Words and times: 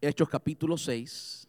Hechos 0.00 0.28
capítulo 0.28 0.78
6 0.78 1.48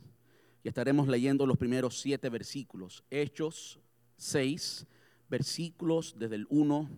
y 0.63 0.67
estaremos 0.67 1.07
leyendo 1.07 1.46
los 1.46 1.55
primeros 1.55 1.99
siete 1.99 2.30
versículos. 2.30 3.03
Hechos 3.11 3.79
6, 4.18 4.88
versículos 5.29 6.15
desde 6.18 6.36
el 6.36 6.48
1 6.50 6.90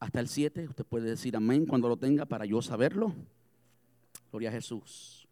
hasta 0.00 0.20
el 0.20 0.28
7. 0.28 0.68
Usted 0.68 0.84
puede 0.84 1.08
decir 1.08 1.34
amén 1.34 1.64
cuando 1.64 1.88
lo 1.88 1.96
tenga 1.96 2.26
para 2.26 2.44
yo 2.44 2.60
saberlo. 2.60 3.14
Gloria 4.30 4.50
a 4.50 4.52
Jesús. 4.52 5.26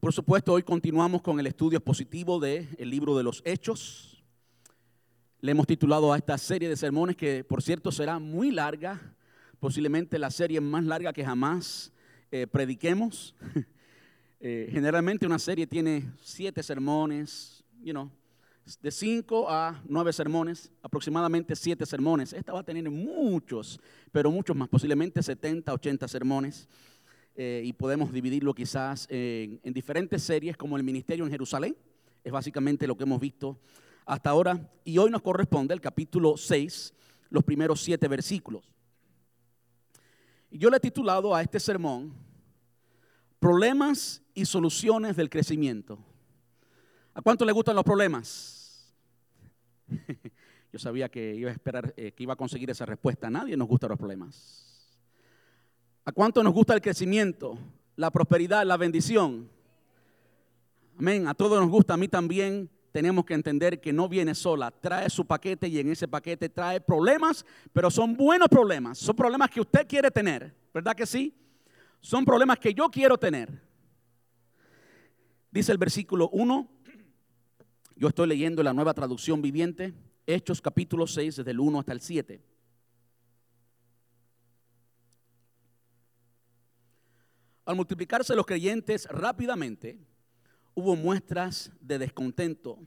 Por 0.00 0.12
supuesto, 0.12 0.54
hoy 0.54 0.64
continuamos 0.64 1.22
con 1.22 1.38
el 1.38 1.46
estudio 1.46 1.78
expositivo 1.78 2.40
del 2.40 2.90
libro 2.90 3.16
de 3.16 3.22
los 3.22 3.42
Hechos. 3.44 4.24
Le 5.40 5.52
hemos 5.52 5.68
titulado 5.68 6.12
a 6.12 6.16
esta 6.16 6.36
serie 6.36 6.68
de 6.68 6.76
sermones 6.76 7.16
que, 7.16 7.44
por 7.44 7.62
cierto, 7.62 7.92
será 7.92 8.18
muy 8.18 8.50
larga, 8.50 9.14
posiblemente 9.60 10.18
la 10.18 10.32
serie 10.32 10.60
más 10.60 10.82
larga 10.82 11.12
que 11.12 11.24
jamás 11.24 11.92
eh, 12.32 12.48
prediquemos. 12.48 13.36
Eh, 14.42 14.70
generalmente 14.72 15.26
una 15.26 15.38
serie 15.38 15.66
tiene 15.66 16.10
siete 16.22 16.62
sermones, 16.62 17.62
you 17.82 17.92
know, 17.92 18.10
de 18.80 18.90
cinco 18.90 19.50
a 19.50 19.82
nueve 19.86 20.14
sermones, 20.14 20.72
aproximadamente 20.82 21.54
siete 21.54 21.84
sermones. 21.84 22.32
Esta 22.32 22.54
va 22.54 22.60
a 22.60 22.64
tener 22.64 22.88
muchos, 22.88 23.78
pero 24.10 24.30
muchos 24.30 24.56
más, 24.56 24.66
posiblemente 24.70 25.22
70, 25.22 25.70
80 25.74 26.08
sermones. 26.08 26.68
Eh, 27.36 27.62
y 27.66 27.74
podemos 27.74 28.12
dividirlo 28.12 28.54
quizás 28.54 29.06
en, 29.10 29.60
en 29.62 29.74
diferentes 29.74 30.22
series 30.22 30.56
como 30.56 30.78
el 30.78 30.82
Ministerio 30.84 31.26
en 31.26 31.30
Jerusalén. 31.30 31.76
Es 32.24 32.32
básicamente 32.32 32.86
lo 32.86 32.96
que 32.96 33.04
hemos 33.04 33.20
visto 33.20 33.60
hasta 34.06 34.30
ahora. 34.30 34.70
Y 34.84 34.96
hoy 34.96 35.10
nos 35.10 35.20
corresponde 35.20 35.74
el 35.74 35.82
capítulo 35.82 36.38
6, 36.38 36.94
los 37.28 37.44
primeros 37.44 37.82
siete 37.82 38.08
versículos. 38.08 38.64
Yo 40.50 40.70
le 40.70 40.78
he 40.78 40.80
titulado 40.80 41.34
a 41.34 41.42
este 41.42 41.60
sermón 41.60 42.29
Problemas 43.40 44.22
y 44.34 44.44
soluciones 44.44 45.16
del 45.16 45.30
crecimiento. 45.30 45.98
¿A 47.14 47.22
cuánto 47.22 47.44
le 47.46 47.52
gustan 47.52 47.74
los 47.74 47.84
problemas? 47.84 48.94
Yo 50.72 50.78
sabía 50.78 51.08
que 51.08 51.34
iba 51.34 51.50
a 51.50 51.52
esperar, 51.52 51.92
eh, 51.96 52.12
que 52.12 52.22
iba 52.22 52.34
a 52.34 52.36
conseguir 52.36 52.70
esa 52.70 52.84
respuesta. 52.84 53.26
A 53.26 53.30
nadie 53.30 53.56
nos 53.56 53.66
gustan 53.66 53.88
los 53.88 53.98
problemas. 53.98 54.94
¿A 56.04 56.12
cuánto 56.12 56.42
nos 56.44 56.52
gusta 56.52 56.74
el 56.74 56.82
crecimiento, 56.82 57.58
la 57.96 58.10
prosperidad, 58.10 58.64
la 58.64 58.76
bendición? 58.76 59.48
Amén. 60.98 61.26
A 61.26 61.32
todos 61.32 61.58
nos 61.60 61.70
gusta, 61.70 61.94
a 61.94 61.96
mí 61.96 62.08
también. 62.08 62.70
Tenemos 62.92 63.24
que 63.24 63.34
entender 63.34 63.80
que 63.80 63.92
no 63.92 64.08
viene 64.08 64.34
sola, 64.34 64.70
trae 64.70 65.08
su 65.08 65.24
paquete 65.24 65.68
y 65.68 65.78
en 65.78 65.90
ese 65.92 66.08
paquete 66.08 66.48
trae 66.48 66.80
problemas, 66.80 67.46
pero 67.72 67.88
son 67.90 68.16
buenos 68.16 68.48
problemas, 68.48 68.98
son 68.98 69.14
problemas 69.14 69.48
que 69.48 69.60
usted 69.60 69.86
quiere 69.86 70.10
tener, 70.10 70.52
¿verdad 70.74 70.96
que 70.96 71.06
sí? 71.06 71.32
Son 72.00 72.24
problemas 72.24 72.58
que 72.58 72.72
yo 72.72 72.88
quiero 72.90 73.18
tener. 73.18 73.62
Dice 75.50 75.72
el 75.72 75.78
versículo 75.78 76.28
1, 76.30 76.68
yo 77.96 78.08
estoy 78.08 78.28
leyendo 78.28 78.62
la 78.62 78.72
nueva 78.72 78.94
traducción 78.94 79.42
viviente, 79.42 79.92
Hechos 80.26 80.60
capítulo 80.60 81.06
6, 81.06 81.36
desde 81.36 81.50
el 81.50 81.60
1 81.60 81.80
hasta 81.80 81.92
el 81.92 82.00
7. 82.00 82.42
Al 87.64 87.76
multiplicarse 87.76 88.34
los 88.34 88.46
creyentes 88.46 89.06
rápidamente, 89.10 89.98
hubo 90.74 90.96
muestras 90.96 91.70
de 91.80 91.98
descontento. 91.98 92.78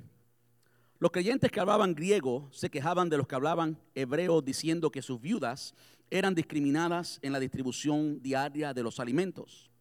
Los 0.99 1.11
creyentes 1.11 1.51
que 1.51 1.59
hablaban 1.59 1.93
griego 1.93 2.49
se 2.51 2.69
quejaban 2.69 3.09
de 3.09 3.17
los 3.17 3.27
que 3.27 3.35
hablaban 3.35 3.77
hebreo 3.93 4.41
diciendo 4.41 4.89
que 4.89 5.01
sus 5.01 5.21
viudas 5.21 5.75
eran 6.13 6.35
discriminadas 6.35 7.17
en 7.23 7.33
la 7.33 7.39
distribución 7.39 8.21
diaria 8.21 8.71
de 8.71 8.83
los 8.83 8.99
alimentos. 8.99 9.71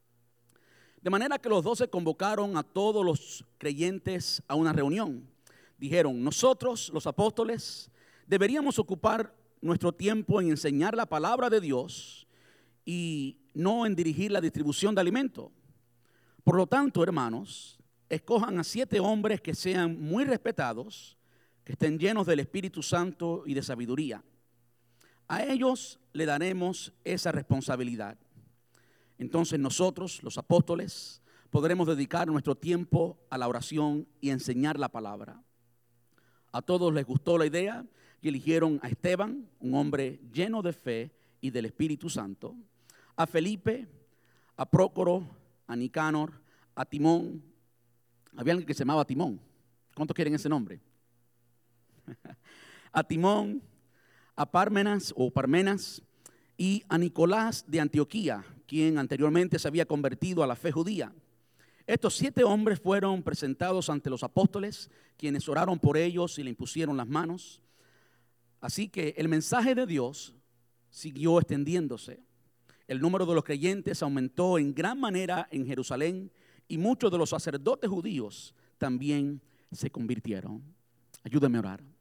De 1.02 1.11
manera 1.11 1.39
que 1.39 1.50
los 1.50 1.62
doce 1.62 1.89
convocaron 1.89 2.56
a 2.56 2.62
todos 2.62 3.05
los 3.05 3.44
creyentes 3.58 4.42
a 4.48 4.55
una 4.55 4.72
reunión. 4.72 5.28
Dijeron, 5.77 6.24
nosotros 6.24 6.91
los 6.94 7.06
apóstoles 7.06 7.91
deberíamos 8.27 8.78
ocupar 8.78 9.34
nuestro 9.61 9.92
tiempo 9.92 10.40
en 10.40 10.48
enseñar 10.48 10.96
la 10.96 11.05
palabra 11.05 11.51
de 11.51 11.61
Dios 11.61 12.27
y 12.86 13.36
no 13.52 13.85
en 13.85 13.95
dirigir 13.95 14.33
la 14.33 14.40
distribución 14.40 14.95
de 14.95 15.02
alimentos. 15.02 15.51
Por 16.45 16.56
lo 16.56 16.67
tanto, 16.67 17.02
hermanos, 17.02 17.79
escojan 18.08 18.58
a 18.58 18.64
siete 18.64 19.01
hombres 19.01 19.42
que 19.42 19.55
sean 19.55 20.01
muy 20.01 20.24
respetados, 20.24 21.18
que 21.62 21.73
estén 21.73 21.98
llenos 21.98 22.27
del 22.27 22.40
Espíritu 22.40 22.83
Santo 22.83 23.42
y 23.45 23.52
de 23.52 23.62
sabiduría. 23.62 24.24
A 25.32 25.44
ellos 25.44 25.98
le 26.12 26.26
daremos 26.26 26.92
esa 27.04 27.32
responsabilidad. 27.32 28.18
Entonces 29.16 29.58
nosotros, 29.58 30.22
los 30.22 30.36
apóstoles, 30.36 31.22
podremos 31.48 31.86
dedicar 31.86 32.28
nuestro 32.28 32.54
tiempo 32.54 33.16
a 33.30 33.38
la 33.38 33.48
oración 33.48 34.06
y 34.20 34.28
enseñar 34.28 34.78
la 34.78 34.90
palabra. 34.90 35.42
A 36.52 36.60
todos 36.60 36.92
les 36.92 37.06
gustó 37.06 37.38
la 37.38 37.46
idea 37.46 37.86
y 38.20 38.28
eligieron 38.28 38.78
a 38.82 38.88
Esteban, 38.88 39.48
un 39.58 39.74
hombre 39.74 40.20
lleno 40.34 40.60
de 40.60 40.74
fe 40.74 41.10
y 41.40 41.48
del 41.48 41.64
Espíritu 41.64 42.10
Santo, 42.10 42.54
a 43.16 43.26
Felipe, 43.26 43.88
a 44.58 44.66
Prócoro, 44.66 45.26
a 45.66 45.74
Nicanor, 45.74 46.42
a 46.74 46.84
Timón. 46.84 47.42
Había 48.36 48.52
alguien 48.52 48.66
que 48.66 48.74
se 48.74 48.80
llamaba 48.80 49.06
Timón. 49.06 49.40
¿Cuántos 49.94 50.14
quieren 50.14 50.34
ese 50.34 50.50
nombre? 50.50 50.78
a 52.92 53.02
Timón, 53.02 53.62
a 54.36 54.50
Parmenas 54.50 55.12
o 55.16 55.30
Parmenas 55.30 56.02
y 56.56 56.84
a 56.88 56.98
Nicolás 56.98 57.64
de 57.66 57.80
Antioquía, 57.80 58.44
quien 58.66 58.98
anteriormente 58.98 59.58
se 59.58 59.68
había 59.68 59.86
convertido 59.86 60.42
a 60.42 60.46
la 60.46 60.56
fe 60.56 60.72
judía. 60.72 61.12
Estos 61.86 62.14
siete 62.16 62.44
hombres 62.44 62.80
fueron 62.80 63.22
presentados 63.22 63.90
ante 63.90 64.10
los 64.10 64.22
apóstoles, 64.22 64.90
quienes 65.16 65.48
oraron 65.48 65.78
por 65.78 65.96
ellos 65.96 66.38
y 66.38 66.42
le 66.42 66.50
impusieron 66.50 66.96
las 66.96 67.08
manos. 67.08 67.60
Así 68.60 68.88
que 68.88 69.14
el 69.16 69.28
mensaje 69.28 69.74
de 69.74 69.86
Dios 69.86 70.34
siguió 70.90 71.38
extendiéndose. 71.38 72.20
El 72.86 73.00
número 73.00 73.26
de 73.26 73.34
los 73.34 73.44
creyentes 73.44 74.02
aumentó 74.02 74.58
en 74.58 74.74
gran 74.74 75.00
manera 75.00 75.48
en 75.50 75.66
Jerusalén 75.66 76.30
y 76.68 76.78
muchos 76.78 77.10
de 77.10 77.18
los 77.18 77.30
sacerdotes 77.30 77.90
judíos 77.90 78.54
también 78.78 79.42
se 79.72 79.90
convirtieron. 79.90 80.62
Ayúdame 81.24 81.58
a 81.58 81.60
orar. 81.60 81.92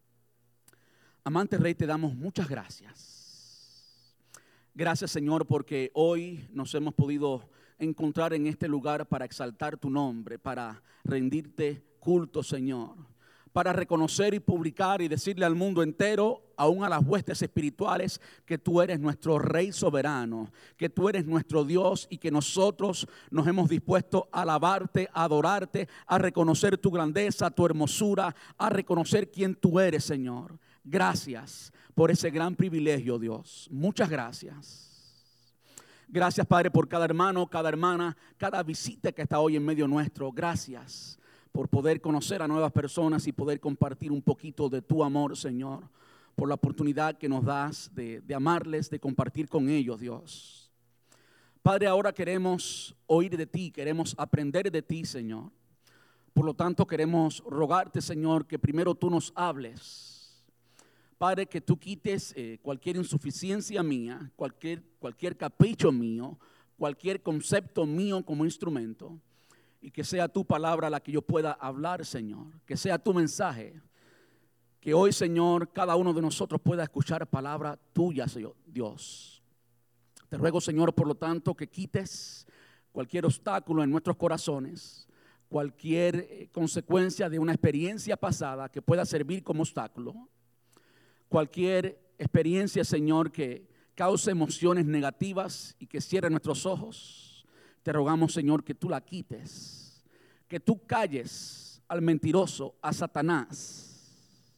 Amante 1.24 1.56
Rey, 1.58 1.76
te 1.76 1.86
damos 1.86 2.16
muchas 2.16 2.50
gracias. 2.50 4.26
Gracias 4.74 5.12
Señor 5.12 5.46
porque 5.46 5.92
hoy 5.94 6.48
nos 6.52 6.74
hemos 6.74 6.96
podido 6.96 7.48
encontrar 7.78 8.34
en 8.34 8.48
este 8.48 8.68
lugar 8.68 9.08
para 9.08 9.26
exaltar 9.26 9.78
tu 9.78 9.92
nombre, 9.92 10.40
para 10.40 10.82
rendirte 11.04 11.86
culto 12.00 12.42
Señor, 12.42 12.96
para 13.54 13.72
reconocer 13.72 14.34
y 14.34 14.40
publicar 14.40 15.00
y 15.04 15.08
decirle 15.08 15.46
al 15.46 15.54
mundo 15.54 15.84
entero, 15.84 16.42
aún 16.58 16.84
a 16.84 16.90
las 16.90 17.06
huestes 17.06 17.40
espirituales, 17.44 18.20
que 18.44 18.58
tú 18.58 18.82
eres 18.82 19.00
nuestro 19.00 19.38
Rey 19.38 19.72
soberano, 19.72 20.52
que 20.76 20.90
tú 20.90 21.08
eres 21.08 21.28
nuestro 21.28 21.64
Dios 21.64 22.08
y 22.10 22.18
que 22.18 22.32
nosotros 22.32 23.08
nos 23.30 23.46
hemos 23.46 23.70
dispuesto 23.70 24.28
a 24.32 24.42
alabarte, 24.42 25.08
a 25.14 25.26
adorarte, 25.26 25.88
a 26.08 26.18
reconocer 26.18 26.80
tu 26.80 26.90
grandeza, 26.90 27.52
tu 27.52 27.64
hermosura, 27.64 28.36
a 28.58 28.70
reconocer 28.72 29.30
quién 29.30 29.54
tú 29.54 29.80
eres 29.80 30.04
Señor. 30.04 30.58
Gracias 30.84 31.72
por 31.94 32.10
ese 32.10 32.32
gran 32.32 32.56
privilegio, 32.56 33.20
Dios. 33.20 33.68
Muchas 33.72 34.10
gracias. 34.10 34.92
Gracias, 36.08 36.46
Padre, 36.46 36.72
por 36.72 36.90
cada 36.90 37.06
hermano, 37.06 37.48
cada 37.48 37.70
hermana, 37.70 38.18
cada 38.38 38.62
visita 38.64 39.12
que 39.12 39.22
está 39.22 39.40
hoy 39.40 39.56
en 39.56 39.64
medio 39.64 39.88
nuestro. 39.88 40.32
Gracias 40.32 41.20
por 41.52 41.70
poder 41.70 42.02
conocer 42.02 42.42
a 42.42 42.48
nuevas 42.48 42.72
personas 42.72 43.28
y 43.28 43.32
poder 43.32 43.60
compartir 43.60 44.12
un 44.12 44.22
poquito 44.22 44.70
de 44.70 44.82
tu 44.82 45.04
amor, 45.04 45.38
Señor. 45.38 45.90
Por 46.36 46.50
la 46.50 46.56
oportunidad 46.56 47.18
que 47.18 47.30
nos 47.30 47.46
das 47.46 47.92
de, 47.94 48.22
de 48.22 48.36
amarles, 48.36 48.90
de 48.90 49.00
compartir 49.00 49.48
con 49.48 49.70
ellos, 49.70 50.00
Dios. 50.00 50.72
Padre, 51.62 51.88
ahora 51.88 52.12
queremos 52.12 52.96
oír 53.06 53.38
de 53.38 53.46
ti, 53.46 53.72
queremos 53.72 54.16
aprender 54.18 54.72
de 54.72 54.82
ti, 54.82 55.06
Señor. 55.06 55.52
Por 56.34 56.46
lo 56.46 56.56
tanto, 56.56 56.88
queremos 56.88 57.44
rogarte, 57.46 58.02
Señor, 58.02 58.48
que 58.48 58.58
primero 58.58 58.96
tú 58.96 59.10
nos 59.10 59.32
hables 59.36 60.21
Padre, 61.22 61.46
que 61.46 61.62
tú 61.62 61.78
quites 61.78 62.34
eh, 62.36 62.58
cualquier 62.64 62.96
insuficiencia 62.96 63.84
mía, 63.84 64.32
cualquier, 64.36 64.82
cualquier 64.98 65.38
capricho 65.38 65.92
mío, 65.92 66.40
cualquier 66.80 67.22
concepto 67.22 67.86
mío 67.86 68.26
como 68.26 68.44
instrumento, 68.44 69.22
y 69.82 69.92
que 69.92 70.04
sea 70.04 70.28
tu 70.28 70.44
palabra 70.44 70.90
la 70.90 71.00
que 71.00 71.12
yo 71.12 71.22
pueda 71.22 71.52
hablar, 71.52 72.04
Señor, 72.08 72.48
que 72.66 72.76
sea 72.76 72.98
tu 72.98 73.14
mensaje. 73.14 73.80
Que 74.80 74.96
hoy, 74.96 75.14
Señor, 75.14 75.72
cada 75.72 75.96
uno 75.96 76.12
de 76.12 76.24
nosotros 76.24 76.60
pueda 76.60 76.82
escuchar 76.82 77.28
palabra 77.28 77.78
tuya, 77.94 78.28
Señor, 78.28 78.56
Dios. 78.66 79.44
Te 80.28 80.38
ruego, 80.38 80.60
Señor, 80.60 80.96
por 80.96 81.06
lo 81.06 81.14
tanto, 81.14 81.54
que 81.54 81.68
quites 81.68 82.48
cualquier 82.92 83.28
obstáculo 83.28 83.84
en 83.84 83.92
nuestros 83.92 84.18
corazones, 84.18 85.08
cualquier 85.50 86.16
eh, 86.16 86.50
consecuencia 86.52 87.30
de 87.30 87.38
una 87.38 87.52
experiencia 87.52 88.18
pasada 88.18 88.70
que 88.70 88.82
pueda 88.82 89.06
servir 89.06 89.44
como 89.44 89.62
obstáculo 89.62 90.28
cualquier 91.32 91.98
experiencia, 92.18 92.84
Señor, 92.84 93.32
que 93.32 93.66
cause 93.96 94.30
emociones 94.30 94.86
negativas 94.86 95.78
y 95.80 95.88
que 95.88 96.02
cierre 96.02 96.30
nuestros 96.30 96.66
ojos, 96.66 97.48
te 97.84 97.94
rogamos, 97.94 98.34
Señor, 98.34 98.66
que 98.66 98.76
tú 98.76 98.90
la 98.90 99.00
quites, 99.00 100.04
que 100.50 100.60
tú 100.60 100.86
calles 100.86 101.82
al 101.88 102.02
mentiroso, 102.02 102.76
a 102.82 102.92
Satanás, 102.92 104.54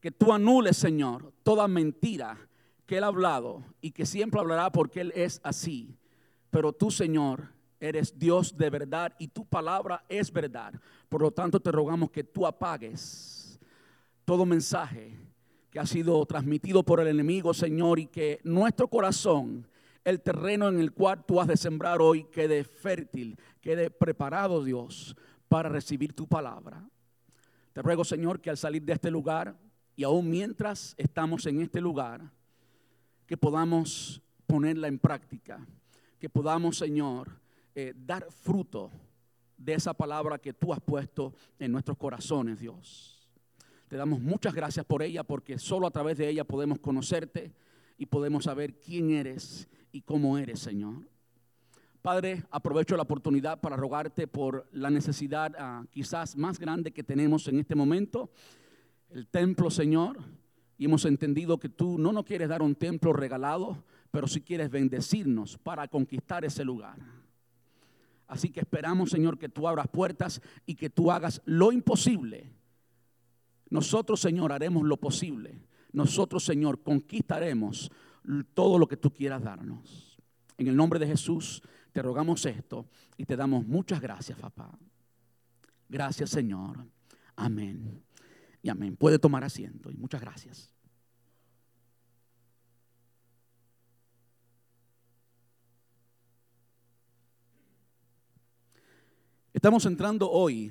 que 0.00 0.10
tú 0.10 0.32
anules, 0.32 0.76
Señor, 0.76 1.32
toda 1.44 1.68
mentira 1.68 2.36
que 2.84 2.98
él 2.98 3.04
ha 3.04 3.08
hablado 3.08 3.62
y 3.80 3.92
que 3.92 4.04
siempre 4.04 4.40
hablará 4.40 4.72
porque 4.72 5.02
él 5.02 5.12
es 5.14 5.40
así. 5.44 5.96
Pero 6.50 6.72
tú, 6.72 6.90
Señor, 6.90 7.52
eres 7.78 8.18
Dios 8.18 8.56
de 8.56 8.70
verdad 8.70 9.14
y 9.20 9.28
tu 9.28 9.46
palabra 9.46 10.04
es 10.08 10.32
verdad. 10.32 10.74
Por 11.08 11.22
lo 11.22 11.30
tanto, 11.30 11.60
te 11.60 11.70
rogamos 11.70 12.10
que 12.10 12.24
tú 12.24 12.44
apagues 12.44 13.60
todo 14.24 14.44
mensaje 14.44 15.27
que 15.70 15.78
ha 15.78 15.86
sido 15.86 16.24
transmitido 16.26 16.82
por 16.82 17.00
el 17.00 17.08
enemigo, 17.08 17.52
Señor, 17.52 17.98
y 17.98 18.06
que 18.06 18.40
nuestro 18.44 18.88
corazón, 18.88 19.66
el 20.04 20.20
terreno 20.20 20.68
en 20.68 20.80
el 20.80 20.92
cual 20.92 21.24
tú 21.26 21.40
has 21.40 21.48
de 21.48 21.56
sembrar 21.56 22.00
hoy, 22.00 22.24
quede 22.24 22.64
fértil, 22.64 23.38
quede 23.60 23.90
preparado, 23.90 24.64
Dios, 24.64 25.16
para 25.48 25.68
recibir 25.68 26.14
tu 26.14 26.26
palabra. 26.26 26.88
Te 27.72 27.82
ruego, 27.82 28.04
Señor, 28.04 28.40
que 28.40 28.50
al 28.50 28.56
salir 28.56 28.82
de 28.82 28.94
este 28.94 29.10
lugar, 29.10 29.56
y 29.94 30.04
aún 30.04 30.30
mientras 30.30 30.94
estamos 30.96 31.44
en 31.46 31.60
este 31.60 31.80
lugar, 31.80 32.32
que 33.26 33.36
podamos 33.36 34.22
ponerla 34.46 34.88
en 34.88 34.98
práctica, 34.98 35.66
que 36.18 36.30
podamos, 36.30 36.78
Señor, 36.78 37.30
eh, 37.74 37.92
dar 37.94 38.26
fruto 38.30 38.90
de 39.56 39.74
esa 39.74 39.92
palabra 39.92 40.38
que 40.38 40.54
tú 40.54 40.72
has 40.72 40.80
puesto 40.80 41.34
en 41.58 41.72
nuestros 41.72 41.98
corazones, 41.98 42.58
Dios. 42.58 43.17
Te 43.88 43.96
damos 43.96 44.20
muchas 44.20 44.52
gracias 44.52 44.84
por 44.84 45.02
ella 45.02 45.24
porque 45.24 45.58
solo 45.58 45.86
a 45.86 45.90
través 45.90 46.18
de 46.18 46.28
ella 46.28 46.44
podemos 46.44 46.78
conocerte 46.78 47.54
y 47.96 48.04
podemos 48.04 48.44
saber 48.44 48.78
quién 48.78 49.10
eres 49.10 49.66
y 49.92 50.02
cómo 50.02 50.36
eres, 50.36 50.60
Señor. 50.60 51.08
Padre, 52.02 52.44
aprovecho 52.50 52.96
la 52.96 53.02
oportunidad 53.04 53.60
para 53.60 53.76
rogarte 53.76 54.26
por 54.26 54.68
la 54.72 54.90
necesidad 54.90 55.54
ah, 55.58 55.84
quizás 55.90 56.36
más 56.36 56.58
grande 56.58 56.92
que 56.92 57.02
tenemos 57.02 57.48
en 57.48 57.60
este 57.60 57.74
momento, 57.74 58.30
el 59.08 59.26
templo, 59.26 59.70
Señor. 59.70 60.18
Y 60.76 60.84
hemos 60.84 61.06
entendido 61.06 61.58
que 61.58 61.70
tú 61.70 61.98
no 61.98 62.12
nos 62.12 62.24
quieres 62.24 62.50
dar 62.50 62.60
un 62.60 62.74
templo 62.74 63.14
regalado, 63.14 63.84
pero 64.10 64.28
sí 64.28 64.42
quieres 64.42 64.70
bendecirnos 64.70 65.56
para 65.56 65.88
conquistar 65.88 66.44
ese 66.44 66.62
lugar. 66.62 66.98
Así 68.26 68.50
que 68.50 68.60
esperamos, 68.60 69.10
Señor, 69.10 69.38
que 69.38 69.48
tú 69.48 69.66
abras 69.66 69.88
puertas 69.88 70.42
y 70.66 70.74
que 70.74 70.90
tú 70.90 71.10
hagas 71.10 71.40
lo 71.46 71.72
imposible. 71.72 72.57
Nosotros, 73.70 74.20
Señor, 74.20 74.52
haremos 74.52 74.84
lo 74.84 74.96
posible. 74.96 75.60
Nosotros, 75.92 76.44
Señor, 76.44 76.82
conquistaremos 76.82 77.90
todo 78.54 78.78
lo 78.78 78.86
que 78.86 78.96
tú 78.96 79.12
quieras 79.12 79.42
darnos. 79.42 80.18
En 80.56 80.68
el 80.68 80.76
nombre 80.76 80.98
de 80.98 81.06
Jesús 81.06 81.62
te 81.92 82.02
rogamos 82.02 82.44
esto 82.46 82.86
y 83.16 83.24
te 83.24 83.36
damos 83.36 83.66
muchas 83.66 84.00
gracias, 84.00 84.38
papá. 84.38 84.78
Gracias, 85.88 86.30
Señor. 86.30 86.86
Amén. 87.36 88.02
Y 88.62 88.68
amén. 88.68 88.96
Puede 88.96 89.18
tomar 89.18 89.44
asiento 89.44 89.90
y 89.90 89.96
muchas 89.96 90.20
gracias. 90.20 90.74
Estamos 99.52 99.86
entrando 99.86 100.30
hoy 100.30 100.70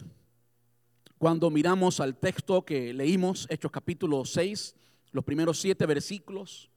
cuando 1.17 1.49
miramos 1.49 1.99
al 1.99 2.15
texto 2.15 2.63
que 2.63 2.93
leímos, 2.93 3.47
Hechos 3.49 3.71
capítulo 3.71 4.23
6, 4.23 4.75
los 5.11 5.23
primeros 5.23 5.59
siete 5.59 5.85
versículos, 5.87 6.69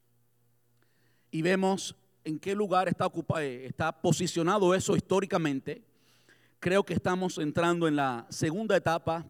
y 1.31 1.43
vemos 1.43 1.95
en 2.25 2.39
qué 2.39 2.55
lugar 2.55 2.89
está, 2.89 3.11
eh, 3.39 3.67
está 3.67 4.01
posicionado 4.01 4.75
eso 4.75 4.97
históricamente. 4.97 5.83
Creo 6.59 6.85
que 6.85 6.95
estamos 6.95 7.37
entrando 7.39 7.87
en 7.87 7.97
la 7.97 8.27
segunda 8.31 8.77
etapa 8.77 9.27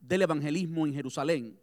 del 0.00 0.22
evangelismo 0.22 0.86
en 0.86 0.94
Jerusalén. 0.94 1.58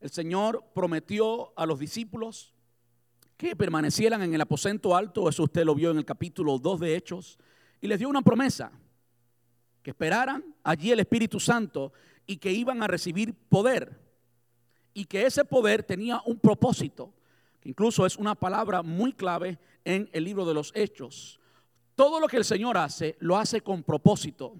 El 0.00 0.10
Señor 0.10 0.64
prometió 0.74 1.58
a 1.58 1.64
los 1.64 1.78
discípulos 1.78 2.52
que 3.38 3.56
permanecieran 3.56 4.22
en 4.22 4.34
el 4.34 4.40
aposento 4.40 4.94
alto, 4.94 5.28
eso 5.28 5.44
usted 5.44 5.64
lo 5.64 5.74
vio 5.74 5.90
en 5.90 5.98
el 5.98 6.04
capítulo 6.04 6.58
2 6.58 6.80
de 6.80 6.96
Hechos, 6.96 7.38
y 7.80 7.86
les 7.86 7.98
dio 7.98 8.08
una 8.08 8.22
promesa 8.22 8.72
que 9.82 9.90
esperaran 9.90 10.44
allí 10.62 10.90
el 10.90 11.00
Espíritu 11.00 11.40
Santo 11.40 11.92
y 12.26 12.36
que 12.36 12.52
iban 12.52 12.82
a 12.82 12.86
recibir 12.86 13.34
poder. 13.34 13.98
Y 14.94 15.04
que 15.04 15.26
ese 15.26 15.44
poder 15.44 15.82
tenía 15.82 16.20
un 16.26 16.38
propósito, 16.38 17.12
que 17.60 17.68
incluso 17.68 18.04
es 18.04 18.16
una 18.16 18.34
palabra 18.34 18.82
muy 18.82 19.12
clave 19.12 19.58
en 19.84 20.08
el 20.12 20.24
libro 20.24 20.44
de 20.44 20.54
los 20.54 20.72
Hechos. 20.74 21.40
Todo 21.94 22.20
lo 22.20 22.28
que 22.28 22.36
el 22.36 22.44
Señor 22.44 22.76
hace, 22.76 23.16
lo 23.20 23.36
hace 23.36 23.60
con 23.60 23.82
propósito. 23.82 24.54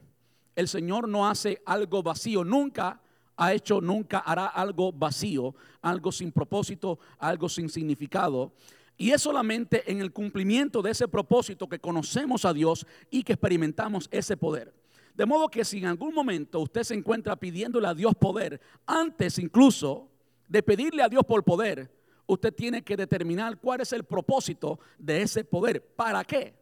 El 0.56 0.67
Señor 0.67 1.09
no 1.09 1.29
hace 1.29 1.62
algo 1.67 2.03
vacío, 2.03 2.43
nunca 2.44 3.00
ha 3.37 3.53
hecho, 3.53 3.81
nunca 3.81 4.19
hará 4.19 4.47
algo 4.47 4.93
vacío, 4.93 5.55
algo 5.82 6.11
sin 6.11 6.32
propósito, 6.32 6.99
algo 7.19 7.49
sin 7.49 7.69
significado. 7.69 8.53
Y 8.97 9.12
es 9.12 9.23
solamente 9.23 9.91
en 9.91 10.00
el 10.00 10.12
cumplimiento 10.12 10.82
de 10.82 10.91
ese 10.91 11.06
propósito 11.06 11.69
que 11.69 11.79
conocemos 11.79 12.44
a 12.44 12.53
Dios 12.53 12.85
y 13.11 13.23
que 13.23 13.35
experimentamos 13.35 14.09
ese 14.11 14.37
poder. 14.37 14.75
De 15.19 15.26
modo 15.26 15.49
que 15.49 15.65
si 15.65 15.79
en 15.79 15.87
algún 15.87 16.15
momento 16.15 16.61
usted 16.61 16.85
se 16.85 16.94
encuentra 16.94 17.35
pidiéndole 17.35 17.88
a 17.88 17.93
Dios 17.93 18.15
poder, 18.15 18.61
antes 18.87 19.37
incluso 19.41 20.09
de 20.47 20.62
pedirle 20.62 21.03
a 21.03 21.09
Dios 21.09 21.25
por 21.25 21.43
poder, 21.43 21.93
usted 22.26 22.55
tiene 22.55 22.85
que 22.85 22.97
determinar 22.97 23.59
cuál 23.59 23.81
es 23.81 23.93
el 23.93 24.05
propósito 24.05 24.79
de 24.97 25.23
ese 25.23 25.43
poder. 25.43 25.85
¿Para 25.85 26.23
qué? 26.23 26.55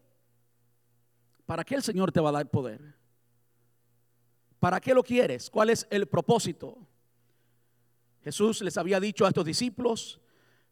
¿Para 1.44 1.64
qué 1.64 1.75
el 1.75 1.82
Señor 1.82 2.11
te 2.11 2.19
va 2.19 2.31
a 2.31 2.32
dar 2.32 2.50
poder? 2.50 2.81
¿Para 4.59 4.81
qué 4.81 4.94
lo 4.94 5.02
quieres? 5.02 5.50
¿Cuál 5.50 5.69
es 5.69 5.87
el 5.91 6.06
propósito? 6.06 6.79
Jesús 8.25 8.62
les 8.62 8.79
había 8.79 8.99
dicho 8.99 9.26
a 9.26 9.29
estos 9.29 9.44
discípulos, 9.44 10.19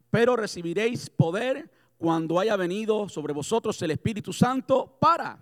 pero 0.08 0.36
recibiréis 0.36 1.10
poder 1.10 1.70
cuando 1.98 2.40
haya 2.40 2.56
venido 2.56 3.10
sobre 3.10 3.34
vosotros 3.34 3.82
el 3.82 3.90
Espíritu 3.90 4.32
Santo 4.32 4.96
para 4.98 5.38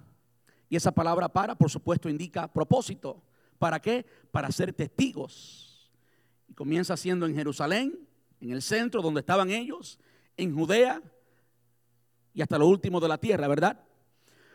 y 0.73 0.77
esa 0.77 0.91
palabra 0.91 1.29
para, 1.29 1.55
por 1.55 1.71
supuesto, 1.71 2.09
indica 2.09 2.51
propósito. 2.51 3.23
¿Para 3.59 3.79
qué? 3.79 4.07
Para 4.31 4.51
ser 4.51 4.73
testigos. 4.73 5.93
Y 6.49 6.55
comienza 6.55 6.97
siendo 6.97 7.27
en 7.27 7.35
Jerusalén, 7.35 8.09
en 8.41 8.53
el 8.53 8.63
centro 8.63 9.03
donde 9.03 9.21
estaban 9.21 9.51
ellos, 9.51 9.99
en 10.35 10.55
Judea 10.57 11.03
y 12.33 12.41
hasta 12.41 12.57
lo 12.57 12.69
último 12.69 13.01
de 13.01 13.09
la 13.09 13.19
tierra, 13.19 13.49
¿verdad? 13.49 13.85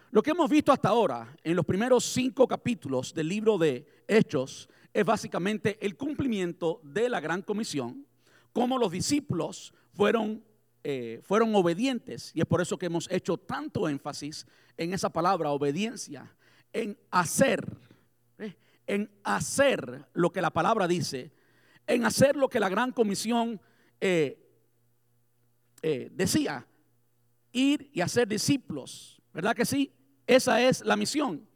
Lo 0.09 0.23
que 0.23 0.31
hemos 0.31 0.49
visto 0.49 0.71
hasta 0.71 0.89
ahora 0.89 1.37
en 1.43 1.55
los 1.55 1.67
primeros 1.67 2.03
cinco 2.03 2.47
capítulos 2.47 3.13
del 3.13 3.27
libro 3.27 3.59
de 3.59 3.85
Hechos 4.07 4.67
es 4.91 5.05
básicamente 5.05 5.77
el 5.85 5.97
cumplimiento 5.97 6.81
de 6.81 7.09
la 7.09 7.19
gran 7.19 7.43
comisión, 7.43 8.07
cómo 8.53 8.79
los 8.79 8.91
discípulos 8.91 9.71
fueron 9.93 10.43
eh, 10.89 11.19
fueron 11.21 11.53
obedientes, 11.53 12.31
y 12.33 12.39
es 12.39 12.45
por 12.45 12.61
eso 12.61 12.77
que 12.77 12.85
hemos 12.85 13.11
hecho 13.11 13.35
tanto 13.35 13.89
énfasis 13.89 14.47
en 14.77 14.93
esa 14.93 15.09
palabra, 15.09 15.49
obediencia, 15.51 16.35
en 16.71 16.97
hacer, 17.11 17.65
¿eh? 18.37 18.55
en 18.85 19.09
hacer 19.23 20.05
lo 20.13 20.31
que 20.31 20.41
la 20.41 20.51
palabra 20.51 20.87
dice, 20.87 21.31
en 21.87 22.05
hacer 22.05 22.35
lo 22.35 22.49
que 22.49 22.59
la 22.59 22.69
gran 22.69 22.91
comisión 22.91 23.59
eh, 23.99 24.43
decía, 26.11 26.67
ir 27.51 27.89
y 27.93 28.01
hacer 28.01 28.27
discípulos, 28.27 29.21
¿verdad 29.33 29.55
que 29.55 29.65
sí? 29.65 29.91
Esa 30.25 30.61
es 30.61 30.83
la 30.85 30.97
misión. 30.97 31.47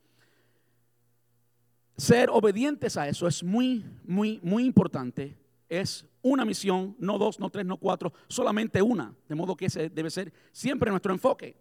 Ser 1.98 2.30
obedientes 2.30 2.98
a 2.98 3.08
eso 3.08 3.28
es 3.28 3.44
muy, 3.44 3.86
muy, 4.06 4.40
muy 4.42 4.66
importante. 4.66 5.38
Es 5.70 6.06
una 6.22 6.46
misión, 6.46 6.96
no 7.00 7.18
dos, 7.18 7.40
no 7.40 7.50
tres, 7.50 7.66
no 7.66 7.78
cuatro, 7.78 8.14
solamente 8.28 8.82
una. 8.82 9.14
De 9.28 9.36
modo 9.36 9.56
que 9.56 9.66
ese 9.66 9.90
debe 9.90 10.10
ser 10.10 10.34
siempre 10.52 10.90
nuestro 10.90 11.14
enfoque. 11.14 11.56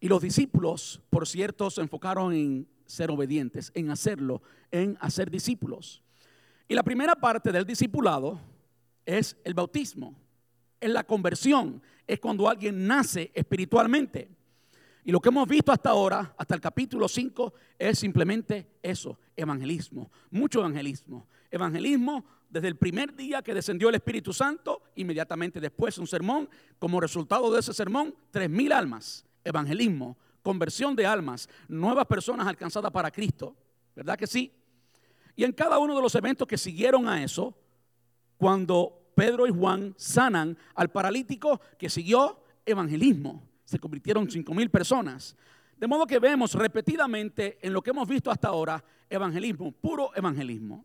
Y 0.00 0.08
los 0.08 0.22
discípulos, 0.22 1.02
por 1.10 1.28
cierto, 1.28 1.70
se 1.70 1.82
enfocaron 1.82 2.32
en 2.32 2.66
ser 2.86 3.10
obedientes, 3.10 3.70
en 3.74 3.90
hacerlo, 3.90 4.42
en 4.70 4.96
hacer 5.00 5.30
discípulos. 5.30 6.02
Y 6.66 6.74
la 6.74 6.82
primera 6.82 7.14
parte 7.14 7.52
del 7.52 7.66
discipulado 7.66 8.40
es 9.04 9.36
el 9.44 9.54
bautismo, 9.54 10.14
es 10.80 10.90
la 10.90 11.04
conversión, 11.04 11.82
es 12.06 12.18
cuando 12.18 12.48
alguien 12.48 12.86
nace 12.86 13.30
espiritualmente. 13.34 14.30
Y 15.04 15.12
lo 15.12 15.20
que 15.20 15.28
hemos 15.28 15.48
visto 15.48 15.72
hasta 15.72 15.90
ahora, 15.90 16.34
hasta 16.36 16.54
el 16.54 16.60
capítulo 16.60 17.08
5, 17.08 17.52
es 17.78 17.98
simplemente 17.98 18.68
eso, 18.82 19.18
evangelismo, 19.36 20.10
mucho 20.30 20.60
evangelismo. 20.60 21.26
Evangelismo 21.50 22.24
desde 22.48 22.68
el 22.68 22.76
primer 22.76 23.14
día 23.14 23.42
que 23.42 23.54
descendió 23.54 23.88
el 23.88 23.94
Espíritu 23.96 24.32
Santo, 24.32 24.82
inmediatamente 24.96 25.60
después 25.60 25.98
un 25.98 26.06
sermón, 26.06 26.48
como 26.78 27.00
resultado 27.00 27.52
de 27.52 27.60
ese 27.60 27.72
sermón, 27.72 28.14
tres 28.30 28.50
mil 28.50 28.72
almas, 28.72 29.24
evangelismo, 29.44 30.16
conversión 30.42 30.96
de 30.96 31.06
almas, 31.06 31.48
nuevas 31.68 32.06
personas 32.06 32.46
alcanzadas 32.46 32.90
para 32.90 33.10
Cristo, 33.10 33.54
¿verdad 33.94 34.18
que 34.18 34.26
sí? 34.26 34.52
Y 35.36 35.44
en 35.44 35.52
cada 35.52 35.78
uno 35.78 35.94
de 35.94 36.02
los 36.02 36.14
eventos 36.14 36.46
que 36.46 36.58
siguieron 36.58 37.08
a 37.08 37.22
eso, 37.22 37.56
cuando 38.36 39.12
Pedro 39.14 39.46
y 39.46 39.50
Juan 39.50 39.94
sanan 39.96 40.56
al 40.74 40.90
paralítico 40.90 41.60
que 41.78 41.90
siguió 41.90 42.42
evangelismo, 42.64 43.42
se 43.64 43.78
convirtieron 43.78 44.30
cinco 44.30 44.54
mil 44.54 44.70
personas. 44.70 45.36
De 45.76 45.86
modo 45.86 46.06
que 46.06 46.18
vemos 46.18 46.54
repetidamente 46.54 47.58
en 47.62 47.72
lo 47.72 47.82
que 47.82 47.90
hemos 47.90 48.08
visto 48.08 48.30
hasta 48.30 48.48
ahora 48.48 48.82
evangelismo, 49.08 49.72
puro 49.72 50.10
evangelismo. 50.14 50.84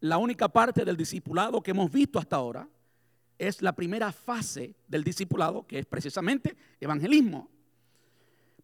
La 0.00 0.18
única 0.18 0.48
parte 0.48 0.84
del 0.84 0.96
discipulado 0.96 1.62
que 1.62 1.72
hemos 1.72 1.90
visto 1.90 2.18
hasta 2.18 2.36
ahora 2.36 2.68
es 3.38 3.62
la 3.62 3.72
primera 3.72 4.12
fase 4.12 4.74
del 4.88 5.04
discipulado, 5.04 5.66
que 5.66 5.78
es 5.78 5.86
precisamente 5.86 6.56
evangelismo. 6.80 7.48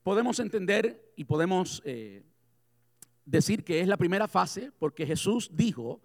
Podemos 0.07 0.39
entender 0.39 1.13
y 1.17 1.25
podemos 1.25 1.83
eh, 1.85 2.23
decir 3.25 3.65
que 3.65 3.81
es 3.81 3.89
la 3.89 3.97
primera 3.97 4.29
fase 4.29 4.71
porque 4.79 5.05
Jesús 5.05 5.51
dijo 5.53 6.01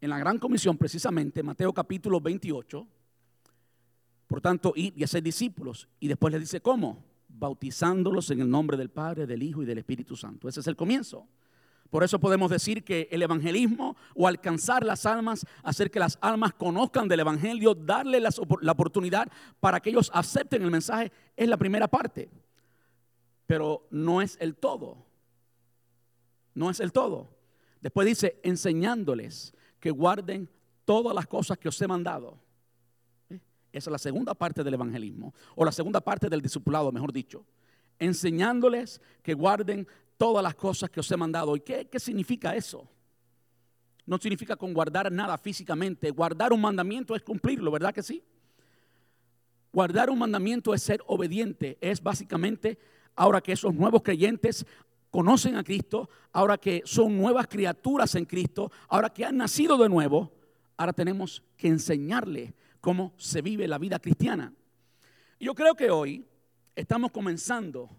en 0.00 0.10
la 0.10 0.18
gran 0.18 0.38
comisión, 0.38 0.76
precisamente, 0.76 1.44
Mateo 1.44 1.72
capítulo 1.72 2.20
28, 2.20 2.84
por 4.26 4.40
tanto, 4.40 4.72
ir 4.74 4.92
y 4.96 5.04
hacer 5.04 5.22
discípulos. 5.22 5.88
Y 6.00 6.08
después 6.08 6.32
le 6.32 6.40
dice, 6.40 6.60
¿cómo? 6.60 7.04
Bautizándolos 7.28 8.28
en 8.32 8.40
el 8.40 8.50
nombre 8.50 8.76
del 8.76 8.90
Padre, 8.90 9.24
del 9.24 9.44
Hijo 9.44 9.62
y 9.62 9.66
del 9.66 9.78
Espíritu 9.78 10.16
Santo. 10.16 10.48
Ese 10.48 10.58
es 10.58 10.66
el 10.66 10.74
comienzo. 10.74 11.28
Por 11.90 12.02
eso 12.02 12.18
podemos 12.18 12.50
decir 12.50 12.82
que 12.82 13.06
el 13.12 13.22
evangelismo 13.22 13.96
o 14.16 14.26
alcanzar 14.26 14.84
las 14.84 15.06
almas, 15.06 15.46
hacer 15.62 15.92
que 15.92 16.00
las 16.00 16.18
almas 16.22 16.54
conozcan 16.54 17.06
del 17.06 17.20
evangelio, 17.20 17.76
darle 17.76 18.18
la 18.18 18.72
oportunidad 18.72 19.30
para 19.60 19.78
que 19.78 19.90
ellos 19.90 20.10
acepten 20.12 20.64
el 20.64 20.72
mensaje, 20.72 21.12
es 21.36 21.48
la 21.48 21.56
primera 21.56 21.86
parte. 21.86 22.28
Pero 23.48 23.88
no 23.90 24.20
es 24.20 24.36
el 24.42 24.56
todo. 24.56 25.06
No 26.52 26.68
es 26.68 26.80
el 26.80 26.92
todo. 26.92 27.30
Después 27.80 28.06
dice, 28.06 28.38
enseñándoles 28.42 29.54
que 29.80 29.90
guarden 29.90 30.50
todas 30.84 31.14
las 31.14 31.26
cosas 31.26 31.56
que 31.56 31.70
os 31.70 31.80
he 31.80 31.88
mandado. 31.88 32.38
¿Eh? 33.30 33.40
Esa 33.72 33.88
es 33.88 33.92
la 33.92 33.98
segunda 33.98 34.34
parte 34.34 34.62
del 34.62 34.74
evangelismo, 34.74 35.32
o 35.54 35.64
la 35.64 35.72
segunda 35.72 36.02
parte 36.02 36.28
del 36.28 36.42
discipulado, 36.42 36.92
mejor 36.92 37.10
dicho. 37.10 37.46
Enseñándoles 37.98 39.00
que 39.22 39.32
guarden 39.32 39.88
todas 40.18 40.42
las 40.42 40.54
cosas 40.54 40.90
que 40.90 41.00
os 41.00 41.10
he 41.10 41.16
mandado. 41.16 41.56
¿Y 41.56 41.60
qué, 41.60 41.88
qué 41.88 41.98
significa 41.98 42.54
eso? 42.54 42.86
No 44.04 44.18
significa 44.18 44.56
con 44.56 44.74
guardar 44.74 45.10
nada 45.10 45.38
físicamente. 45.38 46.10
Guardar 46.10 46.52
un 46.52 46.60
mandamiento 46.60 47.16
es 47.16 47.22
cumplirlo, 47.22 47.70
¿verdad 47.70 47.94
que 47.94 48.02
sí? 48.02 48.22
Guardar 49.72 50.10
un 50.10 50.18
mandamiento 50.18 50.74
es 50.74 50.82
ser 50.82 51.00
obediente. 51.06 51.78
Es 51.80 52.02
básicamente, 52.02 52.78
ahora 53.18 53.40
que 53.40 53.52
esos 53.52 53.74
nuevos 53.74 54.02
creyentes 54.02 54.64
conocen 55.10 55.56
a 55.56 55.64
Cristo, 55.64 56.08
ahora 56.32 56.56
que 56.56 56.82
son 56.84 57.18
nuevas 57.18 57.48
criaturas 57.48 58.14
en 58.14 58.24
Cristo, 58.24 58.70
ahora 58.88 59.10
que 59.10 59.24
han 59.24 59.36
nacido 59.36 59.76
de 59.76 59.88
nuevo, 59.88 60.32
ahora 60.76 60.92
tenemos 60.92 61.42
que 61.56 61.68
enseñarle 61.68 62.54
cómo 62.80 63.12
se 63.16 63.42
vive 63.42 63.66
la 63.66 63.78
vida 63.78 63.98
cristiana. 63.98 64.54
Yo 65.40 65.54
creo 65.54 65.74
que 65.74 65.90
hoy 65.90 66.24
estamos 66.76 67.10
comenzando 67.10 67.90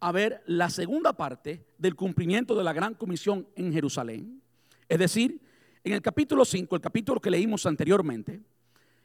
a 0.00 0.12
ver 0.12 0.42
la 0.46 0.68
segunda 0.68 1.14
parte 1.14 1.64
del 1.78 1.94
cumplimiento 1.94 2.54
de 2.54 2.64
la 2.64 2.74
gran 2.74 2.94
comisión 2.94 3.48
en 3.56 3.72
Jerusalén. 3.72 4.42
Es 4.86 4.98
decir, 4.98 5.40
en 5.82 5.94
el 5.94 6.02
capítulo 6.02 6.44
5, 6.44 6.76
el 6.76 6.82
capítulo 6.82 7.20
que 7.20 7.30
leímos 7.30 7.64
anteriormente, 7.64 8.42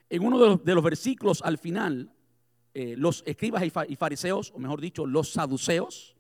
en 0.10 0.25
uno 0.25 0.58
de 0.58 0.75
los, 0.75 0.84
versículos 0.84 1.42
al 1.42 1.58
final, 1.58 2.12
eh, 2.79 2.96
los 2.96 3.24
escribas 3.25 3.63
y 3.88 3.96
fariseos, 3.96 4.53
o 4.55 4.60
mejor 4.60 4.79
dicho, 4.79 5.07
los 5.07 5.31
saduceos, 5.31 6.15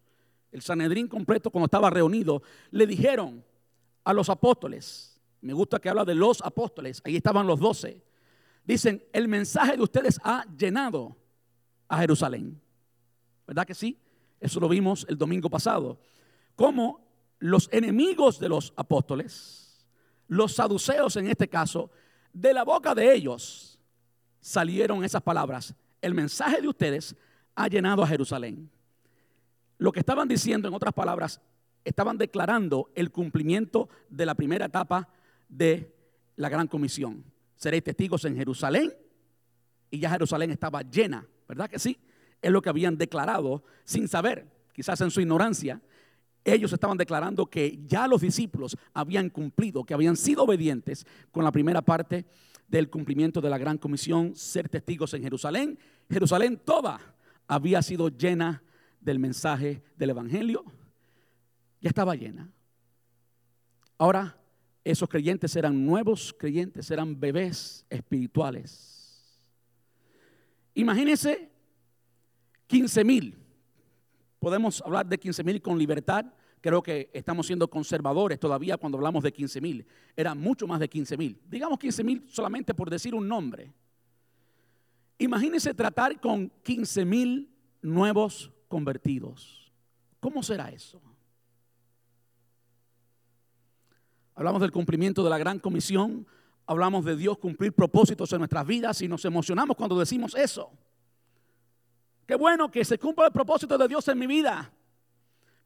el 0.51 0.63
Sanedrín 0.63 1.07
completo 1.07 1.51
cuando 1.51 1.65
estaba 1.65 1.91
reunido, 1.91 2.41
le 2.71 2.87
dijeron 2.87 3.45
a 4.03 4.11
los 4.11 4.27
apóstoles, 4.27 5.21
me 5.41 5.53
gusta 5.53 5.77
que 5.77 5.87
habla 5.87 6.03
de 6.03 6.15
los 6.15 6.41
apóstoles, 6.41 6.99
ahí 7.05 7.15
estaban 7.15 7.45
los 7.45 7.59
doce, 7.59 8.01
dicen, 8.63 9.03
el 9.13 9.27
mensaje 9.27 9.77
de 9.77 9.83
ustedes 9.83 10.19
ha 10.23 10.47
llenado 10.57 11.15
a 11.87 11.99
Jerusalén. 11.99 12.59
¿Verdad 13.45 13.67
que 13.67 13.75
sí? 13.75 13.99
Eso 14.39 14.59
lo 14.59 14.67
vimos 14.67 15.05
el 15.07 15.15
domingo 15.15 15.51
pasado. 15.51 15.99
Como 16.55 17.07
los 17.37 17.69
enemigos 17.71 18.39
de 18.39 18.49
los 18.49 18.73
apóstoles, 18.75 19.85
los 20.27 20.55
saduceos 20.55 21.17
en 21.17 21.27
este 21.27 21.47
caso, 21.47 21.91
de 22.33 22.51
la 22.51 22.63
boca 22.63 22.95
de 22.95 23.13
ellos 23.13 23.79
salieron 24.41 25.03
esas 25.03 25.21
palabras. 25.21 25.75
El 26.01 26.13
mensaje 26.13 26.61
de 26.61 26.67
ustedes 26.67 27.15
ha 27.55 27.67
llenado 27.67 28.03
a 28.03 28.07
Jerusalén. 28.07 28.69
Lo 29.77 29.91
que 29.91 29.99
estaban 29.99 30.27
diciendo, 30.27 30.67
en 30.67 30.73
otras 30.73 30.93
palabras, 30.93 31.41
estaban 31.83 32.17
declarando 32.17 32.89
el 32.95 33.11
cumplimiento 33.11 33.89
de 34.09 34.25
la 34.25 34.35
primera 34.35 34.65
etapa 34.65 35.09
de 35.47 35.93
la 36.35 36.49
gran 36.49 36.67
comisión. 36.67 37.23
Seréis 37.55 37.83
testigos 37.83 38.25
en 38.25 38.35
Jerusalén 38.35 38.93
y 39.89 39.99
ya 39.99 40.09
Jerusalén 40.09 40.51
estaba 40.51 40.81
llena, 40.81 41.25
¿verdad 41.47 41.69
que 41.69 41.79
sí? 41.79 41.97
es 42.41 42.51
lo 42.51 42.61
que 42.61 42.69
habían 42.69 42.97
declarado 42.97 43.63
sin 43.83 44.07
saber, 44.07 44.47
quizás 44.73 45.01
en 45.01 45.11
su 45.11 45.21
ignorancia. 45.21 45.81
Ellos 46.43 46.71
estaban 46.71 46.97
declarando 46.97 47.45
que 47.47 47.79
ya 47.85 48.07
los 48.07 48.21
discípulos 48.21 48.77
habían 48.93 49.29
cumplido, 49.29 49.83
que 49.83 49.93
habían 49.93 50.15
sido 50.15 50.43
obedientes 50.43 51.05
con 51.31 51.43
la 51.43 51.51
primera 51.51 51.81
parte 51.81 52.25
del 52.67 52.89
cumplimiento 52.89 53.41
de 53.41 53.49
la 53.49 53.57
gran 53.57 53.77
comisión, 53.77 54.35
ser 54.35 54.69
testigos 54.69 55.13
en 55.13 55.23
Jerusalén. 55.23 55.79
Jerusalén 56.09 56.59
toda 56.63 56.99
había 57.47 57.81
sido 57.81 58.09
llena 58.09 58.61
del 58.99 59.19
mensaje 59.19 59.81
del 59.95 60.09
Evangelio. 60.11 60.65
Ya 61.81 61.89
estaba 61.89 62.15
llena. 62.15 62.49
Ahora 63.97 64.37
esos 64.83 65.09
creyentes 65.09 65.55
eran 65.55 65.85
nuevos 65.85 66.33
creyentes, 66.37 66.89
eran 66.91 67.19
bebés 67.19 67.85
espirituales. 67.89 69.37
Imagínense 70.73 71.49
15 72.67 73.03
mil. 73.03 73.37
Podemos 74.39 74.81
hablar 74.81 75.05
de 75.05 75.17
15 75.17 75.43
mil 75.43 75.61
con 75.61 75.77
libertad. 75.77 76.25
Creo 76.61 76.81
que 76.81 77.09
estamos 77.13 77.45
siendo 77.47 77.69
conservadores 77.69 78.39
todavía 78.39 78.77
cuando 78.77 78.97
hablamos 78.97 79.23
de 79.23 79.31
15 79.31 79.61
mil. 79.61 79.85
Era 80.15 80.33
mucho 80.33 80.67
más 80.67 80.79
de 80.79 80.89
15 80.89 81.17
mil. 81.17 81.39
Digamos 81.47 81.77
15 81.77 82.03
mil 82.03 82.25
solamente 82.27 82.73
por 82.73 82.89
decir 82.89 83.13
un 83.13 83.27
nombre. 83.27 83.73
Imagínense 85.19 85.73
tratar 85.73 86.19
con 86.19 86.49
15 86.63 87.05
mil 87.05 87.49
nuevos 87.81 88.51
convertidos. 88.67 89.71
¿Cómo 90.19 90.43
será 90.43 90.69
eso? 90.69 91.01
Hablamos 94.35 94.61
del 94.61 94.71
cumplimiento 94.71 95.23
de 95.23 95.29
la 95.29 95.37
gran 95.39 95.57
comisión, 95.57 96.27
hablamos 96.67 97.05
de 97.05 97.15
Dios 97.15 97.39
cumplir 97.39 97.73
propósitos 97.73 98.31
en 98.33 98.39
nuestras 98.39 98.67
vidas 98.67 99.01
y 99.01 99.07
nos 99.07 99.25
emocionamos 99.25 99.75
cuando 99.75 99.97
decimos 99.97 100.35
eso. 100.35 100.71
Qué 102.27 102.35
bueno 102.35 102.69
que 102.69 102.85
se 102.85 102.99
cumpla 102.99 103.27
el 103.27 103.31
propósito 103.31 103.77
de 103.77 103.87
Dios 103.87 104.07
en 104.09 104.19
mi 104.19 104.27
vida. 104.27 104.71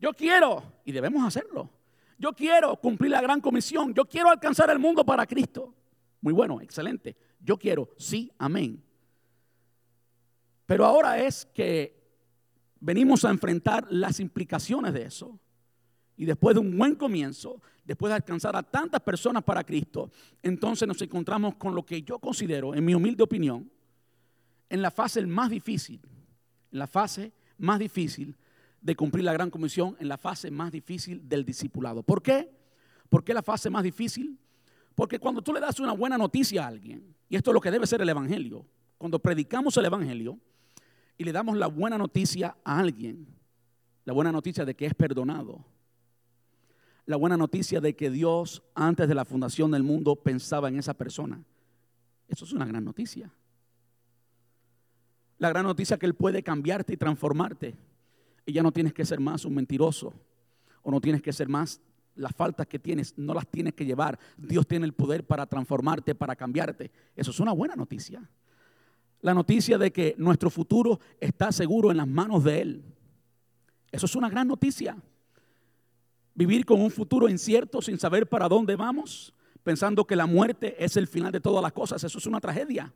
Yo 0.01 0.13
quiero, 0.13 0.81
y 0.84 0.91
debemos 0.91 1.24
hacerlo. 1.24 1.70
Yo 2.17 2.34
quiero 2.34 2.75
cumplir 2.75 3.12
la 3.12 3.22
gran 3.22 3.39
comisión. 3.39 3.93
Yo 3.93 4.03
quiero 4.05 4.29
alcanzar 4.29 4.70
el 4.72 4.79
mundo 4.79 5.05
para 5.05 5.25
Cristo. 5.25 5.74
Muy 6.20 6.34
bueno, 6.34 6.60
excelente. 6.60 7.15
Yo 7.39 7.58
quiero, 7.58 7.89
sí, 7.98 8.31
amén. 8.38 8.84
Pero 10.65 10.86
ahora 10.86 11.20
es 11.20 11.46
que 11.46 11.96
venimos 12.79 13.24
a 13.24 13.29
enfrentar 13.29 13.88
las 13.89 14.20
implicaciones 14.20 14.93
de 14.93 15.03
eso. 15.03 15.39
Y 16.17 16.25
después 16.25 16.55
de 16.55 16.62
un 16.62 16.77
buen 16.77 16.96
comienzo, 16.96 17.62
después 17.84 18.10
de 18.10 18.15
alcanzar 18.15 18.55
a 18.55 18.63
tantas 18.63 19.01
personas 19.01 19.43
para 19.43 19.63
Cristo, 19.63 20.12
entonces 20.41 20.88
nos 20.88 21.01
encontramos 21.01 21.55
con 21.55 21.74
lo 21.74 21.86
que 21.86 22.01
yo 22.01 22.20
considero, 22.20 22.75
en 22.75 22.84
mi 22.84 22.93
humilde 22.93 23.24
opinión, 23.24 23.72
en 24.70 24.81
la 24.81 24.91
fase 24.91 25.25
más 25.25 25.50
difícil 25.50 26.01
en 26.72 26.79
la 26.79 26.88
fase 26.88 27.31
más 27.58 27.79
difícil 27.79 28.36
de 28.81 28.95
cumplir 28.95 29.23
la 29.23 29.33
gran 29.33 29.50
comisión, 29.50 29.95
en 30.00 30.07
la 30.07 30.17
fase 30.17 30.51
más 30.51 30.71
difícil 30.71 31.27
del 31.27 31.45
discipulado. 31.45 32.03
¿Por 32.03 32.21
qué? 32.21 32.51
¿Por 33.09 33.23
qué 33.23 33.33
la 33.33 33.43
fase 33.43 33.69
más 33.69 33.83
difícil? 33.83 34.38
Porque 34.95 35.19
cuando 35.19 35.41
tú 35.41 35.53
le 35.53 35.59
das 35.59 35.79
una 35.79 35.93
buena 35.93 36.17
noticia 36.17 36.63
a 36.63 36.67
alguien, 36.67 37.15
y 37.29 37.35
esto 37.35 37.51
es 37.51 37.53
lo 37.53 37.61
que 37.61 37.71
debe 37.71 37.88
ser 37.88 38.01
el 38.01 38.09
Evangelio, 38.09 38.65
cuando 38.97 39.19
predicamos 39.19 39.77
el 39.77 39.85
Evangelio 39.85 40.39
y 41.17 41.23
le 41.23 41.31
damos 41.31 41.57
la 41.57 41.67
buena 41.67 41.97
noticia 41.97 42.57
a 42.63 42.79
alguien, 42.79 43.27
la 44.03 44.13
buena 44.13 44.31
noticia 44.31 44.65
de 44.65 44.75
que 44.75 44.88
es 44.88 44.93
perdonado, 44.93 45.63
la 47.05 47.15
buena 47.15 47.38
noticia 47.38 47.79
de 47.79 47.95
que 47.95 48.09
Dios 48.09 48.63
antes 48.73 49.07
de 49.07 49.15
la 49.15 49.25
fundación 49.25 49.71
del 49.71 49.83
mundo 49.83 50.15
pensaba 50.15 50.69
en 50.69 50.77
esa 50.77 50.93
persona, 50.93 51.43
eso 52.27 52.45
es 52.45 52.53
una 52.53 52.65
gran 52.65 52.83
noticia 52.83 53.31
la 55.41 55.50
gran 55.50 55.65
noticia 55.65 55.97
que 55.97 56.05
Él 56.05 56.13
puede 56.13 56.43
cambiarte 56.43 56.93
y 56.93 56.97
transformarte. 56.97 57.73
Y 58.45 58.53
ya 58.53 58.63
no 58.63 58.71
tienes 58.71 58.93
que 58.93 59.05
ser 59.05 59.19
más 59.19 59.45
un 59.45 59.53
mentiroso 59.53 60.13
o 60.81 60.91
no 60.91 61.00
tienes 61.00 61.21
que 61.21 61.31
ser 61.31 61.48
más 61.48 61.79
las 62.15 62.36
faltas 62.36 62.67
que 62.67 62.79
tienes, 62.79 63.17
no 63.17 63.33
las 63.33 63.48
tienes 63.48 63.74
que 63.74 63.86
llevar. 63.86 64.19
Dios 64.38 64.67
tiene 64.67 64.86
el 64.86 64.93
poder 64.93 65.25
para 65.25 65.45
transformarte, 65.45 66.15
para 66.15 66.36
cambiarte. 66.36 66.91
Eso 67.15 67.31
es 67.31 67.39
una 67.39 67.53
buena 67.53 67.75
noticia. 67.75 68.27
La 69.21 69.33
noticia 69.33 69.77
de 69.77 69.91
que 69.91 70.15
nuestro 70.17 70.50
futuro 70.50 71.00
está 71.19 71.51
seguro 71.51 71.91
en 71.91 71.98
las 71.98 72.07
manos 72.07 72.43
de 72.43 72.62
Él. 72.62 72.83
Eso 73.91 74.05
es 74.05 74.15
una 74.15 74.29
gran 74.29 74.48
noticia. 74.48 74.98
Vivir 76.33 76.65
con 76.65 76.81
un 76.81 76.89
futuro 76.89 77.29
incierto 77.29 77.81
sin 77.81 78.00
saber 78.00 78.27
para 78.27 78.48
dónde 78.48 78.75
vamos, 78.75 79.33
pensando 79.63 80.05
que 80.05 80.15
la 80.15 80.25
muerte 80.25 80.83
es 80.83 80.98
el 80.98 81.07
final 81.07 81.31
de 81.31 81.41
todas 81.41 81.62
las 81.62 81.74
cosas, 81.74 82.03
eso 82.03 82.17
es 82.17 82.25
una 82.25 82.39
tragedia. 82.39 82.91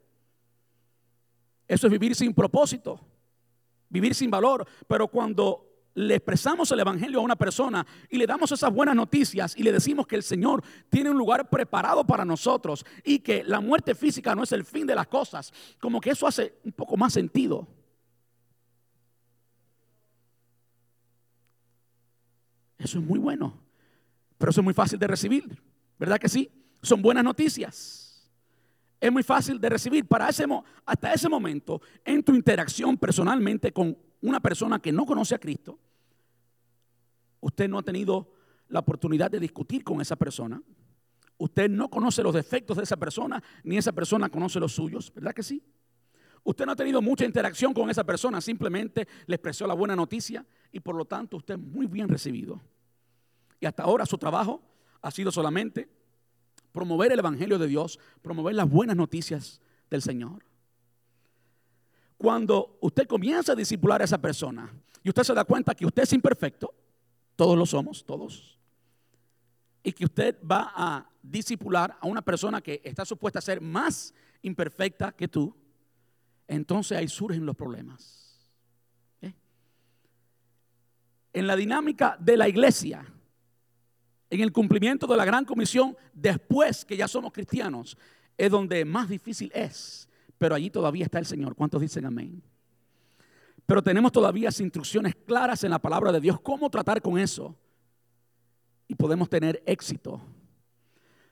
Eso 1.68 1.88
es 1.88 1.92
vivir 1.92 2.16
sin 2.16 2.34
propósito, 2.34 3.00
vivir 3.90 4.16
sin 4.16 4.32
valor. 4.32 4.68
Pero 4.88 5.08
cuando 5.08 5.76
le 5.96 6.16
expresamos 6.16 6.72
el 6.72 6.82
Evangelio 6.82 7.20
a 7.20 7.24
una 7.24 7.36
persona 7.36 7.86
y 8.10 8.18
le 8.18 8.28
damos 8.28 8.52
esas 8.52 8.72
buenas 8.72 8.96
noticias 8.96 9.56
y 9.58 9.64
le 9.64 9.72
decimos 9.72 10.06
que 10.06 10.18
el 10.18 10.24
Señor 10.24 10.64
tiene 10.90 11.10
un 11.10 11.18
lugar 11.18 11.50
preparado 11.50 12.06
para 12.06 12.26
nosotros 12.26 12.86
y 13.04 13.20
que 13.20 13.44
la 13.44 13.62
muerte 13.62 13.96
física 13.96 14.36
no 14.36 14.44
es 14.44 14.52
el 14.52 14.66
fin 14.66 14.86
de 14.86 14.96
las 14.96 15.08
cosas, 15.08 15.54
como 15.80 16.02
que 16.02 16.12
eso 16.12 16.28
hace 16.28 16.60
un 16.64 16.74
poco 16.74 16.98
más 16.98 17.14
sentido. 17.14 17.68
Eso 22.78 23.00
es 23.00 23.06
muy 23.06 23.18
bueno, 23.18 23.58
pero 24.38 24.52
eso 24.52 24.60
es 24.60 24.66
muy 24.66 24.74
fácil 24.74 25.00
de 25.00 25.08
recibir, 25.08 25.64
¿verdad 25.98 26.20
que 26.20 26.30
sí? 26.30 26.52
Son 26.82 27.02
buenas 27.02 27.24
noticias. 27.24 28.05
Es 29.06 29.12
muy 29.12 29.22
fácil 29.22 29.62
de 29.62 29.70
recibir. 29.70 30.08
Para 30.08 30.30
ese, 30.30 30.48
hasta 30.84 31.14
ese 31.14 31.30
momento, 31.30 31.80
en 32.04 32.24
tu 32.24 32.34
interacción 32.34 32.98
personalmente 32.98 33.72
con 33.72 33.96
una 34.22 34.40
persona 34.40 34.80
que 34.80 34.92
no 34.92 35.06
conoce 35.06 35.36
a 35.36 35.38
Cristo, 35.38 35.78
usted 37.40 37.70
no 37.70 37.78
ha 37.78 37.84
tenido 37.84 38.32
la 38.68 38.80
oportunidad 38.80 39.30
de 39.30 39.40
discutir 39.40 39.84
con 39.84 40.02
esa 40.02 40.16
persona. 40.16 40.60
Usted 41.38 41.70
no 41.70 41.88
conoce 41.88 42.24
los 42.24 42.34
defectos 42.34 42.78
de 42.78 42.82
esa 42.82 42.98
persona, 42.98 43.44
ni 43.64 43.78
esa 43.78 43.92
persona 43.92 44.28
conoce 44.28 44.60
los 44.60 44.74
suyos, 44.74 45.14
¿verdad 45.14 45.36
que 45.36 45.44
sí? 45.44 45.62
Usted 46.44 46.66
no 46.66 46.72
ha 46.72 46.76
tenido 46.76 47.00
mucha 47.00 47.26
interacción 47.26 47.76
con 47.76 47.92
esa 47.92 48.04
persona, 48.04 48.42
simplemente 48.42 49.08
le 49.28 49.36
expresó 49.36 49.68
la 49.68 49.76
buena 49.76 49.96
noticia 49.96 50.44
y 50.72 50.80
por 50.80 50.96
lo 50.96 51.06
tanto 51.06 51.38
usted 51.38 51.54
es 51.54 51.60
muy 51.60 51.86
bien 51.86 52.10
recibido. 52.10 52.60
Y 53.60 53.68
hasta 53.68 53.84
ahora 53.84 54.08
su 54.08 54.18
trabajo 54.18 54.64
ha 55.00 55.12
sido 55.12 55.32
solamente 55.32 55.88
promover 56.76 57.12
el 57.14 57.20
Evangelio 57.20 57.58
de 57.58 57.68
Dios, 57.68 57.98
promover 58.22 58.54
las 58.54 58.70
buenas 58.70 58.98
noticias 58.98 59.62
del 59.90 60.02
Señor. 60.02 60.44
Cuando 62.18 62.78
usted 62.82 63.08
comienza 63.08 63.54
a 63.54 63.56
discipular 63.56 64.02
a 64.02 64.04
esa 64.04 64.18
persona 64.18 64.72
y 65.02 65.08
usted 65.08 65.24
se 65.24 65.34
da 65.34 65.46
cuenta 65.46 65.74
que 65.74 65.86
usted 65.86 66.04
es 66.04 66.12
imperfecto, 66.12 66.74
todos 67.38 67.58
lo 67.58 67.66
somos, 67.66 68.06
todos, 68.06 68.60
y 69.84 69.94
que 69.94 70.04
usted 70.04 70.38
va 70.44 70.74
a 70.76 71.10
discipular 71.24 71.98
a 72.00 72.08
una 72.08 72.22
persona 72.22 72.60
que 72.60 72.82
está 72.84 73.06
supuesta 73.06 73.40
a 73.40 73.42
ser 73.42 73.62
más 73.62 74.14
imperfecta 74.42 75.14
que 75.14 75.30
tú, 75.30 75.56
entonces 76.46 76.98
ahí 76.98 77.08
surgen 77.08 77.46
los 77.46 77.56
problemas. 77.56 78.38
¿Eh? 79.22 79.34
En 81.32 81.48
la 81.48 81.56
dinámica 81.56 82.18
de 82.20 82.36
la 82.36 82.50
iglesia, 82.50 83.06
en 84.36 84.42
el 84.42 84.52
cumplimiento 84.52 85.08
de 85.08 85.18
la 85.18 85.26
gran 85.26 85.46
comisión, 85.46 85.96
después 86.14 86.86
que 86.86 86.98
ya 86.98 87.08
somos 87.08 87.34
cristianos, 87.34 87.98
es 88.38 88.52
donde 88.52 88.86
más 88.86 89.10
difícil 89.10 89.52
es. 89.54 90.08
Pero 90.38 90.56
allí 90.56 90.70
todavía 90.70 91.06
está 91.06 91.20
el 91.20 91.26
Señor. 91.26 91.56
¿Cuántos 91.56 91.82
dicen 91.82 92.06
amén? 92.06 92.44
Pero 93.66 93.82
tenemos 93.82 94.12
todavía 94.12 94.50
instrucciones 94.60 95.16
claras 95.16 95.64
en 95.64 95.72
la 95.72 95.80
palabra 95.80 96.12
de 96.12 96.22
Dios, 96.22 96.40
cómo 96.40 96.70
tratar 96.70 97.02
con 97.02 97.18
eso. 97.18 97.56
Y 98.88 98.96
podemos 98.96 99.30
tener 99.30 99.64
éxito. 99.66 100.22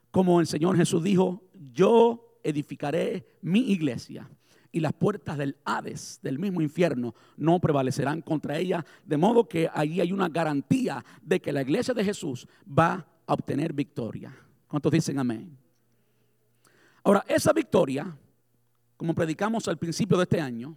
Como 0.10 0.40
el 0.40 0.48
Señor 0.48 0.76
Jesús 0.76 1.04
dijo, 1.04 1.44
yo 1.72 2.40
edificaré 2.44 3.38
mi 3.42 3.72
iglesia 3.72 4.30
y 4.74 4.80
las 4.80 4.92
puertas 4.92 5.38
del 5.38 5.56
Hades, 5.64 6.20
del 6.24 6.40
mismo 6.40 6.60
infierno, 6.60 7.14
no 7.38 7.60
prevalecerán 7.60 8.24
contra 8.24 8.58
ella. 8.58 8.84
De 9.06 9.18
modo 9.18 9.48
que 9.48 9.70
allí 9.72 10.02
hay 10.02 10.12
una 10.12 10.28
garantía 10.28 11.06
de 11.22 11.40
que 11.40 11.54
la 11.54 11.62
iglesia 11.62 11.94
de 11.94 12.04
Jesús 12.04 12.48
va 12.68 13.06
a 13.28 13.34
obtener 13.34 13.72
victoria. 13.72 14.36
¿Cuántos 14.68 14.92
dicen 14.92 15.20
amén? 15.20 15.56
Ahora, 17.04 17.24
esa 17.28 17.54
victoria, 17.54 18.18
como 18.98 19.14
predicamos 19.14 19.68
al 19.68 19.78
principio 19.78 20.18
de 20.18 20.24
este 20.24 20.42
año, 20.42 20.76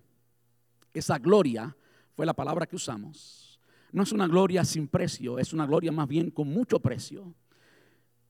esa 0.92 1.18
gloria 1.18 1.74
fue 2.14 2.26
la 2.26 2.34
palabra 2.34 2.66
que 2.66 2.76
usamos. 2.76 3.58
No 3.92 4.02
es 4.02 4.12
una 4.12 4.28
gloria 4.28 4.62
sin 4.66 4.88
precio, 4.88 5.38
es 5.38 5.54
una 5.54 5.64
gloria 5.64 5.90
más 5.90 6.06
bien 6.06 6.30
con 6.30 6.48
mucho 6.48 6.80
precio. 6.80 7.34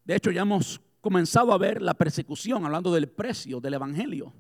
De 0.05 0.15
hecho, 0.15 0.31
ya 0.31 0.43
hemos 0.43 0.81
comenzado 1.01 1.53
a 1.53 1.59
ver 1.59 1.83
la 1.83 1.95
persecución, 1.95 2.65
hablando 2.65 2.95
del 2.95 3.09
precio 3.09 3.59
del 3.61 3.75
Evangelio. 3.75 4.33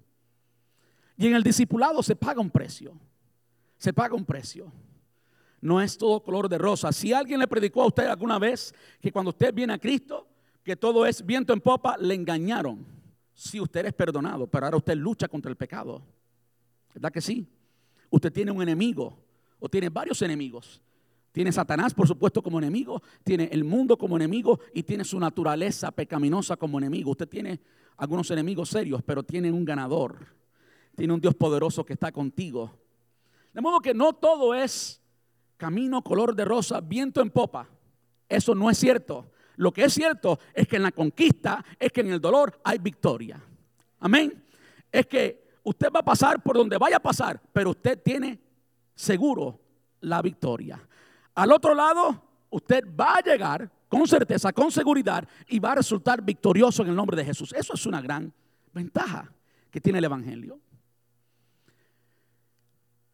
Y 1.17 1.27
en 1.27 1.35
el 1.35 1.43
discipulado 1.43 2.03
se 2.03 2.17
paga 2.17 2.41
un 2.41 2.51
precio. 2.51 2.99
Se 3.79 3.93
paga 3.93 4.15
un 4.15 4.25
precio. 4.25 4.71
No 5.61 5.81
es 5.81 5.97
todo 5.97 6.23
color 6.23 6.49
de 6.49 6.59
rosa. 6.59 6.93
Si 6.93 7.13
alguien 7.13 7.41
le 7.41 7.49
predicó 7.49 7.83
a 7.83 7.87
usted 7.87 8.07
alguna 8.07 8.39
vez 8.39 8.75
que 9.01 9.11
cuando 9.11 9.31
usted 9.31 9.53
viene 9.55 9.73
a 9.73 9.79
Cristo, 9.79 10.27
que 10.63 10.77
todo 10.77 11.07
es 11.07 11.25
viento 11.25 11.53
en 11.53 11.61
popa, 11.61 11.97
le 11.99 12.15
engañaron. 12.15 12.85
Si 13.33 13.61
usted 13.61 13.87
es 13.87 13.93
perdonado, 13.93 14.47
pero 14.47 14.67
ahora 14.67 14.77
usted 14.77 14.97
lucha 14.97 15.29
contra 15.29 15.51
el 15.51 15.57
pecado. 15.57 16.03
¿Verdad 16.95 17.13
que 17.13 17.21
sí? 17.21 17.47
Usted 18.11 18.33
tiene 18.33 18.51
un 18.51 18.63
enemigo 18.63 19.19
o 19.59 19.69
tiene 19.69 19.89
varios 19.89 20.21
enemigos. 20.23 20.83
Tiene 21.33 21.53
Satanás, 21.53 21.93
por 21.93 22.09
supuesto, 22.09 22.43
como 22.43 22.59
enemigo, 22.59 23.03
tiene 23.23 23.51
el 23.53 23.63
mundo 23.63 23.99
como 23.99 24.17
enemigo 24.17 24.59
y 24.73 24.83
tiene 24.83 25.05
su 25.05 25.21
naturaleza 25.21 25.91
pecaminosa 25.91 26.57
como 26.57 26.79
enemigo. 26.79 27.11
Usted 27.11 27.29
tiene 27.29 27.61
algunos 27.99 28.31
enemigos 28.31 28.71
serios, 28.71 29.03
pero 29.03 29.23
tiene 29.23 29.53
un 29.53 29.65
ganador 29.65 30.35
tiene 30.97 31.13
un 31.13 31.21
Dios 31.21 31.35
poderoso 31.35 31.85
que 31.85 31.93
está 31.93 32.11
contigo. 32.11 32.73
De 33.53 33.61
modo 33.61 33.81
que 33.81 33.95
no 33.95 34.15
todo 34.15 34.55
es 34.55 35.01
camino 35.57 36.03
color 36.03 36.35
de 36.35 36.45
rosa, 36.45 36.81
viento 36.81 37.21
en 37.21 37.31
popa. 37.31 37.69
Eso 38.29 38.55
no 38.55 38.69
es 38.71 38.79
cierto. 38.79 39.31
Lo 39.57 39.73
que 39.73 39.85
es 39.85 39.95
cierto 39.95 40.39
es 40.53 40.67
que 40.67 40.77
en 40.77 40.83
la 40.83 40.93
conquista, 40.93 41.65
es 41.79 41.93
que 41.93 42.01
en 42.01 42.11
el 42.11 42.21
dolor 42.21 42.59
hay 42.65 42.79
victoria. 42.79 43.41
Amén. 44.01 44.43
Es 44.91 45.07
que 45.07 45.59
usted 45.63 45.89
va 45.95 46.01
a 46.01 46.05
pasar 46.05 46.43
por 46.43 46.57
donde 46.57 46.79
vaya 46.79 46.97
a 46.97 47.03
pasar, 47.03 47.41
pero 47.53 47.71
usted 47.71 48.03
tiene 48.03 48.41
seguro 48.95 49.61
la 50.01 50.21
victoria. 50.23 50.81
Al 51.35 51.53
otro 51.53 51.75
lado, 51.75 52.23
usted 52.51 52.85
va 52.99 53.17
a 53.17 53.21
llegar 53.21 53.71
con 53.89 54.07
certeza, 54.07 54.53
con 54.53 54.71
seguridad 54.71 55.27
y 55.49 55.59
va 55.59 55.73
a 55.73 55.77
resultar 55.77 56.23
victorioso 56.23 56.83
en 56.83 56.89
el 56.89 56.97
nombre 56.97 57.17
de 57.17 57.25
Jesús. 57.25 57.53
Eso 57.53 57.75
es 57.75 57.87
una 57.87 58.01
gran 58.01 58.33
ventaja 58.73 59.31
que 59.71 59.81
tiene 59.81 59.99
el 59.99 60.05
Evangelio. 60.05 60.59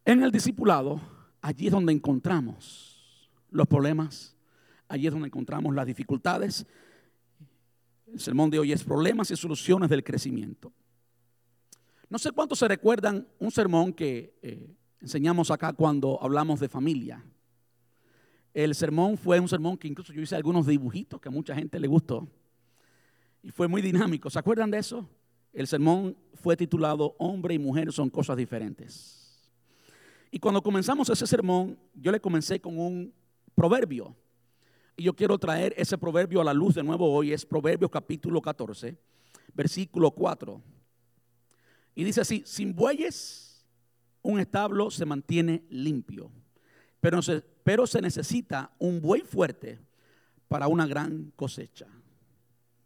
En 0.05 0.23
el 0.23 0.33
discipulado, 0.33 1.01
allí 1.41 1.67
es 1.67 1.73
donde 1.73 1.93
encontramos 1.93 3.31
los 3.51 3.67
problemas, 3.69 4.37
allí 4.89 5.07
es 5.07 5.13
donde 5.13 5.29
encontramos 5.29 5.75
las 5.75 5.87
dificultades. 5.87 6.67
El 8.13 8.19
sermón 8.19 8.51
de 8.51 8.59
hoy 8.59 8.73
es 8.73 8.83
problemas 8.83 9.31
y 9.31 9.37
soluciones 9.37 9.89
del 9.89 10.03
crecimiento. 10.03 10.73
No 12.09 12.19
sé 12.19 12.33
cuántos 12.33 12.59
se 12.59 12.69
recuerdan 12.69 13.27
un 13.39 13.51
sermón 13.51 13.93
que 13.93 14.39
eh, 14.43 14.75
enseñamos 15.01 15.51
acá 15.51 15.73
cuando 15.73 16.19
hablamos 16.21 16.59
de 16.59 16.69
familia. 16.69 17.25
El 18.53 18.75
sermón 18.75 19.17
fue 19.17 19.41
un 19.41 19.49
sermón 19.49 19.79
que 19.79 19.89
incluso 19.89 20.13
yo 20.13 20.21
hice 20.21 20.37
algunos 20.37 20.67
dibujitos 20.67 21.21
que 21.21 21.29
a 21.29 21.33
mucha 21.33 21.55
gente 21.55 21.79
le 21.79 21.87
gustó. 21.87 22.29
Y 23.43 23.51
fue 23.51 23.67
muy 23.69 23.81
dinámico. 23.81 24.29
¿Se 24.29 24.39
acuerdan 24.39 24.71
de 24.71 24.79
eso? 24.79 25.09
El 25.53 25.67
sermón 25.67 26.17
fue 26.35 26.57
titulado 26.57 27.15
Hombre 27.19 27.55
y 27.55 27.59
mujer 27.59 27.93
son 27.93 28.11
cosas 28.11 28.37
diferentes. 28.37 29.22
Y 30.35 30.39
cuando 30.39 30.63
comenzamos 30.63 31.11
ese 31.11 31.27
sermón, 31.27 31.79
yo 31.95 32.11
le 32.11 32.19
comencé 32.19 32.59
con 32.59 32.79
un 32.79 33.13
proverbio. 33.55 34.17
Y 34.97 35.03
yo 35.03 35.15
quiero 35.15 35.39
traer 35.39 35.75
ese 35.77 35.99
proverbio 35.99 36.41
a 36.41 36.45
la 36.45 36.55
luz 36.55 36.75
de 36.75 36.83
nuevo 36.83 37.13
hoy. 37.13 37.35
Es 37.35 37.45
Proverbios 37.45 37.91
capítulo 37.91 38.41
14, 38.41 38.97
versículo 39.53 40.11
4. 40.11 40.63
Y 41.95 42.05
dice 42.05 42.23
así, 42.23 42.43
sin 42.47 42.75
bueyes 42.75 43.63
un 44.23 44.41
establo 44.41 44.91
se 44.91 45.05
mantiene 45.05 45.65
limpio, 45.69 46.33
pero 46.99 47.21
se, 47.21 47.43
pero 47.63 47.87
se 47.87 48.01
necesita 48.01 48.73
un 48.79 49.03
buey 49.03 49.21
fuerte 49.21 49.81
para 50.49 50.67
una 50.67 50.87
gran 50.87 51.31
cosecha. 51.37 51.89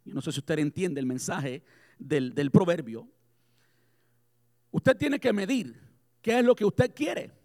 Yo 0.03 0.13
no 0.13 0.19
sé 0.21 0.33
si 0.33 0.39
usted 0.39 0.59
entiende 0.59 0.99
el 0.99 1.05
mensaje 1.05 1.63
del, 1.97 2.35
del 2.35 2.51
proverbio. 2.51 3.07
Usted 4.71 4.97
tiene 4.97 5.17
que 5.17 5.31
medir 5.31 5.79
qué 6.21 6.39
es 6.39 6.43
lo 6.43 6.53
que 6.53 6.65
usted 6.65 6.93
quiere. 6.93 7.36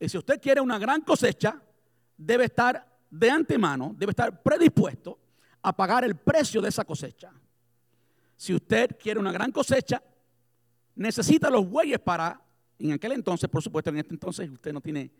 Y 0.00 0.08
si 0.08 0.18
usted 0.18 0.40
quiere 0.40 0.60
una 0.60 0.78
gran 0.78 1.00
cosecha, 1.02 1.60
debe 2.16 2.44
estar 2.44 2.86
de 3.10 3.30
antemano, 3.30 3.94
debe 3.96 4.10
estar 4.10 4.42
predispuesto 4.42 5.18
a 5.62 5.74
pagar 5.74 6.04
el 6.04 6.14
precio 6.14 6.60
de 6.60 6.68
esa 6.68 6.84
cosecha. 6.84 7.32
Si 8.36 8.54
usted 8.54 8.96
quiere 8.98 9.18
una 9.18 9.32
gran 9.32 9.50
cosecha, 9.50 10.02
necesita 10.94 11.50
los 11.50 11.68
bueyes 11.68 11.98
para, 11.98 12.40
en 12.78 12.92
aquel 12.92 13.12
entonces, 13.12 13.48
por 13.48 13.62
supuesto, 13.62 13.90
en 13.90 13.98
este 13.98 14.14
entonces 14.14 14.48
usted 14.50 14.72
no 14.72 14.80
tiene, 14.80 15.10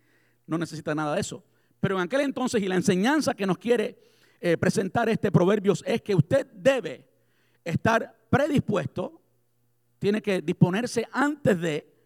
no 0.47 0.57
necesita 0.57 0.95
nada 0.95 1.15
de 1.15 1.21
eso. 1.21 1.43
Pero 1.79 1.95
en 1.95 2.01
aquel 2.01 2.21
entonces 2.21 2.61
y 2.61 2.67
la 2.67 2.75
enseñanza 2.75 3.33
que 3.33 3.45
nos 3.45 3.57
quiere 3.57 3.97
eh, 4.39 4.57
presentar 4.57 5.09
este 5.09 5.31
Proverbios 5.31 5.83
es 5.85 6.01
que 6.01 6.15
usted 6.15 6.47
debe 6.53 7.05
estar 7.63 8.17
predispuesto, 8.29 9.21
tiene 9.97 10.21
que 10.21 10.41
disponerse 10.41 11.07
antes 11.11 11.59
de 11.59 11.98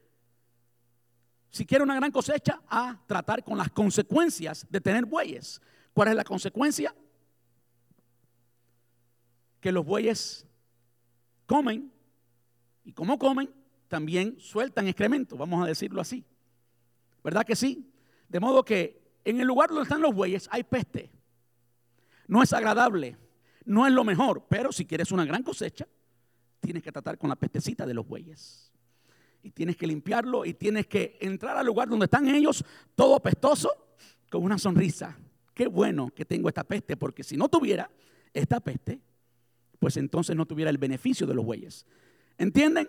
si 1.53 1.67
quiere 1.67 1.83
una 1.83 1.93
gran 1.93 2.09
cosecha, 2.09 2.63
a 2.67 2.99
tratar 3.05 3.43
con 3.43 3.59
las 3.59 3.69
consecuencias 3.69 4.65
de 4.71 4.81
tener 4.81 5.05
bueyes. 5.05 5.61
¿Cuál 5.93 6.07
es 6.07 6.15
la 6.15 6.23
consecuencia? 6.23 6.95
Que 9.61 9.71
los 9.71 9.85
bueyes 9.85 10.47
comen 11.45 11.93
y 12.83 12.91
como 12.91 13.19
comen, 13.19 13.53
también 13.87 14.35
sueltan 14.39 14.87
excremento, 14.87 15.37
vamos 15.37 15.63
a 15.63 15.67
decirlo 15.67 16.01
así. 16.01 16.25
¿Verdad 17.23 17.45
que 17.45 17.55
sí? 17.55 17.87
De 18.27 18.39
modo 18.39 18.65
que 18.65 19.13
en 19.23 19.39
el 19.39 19.45
lugar 19.45 19.69
donde 19.69 19.83
están 19.83 20.01
los 20.01 20.15
bueyes 20.15 20.49
hay 20.51 20.63
peste. 20.63 21.11
No 22.27 22.41
es 22.41 22.51
agradable, 22.51 23.15
no 23.63 23.85
es 23.85 23.93
lo 23.93 24.03
mejor, 24.03 24.47
pero 24.49 24.71
si 24.71 24.87
quieres 24.87 25.11
una 25.11 25.23
gran 25.23 25.43
cosecha, 25.43 25.87
tienes 26.59 26.81
que 26.81 26.91
tratar 26.91 27.19
con 27.19 27.29
la 27.29 27.35
pestecita 27.35 27.85
de 27.85 27.93
los 27.93 28.07
bueyes. 28.07 28.72
Y 29.43 29.51
tienes 29.51 29.75
que 29.75 29.85
limpiarlo 29.85 30.45
y 30.45 30.53
tienes 30.53 30.87
que 30.87 31.17
entrar 31.19 31.57
al 31.57 31.65
lugar 31.65 31.89
donde 31.89 32.05
están 32.05 32.27
ellos, 32.27 32.63
todo 32.95 33.15
apestoso, 33.15 33.69
con 34.29 34.43
una 34.43 34.57
sonrisa. 34.57 35.17
Qué 35.53 35.67
bueno 35.67 36.09
que 36.09 36.25
tengo 36.25 36.47
esta 36.47 36.63
peste, 36.63 36.97
porque 36.97 37.23
si 37.23 37.37
no 37.37 37.49
tuviera 37.49 37.91
esta 38.33 38.59
peste, 38.59 38.99
pues 39.79 39.97
entonces 39.97 40.35
no 40.35 40.45
tuviera 40.45 40.71
el 40.71 40.77
beneficio 40.77 41.27
de 41.27 41.35
los 41.35 41.45
bueyes. 41.45 41.85
¿Entienden? 42.37 42.87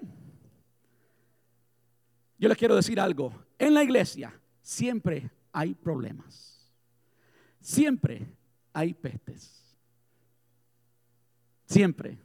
Yo 2.39 2.49
les 2.49 2.57
quiero 2.57 2.77
decir 2.77 2.99
algo. 3.01 3.35
En 3.59 3.75
la 3.75 3.83
iglesia 3.83 4.33
siempre 4.63 5.31
hay 5.53 5.75
problemas. 5.75 6.73
Siempre 7.61 8.27
hay 8.73 8.95
pestes. 8.95 9.77
Siempre. 11.67 12.19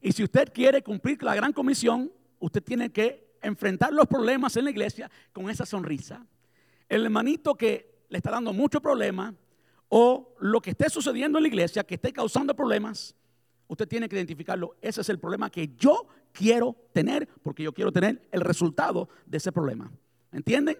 Y 0.00 0.12
si 0.12 0.22
usted 0.22 0.52
quiere 0.52 0.82
cumplir 0.82 1.22
la 1.22 1.34
gran 1.34 1.52
comisión, 1.52 2.12
usted 2.38 2.62
tiene 2.62 2.90
que 2.90 3.33
enfrentar 3.44 3.92
los 3.92 4.06
problemas 4.06 4.56
en 4.56 4.64
la 4.64 4.70
iglesia 4.70 5.10
con 5.32 5.48
esa 5.48 5.66
sonrisa. 5.66 6.26
El 6.88 7.04
hermanito 7.04 7.54
que 7.54 8.04
le 8.08 8.18
está 8.18 8.30
dando 8.30 8.52
mucho 8.52 8.80
problema 8.80 9.34
o 9.88 10.34
lo 10.40 10.60
que 10.60 10.70
esté 10.70 10.88
sucediendo 10.88 11.38
en 11.38 11.42
la 11.42 11.48
iglesia 11.48 11.84
que 11.84 11.94
esté 11.94 12.12
causando 12.12 12.56
problemas, 12.56 13.14
usted 13.68 13.86
tiene 13.86 14.08
que 14.08 14.16
identificarlo. 14.16 14.76
Ese 14.80 15.02
es 15.02 15.08
el 15.08 15.18
problema 15.18 15.50
que 15.50 15.68
yo 15.76 16.06
quiero 16.32 16.76
tener 16.92 17.28
porque 17.42 17.62
yo 17.62 17.72
quiero 17.72 17.92
tener 17.92 18.26
el 18.32 18.40
resultado 18.40 19.08
de 19.26 19.36
ese 19.36 19.52
problema. 19.52 19.90
¿Entienden? 20.32 20.76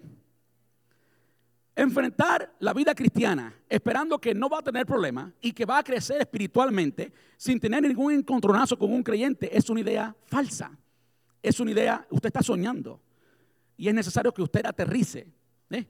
Enfrentar 1.77 2.55
la 2.61 2.73
vida 2.73 2.95
cristiana 2.95 3.53
esperando 3.69 4.21
que 4.21 4.35
no 4.35 4.49
va 4.49 4.61
a 4.61 4.63
tener 4.63 4.87
problemas 4.87 5.33
y 5.41 5.53
que 5.53 5.65
va 5.65 5.79
a 5.79 5.83
crecer 5.83 6.21
espiritualmente 6.21 7.13
sin 7.37 7.59
tener 7.59 7.83
ningún 7.83 8.13
encontronazo 8.13 8.79
con 8.79 8.93
un 8.93 9.03
creyente 9.03 9.57
es 9.57 9.69
una 9.69 9.81
idea 9.81 10.15
falsa. 10.27 10.79
Es 11.45 11.61
una 11.61 11.73
idea, 11.73 12.07
usted 12.09 12.29
está 12.29 12.43
soñando 12.43 13.03
y 13.77 13.87
es 13.89 13.95
necesario 13.95 14.33
que 14.33 14.41
usted 14.41 14.65
aterrice. 14.65 15.31
¿eh? 15.69 15.87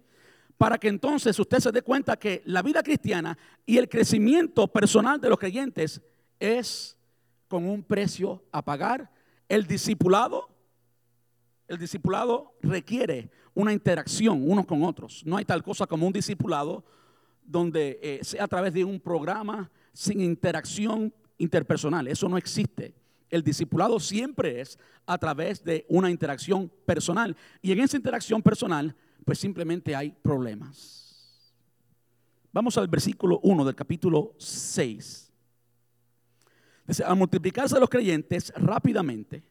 Para 0.59 0.79
que 0.79 0.89
entonces 0.89 1.39
usted 1.39 1.61
se 1.61 1.71
dé 1.71 1.83
cuenta 1.83 2.17
que 2.17 2.43
la 2.45 2.61
vida 2.61 2.83
cristiana 2.83 3.39
y 3.65 3.79
el 3.79 3.89
crecimiento 3.89 4.67
personal 4.67 5.21
de 5.21 5.29
los 5.29 5.39
creyentes 5.39 6.03
es 6.41 6.99
con 7.47 7.69
un 7.69 7.85
precio 7.85 8.43
a 8.51 8.65
pagar. 8.65 9.09
El 9.49 9.65
discipulado, 9.69 10.49
el 11.69 11.79
discipulado 11.79 12.57
requiere 12.61 13.31
una 13.55 13.73
interacción 13.73 14.43
unos 14.51 14.67
con 14.67 14.83
otros. 14.83 15.23
No 15.25 15.37
hay 15.37 15.45
tal 15.45 15.63
cosa 15.63 15.87
como 15.87 16.05
un 16.05 16.13
discipulado 16.13 16.85
donde 17.45 18.01
eh, 18.03 18.25
sea 18.25 18.43
a 18.43 18.49
través 18.49 18.75
de 18.75 18.85
un 18.85 18.99
programa 18.99 19.71
sin 19.93 20.21
interacción 20.21 21.15
interpersonal. 21.39 22.09
Eso 22.09 22.29
no 22.29 22.37
existe. 22.37 23.04
El 23.35 23.43
discipulado 23.43 23.99
siempre 23.99 24.61
es 24.61 24.79
a 25.07 25.19
través 25.19 25.65
de 25.65 25.85
una 25.89 26.09
interacción 26.09 26.71
personal. 26.87 27.37
Y 27.63 27.73
en 27.73 27.81
esa 27.81 27.97
interacción 27.97 28.41
personal, 28.41 28.95
pues 29.25 29.41
simplemente 29.41 29.97
hay 29.97 30.13
problemas. 30.13 31.53
Vamos 32.53 32.79
al 32.79 32.87
versículo 32.87 33.41
1 33.43 33.65
del 33.65 33.75
capítulo 33.75 34.37
6. 34.39 35.33
Dice, 36.87 37.03
al 37.03 37.17
multiplicarse 37.17 37.81
los 37.81 37.89
creyentes 37.89 38.53
rápidamente, 38.55 39.43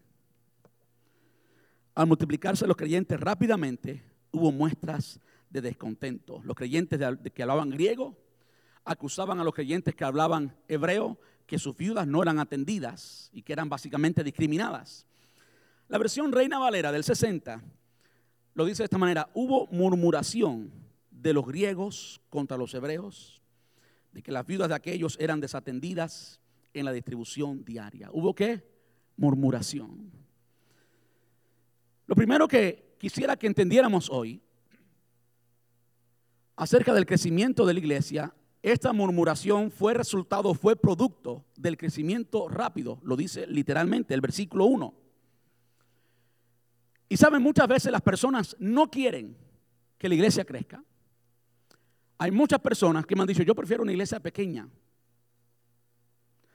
al 1.93 2.07
multiplicarse 2.07 2.65
los 2.65 2.77
creyentes 2.77 3.19
rápidamente, 3.19 4.01
hubo 4.31 4.53
muestras 4.53 5.19
de 5.49 5.59
descontento. 5.59 6.41
Los 6.45 6.55
creyentes 6.55 7.01
que 7.33 7.43
hablaban 7.43 7.69
griego 7.69 8.15
acusaban 8.85 9.41
a 9.41 9.43
los 9.43 9.53
creyentes 9.53 9.93
que 9.93 10.05
hablaban 10.05 10.55
hebreo 10.69 11.19
que 11.45 11.59
sus 11.59 11.75
viudas 11.75 12.07
no 12.07 12.21
eran 12.21 12.39
atendidas 12.39 13.29
y 13.33 13.41
que 13.41 13.53
eran 13.53 13.69
básicamente 13.69 14.23
discriminadas. 14.23 15.05
La 15.87 15.97
versión 15.97 16.31
Reina 16.31 16.59
Valera 16.59 16.91
del 16.91 17.03
60 17.03 17.61
lo 18.55 18.65
dice 18.65 18.83
de 18.83 18.85
esta 18.85 18.97
manera, 18.97 19.29
hubo 19.33 19.67
murmuración 19.67 20.71
de 21.09 21.33
los 21.33 21.45
griegos 21.45 22.21
contra 22.29 22.57
los 22.57 22.73
hebreos, 22.73 23.41
de 24.11 24.21
que 24.21 24.31
las 24.31 24.45
viudas 24.45 24.69
de 24.69 24.75
aquellos 24.75 25.17
eran 25.19 25.39
desatendidas 25.39 26.39
en 26.73 26.85
la 26.85 26.91
distribución 26.91 27.65
diaria. 27.65 28.09
¿Hubo 28.11 28.35
qué? 28.35 28.63
Murmuración. 29.17 30.11
Lo 32.05 32.15
primero 32.15 32.47
que 32.47 32.95
quisiera 32.99 33.37
que 33.37 33.47
entendiéramos 33.47 34.09
hoy 34.09 34.41
acerca 36.55 36.93
del 36.93 37.07
crecimiento 37.07 37.65
de 37.65 37.73
la 37.73 37.79
iglesia, 37.79 38.35
esta 38.63 38.93
murmuración 38.93 39.69
fue 39.69 39.93
resultado, 39.93 40.53
fue 40.53 40.77
producto 40.77 41.43
del 41.57 41.77
crecimiento 41.77 42.47
rápido, 42.47 42.97
lo 43.03 43.17
dice 43.17 43.45
literalmente 43.45 44.13
el 44.13 44.21
versículo 44.21 44.65
1. 44.65 44.93
Y 47.09 47.17
saben, 47.17 47.43
muchas 47.43 47.67
veces 47.67 47.91
las 47.91 48.01
personas 48.01 48.55
no 48.59 48.89
quieren 48.89 49.35
que 49.97 50.07
la 50.07 50.15
iglesia 50.15 50.45
crezca. 50.45 50.81
Hay 52.17 52.31
muchas 52.31 52.59
personas 52.59 53.05
que 53.05 53.15
me 53.15 53.21
han 53.21 53.27
dicho, 53.27 53.43
yo 53.43 53.53
prefiero 53.53 53.83
una 53.83 53.91
iglesia 53.91 54.21
pequeña. 54.21 54.69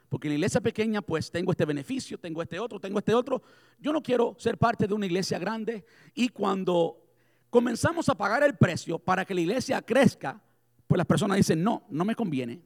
Porque 0.08 0.28
en 0.28 0.32
la 0.32 0.36
iglesia 0.36 0.62
pequeña 0.62 1.02
pues 1.02 1.30
tengo 1.30 1.52
este 1.52 1.66
beneficio, 1.66 2.18
tengo 2.18 2.40
este 2.40 2.58
otro, 2.58 2.80
tengo 2.80 2.98
este 2.98 3.12
otro. 3.12 3.42
Yo 3.78 3.92
no 3.92 4.02
quiero 4.02 4.34
ser 4.38 4.56
parte 4.56 4.86
de 4.86 4.94
una 4.94 5.04
iglesia 5.04 5.38
grande. 5.38 5.84
Y 6.14 6.30
cuando 6.30 7.04
comenzamos 7.50 8.08
a 8.08 8.14
pagar 8.14 8.42
el 8.44 8.56
precio 8.56 8.98
para 8.98 9.26
que 9.26 9.34
la 9.34 9.42
iglesia 9.42 9.82
crezca, 9.82 10.42
pues 10.88 10.96
las 10.96 11.06
personas 11.06 11.36
dicen, 11.36 11.62
no, 11.62 11.84
no 11.90 12.04
me 12.04 12.16
conviene. 12.16 12.62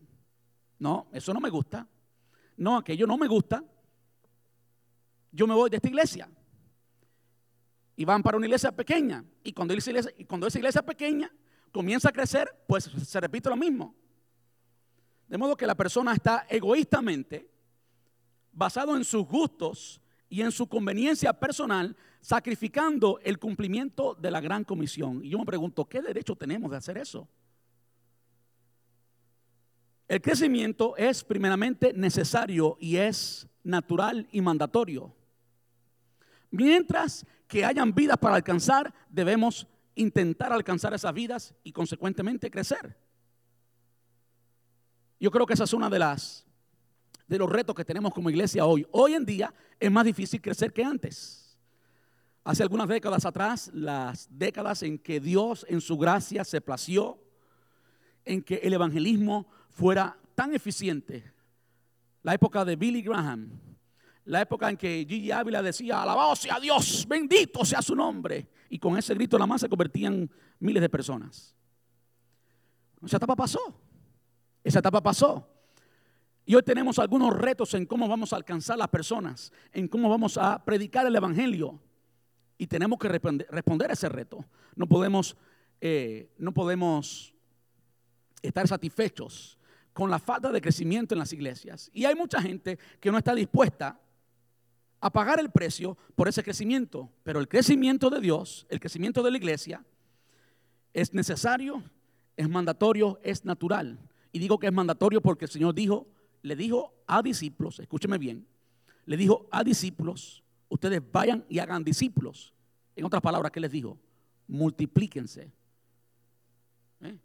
No, 0.78 1.08
eso 1.12 1.34
no 1.34 1.40
me 1.40 1.50
gusta. 1.50 1.86
No, 2.56 2.78
aquello 2.78 3.04
no 3.04 3.18
me 3.18 3.26
gusta. 3.26 3.64
Yo 5.32 5.46
me 5.46 5.54
voy 5.54 5.68
de 5.68 5.76
esta 5.76 5.88
iglesia. 5.88 6.30
Y 7.96 8.04
van 8.04 8.22
para 8.22 8.36
una 8.36 8.46
iglesia 8.46 8.70
pequeña. 8.70 9.24
Y 9.42 9.52
cuando, 9.52 9.74
esa 9.74 9.90
iglesia, 9.90 10.12
y 10.16 10.24
cuando 10.24 10.46
esa 10.46 10.56
iglesia 10.58 10.82
pequeña 10.82 11.32
comienza 11.72 12.10
a 12.10 12.12
crecer, 12.12 12.48
pues 12.68 12.84
se 12.84 13.20
repite 13.20 13.50
lo 13.50 13.56
mismo. 13.56 13.92
De 15.26 15.36
modo 15.36 15.56
que 15.56 15.66
la 15.66 15.74
persona 15.74 16.12
está 16.12 16.46
egoístamente, 16.48 17.50
basado 18.52 18.96
en 18.96 19.04
sus 19.04 19.26
gustos 19.26 20.00
y 20.28 20.42
en 20.42 20.52
su 20.52 20.68
conveniencia 20.68 21.32
personal, 21.32 21.96
sacrificando 22.20 23.18
el 23.24 23.40
cumplimiento 23.40 24.14
de 24.14 24.30
la 24.30 24.40
gran 24.40 24.62
comisión. 24.62 25.24
Y 25.24 25.30
yo 25.30 25.38
me 25.40 25.44
pregunto, 25.44 25.86
¿qué 25.86 26.00
derecho 26.00 26.36
tenemos 26.36 26.70
de 26.70 26.76
hacer 26.76 26.98
eso? 26.98 27.28
El 30.12 30.20
crecimiento 30.20 30.94
es 30.98 31.24
primeramente 31.24 31.94
necesario 31.94 32.76
y 32.78 32.96
es 32.96 33.48
natural 33.64 34.28
y 34.30 34.42
mandatorio. 34.42 35.10
Mientras 36.50 37.24
que 37.48 37.64
hayan 37.64 37.94
vidas 37.94 38.18
para 38.18 38.34
alcanzar, 38.34 38.92
debemos 39.08 39.66
intentar 39.94 40.52
alcanzar 40.52 40.92
esas 40.92 41.14
vidas 41.14 41.54
y 41.64 41.72
consecuentemente 41.72 42.50
crecer. 42.50 42.94
Yo 45.18 45.30
creo 45.30 45.46
que 45.46 45.54
esa 45.54 45.64
es 45.64 45.72
una 45.72 45.88
de 45.88 46.00
las 46.00 46.46
de 47.26 47.38
los 47.38 47.48
retos 47.48 47.74
que 47.74 47.86
tenemos 47.86 48.12
como 48.12 48.28
iglesia 48.28 48.66
hoy. 48.66 48.86
Hoy 48.90 49.14
en 49.14 49.24
día 49.24 49.54
es 49.80 49.90
más 49.90 50.04
difícil 50.04 50.42
crecer 50.42 50.74
que 50.74 50.84
antes. 50.84 51.58
Hace 52.44 52.62
algunas 52.62 52.86
décadas 52.86 53.24
atrás, 53.24 53.70
las 53.72 54.28
décadas 54.30 54.82
en 54.82 54.98
que 54.98 55.20
Dios 55.20 55.64
en 55.70 55.80
su 55.80 55.96
gracia 55.96 56.44
se 56.44 56.60
plació 56.60 57.18
en 58.24 58.42
que 58.42 58.56
el 58.56 58.72
evangelismo 58.72 59.46
fuera 59.70 60.16
tan 60.34 60.54
eficiente. 60.54 61.32
La 62.22 62.34
época 62.34 62.64
de 62.64 62.76
Billy 62.76 63.02
Graham, 63.02 63.50
la 64.24 64.40
época 64.40 64.70
en 64.70 64.76
que 64.76 65.04
Gigi 65.08 65.30
Ávila 65.30 65.62
decía, 65.62 66.02
alabado 66.02 66.36
sea 66.36 66.60
Dios, 66.60 67.06
bendito 67.08 67.64
sea 67.64 67.82
su 67.82 67.96
nombre. 67.96 68.48
Y 68.68 68.78
con 68.78 68.96
ese 68.96 69.14
grito 69.14 69.38
la 69.38 69.46
más 69.46 69.60
se 69.60 69.68
convertían 69.68 70.30
miles 70.60 70.80
de 70.80 70.88
personas. 70.88 71.54
Esa 73.04 73.16
etapa 73.16 73.34
pasó. 73.34 73.74
Esa 74.62 74.78
etapa 74.78 75.02
pasó. 75.02 75.48
Y 76.44 76.54
hoy 76.54 76.62
tenemos 76.62 76.98
algunos 76.98 77.36
retos 77.36 77.74
en 77.74 77.86
cómo 77.86 78.08
vamos 78.08 78.32
a 78.32 78.36
alcanzar 78.36 78.78
las 78.78 78.88
personas, 78.88 79.52
en 79.72 79.88
cómo 79.88 80.08
vamos 80.08 80.38
a 80.38 80.64
predicar 80.64 81.06
el 81.06 81.14
Evangelio. 81.14 81.80
Y 82.58 82.66
tenemos 82.66 82.98
que 82.98 83.08
responder 83.08 83.90
a 83.90 83.92
ese 83.92 84.08
reto. 84.08 84.44
No 84.76 84.86
podemos, 84.86 85.36
eh, 85.80 86.32
no 86.38 86.52
podemos 86.52 87.34
estar 88.42 88.66
satisfechos 88.68 89.58
con 89.92 90.10
la 90.10 90.18
falta 90.18 90.50
de 90.50 90.60
crecimiento 90.60 91.14
en 91.14 91.18
las 91.18 91.32
iglesias. 91.32 91.90
Y 91.92 92.04
hay 92.04 92.14
mucha 92.14 92.40
gente 92.40 92.78
que 93.00 93.10
no 93.10 93.18
está 93.18 93.34
dispuesta 93.34 93.98
a 95.00 95.10
pagar 95.10 95.40
el 95.40 95.50
precio 95.50 95.96
por 96.14 96.28
ese 96.28 96.42
crecimiento. 96.42 97.10
Pero 97.22 97.40
el 97.40 97.48
crecimiento 97.48 98.08
de 98.08 98.20
Dios, 98.20 98.66
el 98.70 98.80
crecimiento 98.80 99.22
de 99.22 99.30
la 99.30 99.36
iglesia, 99.36 99.84
es 100.94 101.12
necesario, 101.12 101.82
es 102.36 102.48
mandatorio, 102.48 103.20
es 103.22 103.44
natural. 103.44 103.98
Y 104.30 104.38
digo 104.38 104.58
que 104.58 104.66
es 104.66 104.72
mandatorio 104.72 105.20
porque 105.20 105.44
el 105.44 105.50
Señor 105.50 105.74
dijo, 105.74 106.06
le 106.42 106.56
dijo 106.56 106.94
a 107.06 107.22
discípulos, 107.22 107.78
escúcheme 107.78 108.18
bien, 108.18 108.46
le 109.04 109.16
dijo 109.16 109.46
a 109.50 109.62
discípulos, 109.62 110.42
ustedes 110.68 111.02
vayan 111.12 111.44
y 111.48 111.58
hagan 111.58 111.84
discípulos. 111.84 112.54
En 112.96 113.04
otras 113.04 113.22
palabras, 113.22 113.52
¿qué 113.52 113.60
les 113.60 113.70
dijo? 113.70 113.98
Multiplíquense. 114.46 115.52
¿Eh? 117.00 117.18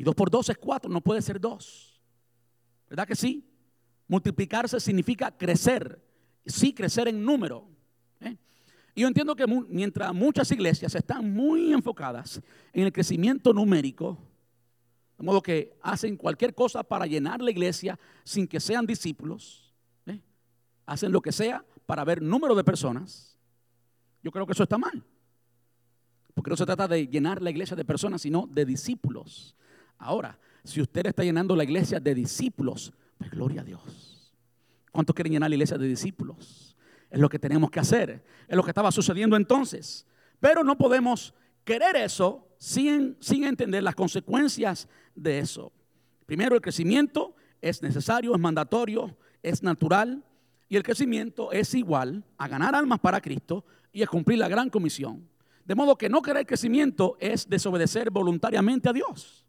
Y 0.00 0.02
dos 0.02 0.14
por 0.14 0.30
dos 0.30 0.48
es 0.48 0.56
cuatro, 0.56 0.90
no 0.90 1.02
puede 1.02 1.20
ser 1.20 1.38
dos. 1.38 2.00
¿Verdad 2.88 3.06
que 3.06 3.14
sí? 3.14 3.46
Multiplicarse 4.08 4.80
significa 4.80 5.30
crecer, 5.30 6.02
sí 6.46 6.72
crecer 6.72 7.08
en 7.08 7.22
número. 7.22 7.68
¿eh? 8.20 8.34
Y 8.94 9.02
yo 9.02 9.08
entiendo 9.08 9.36
que 9.36 9.44
mientras 9.68 10.14
muchas 10.14 10.50
iglesias 10.52 10.94
están 10.94 11.30
muy 11.30 11.74
enfocadas 11.74 12.40
en 12.72 12.84
el 12.84 12.94
crecimiento 12.94 13.52
numérico, 13.52 14.16
de 15.18 15.22
modo 15.22 15.42
que 15.42 15.76
hacen 15.82 16.16
cualquier 16.16 16.54
cosa 16.54 16.82
para 16.82 17.04
llenar 17.04 17.42
la 17.42 17.50
iglesia 17.50 17.98
sin 18.24 18.48
que 18.48 18.58
sean 18.58 18.86
discípulos, 18.86 19.74
¿eh? 20.06 20.22
hacen 20.86 21.12
lo 21.12 21.20
que 21.20 21.30
sea 21.30 21.62
para 21.84 22.04
ver 22.04 22.22
número 22.22 22.54
de 22.54 22.64
personas, 22.64 23.36
yo 24.22 24.30
creo 24.30 24.46
que 24.46 24.52
eso 24.52 24.62
está 24.62 24.78
mal. 24.78 25.04
Porque 26.32 26.48
no 26.48 26.56
se 26.56 26.64
trata 26.64 26.88
de 26.88 27.06
llenar 27.06 27.42
la 27.42 27.50
iglesia 27.50 27.76
de 27.76 27.84
personas, 27.84 28.22
sino 28.22 28.48
de 28.50 28.64
discípulos. 28.64 29.54
Ahora, 30.00 30.38
si 30.64 30.80
usted 30.80 31.06
está 31.06 31.22
llenando 31.22 31.54
la 31.54 31.62
iglesia 31.62 32.00
de 32.00 32.14
discípulos, 32.14 32.92
pues 33.18 33.30
gloria 33.30 33.60
a 33.60 33.64
Dios. 33.64 34.34
¿Cuántos 34.90 35.14
quieren 35.14 35.34
llenar 35.34 35.50
la 35.50 35.56
iglesia 35.56 35.76
de 35.76 35.86
discípulos? 35.86 36.74
Es 37.10 37.20
lo 37.20 37.28
que 37.28 37.38
tenemos 37.38 37.70
que 37.70 37.80
hacer. 37.80 38.24
Es 38.48 38.56
lo 38.56 38.64
que 38.64 38.70
estaba 38.70 38.90
sucediendo 38.90 39.36
entonces. 39.36 40.06
Pero 40.40 40.64
no 40.64 40.76
podemos 40.76 41.34
querer 41.64 41.96
eso 41.96 42.48
sin, 42.58 43.16
sin 43.20 43.44
entender 43.44 43.82
las 43.82 43.94
consecuencias 43.94 44.88
de 45.14 45.38
eso. 45.38 45.70
Primero, 46.24 46.54
el 46.54 46.62
crecimiento 46.62 47.34
es 47.60 47.82
necesario, 47.82 48.34
es 48.34 48.40
mandatorio, 48.40 49.16
es 49.42 49.62
natural. 49.62 50.24
Y 50.66 50.76
el 50.76 50.82
crecimiento 50.82 51.52
es 51.52 51.74
igual 51.74 52.24
a 52.38 52.48
ganar 52.48 52.74
almas 52.74 53.00
para 53.00 53.20
Cristo 53.20 53.66
y 53.92 54.02
a 54.02 54.06
cumplir 54.06 54.38
la 54.38 54.48
gran 54.48 54.70
comisión. 54.70 55.28
De 55.66 55.74
modo 55.74 55.96
que 55.96 56.08
no 56.08 56.22
querer 56.22 56.46
crecimiento 56.46 57.18
es 57.20 57.46
desobedecer 57.48 58.10
voluntariamente 58.10 58.88
a 58.88 58.92
Dios. 58.94 59.44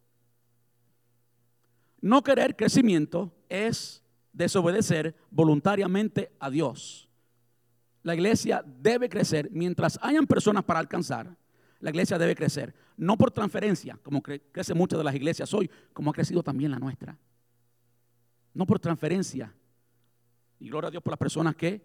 No 2.01 2.23
querer 2.23 2.55
crecimiento 2.55 3.31
es 3.47 4.03
desobedecer 4.33 5.15
voluntariamente 5.29 6.31
a 6.39 6.49
Dios. 6.49 7.07
La 8.03 8.15
iglesia 8.15 8.63
debe 8.65 9.07
crecer 9.09 9.49
mientras 9.51 9.99
hayan 10.01 10.25
personas 10.25 10.63
para 10.63 10.79
alcanzar. 10.79 11.37
La 11.79 11.91
iglesia 11.91 12.17
debe 12.17 12.35
crecer, 12.35 12.73
no 12.97 13.17
por 13.17 13.31
transferencia, 13.31 13.99
como 14.03 14.21
crece 14.21 14.73
muchas 14.73 14.97
de 14.97 15.03
las 15.03 15.15
iglesias 15.15 15.53
hoy, 15.53 15.69
como 15.93 16.11
ha 16.11 16.13
crecido 16.13 16.43
también 16.43 16.71
la 16.71 16.79
nuestra. 16.79 17.17
No 18.53 18.65
por 18.65 18.79
transferencia. 18.79 19.53
Y 20.59 20.69
gloria 20.69 20.89
a 20.89 20.91
Dios 20.91 21.03
por 21.03 21.11
las 21.11 21.19
personas 21.19 21.55
que, 21.55 21.81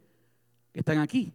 que 0.72 0.81
están 0.81 0.98
aquí. 0.98 1.33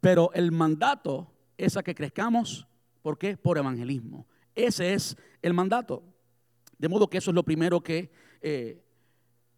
Pero 0.00 0.32
el 0.34 0.50
mandato 0.50 1.30
es 1.56 1.76
a 1.76 1.82
que 1.82 1.94
crezcamos, 1.94 2.66
¿por 3.02 3.18
qué? 3.18 3.36
Por 3.36 3.58
evangelismo. 3.58 4.26
Ese 4.54 4.94
es 4.94 5.16
el 5.40 5.54
mandato. 5.54 6.02
De 6.82 6.88
modo 6.88 7.08
que 7.08 7.18
eso 7.18 7.30
es 7.30 7.34
lo 7.36 7.44
primero 7.44 7.80
que 7.80 8.10
eh, 8.40 8.82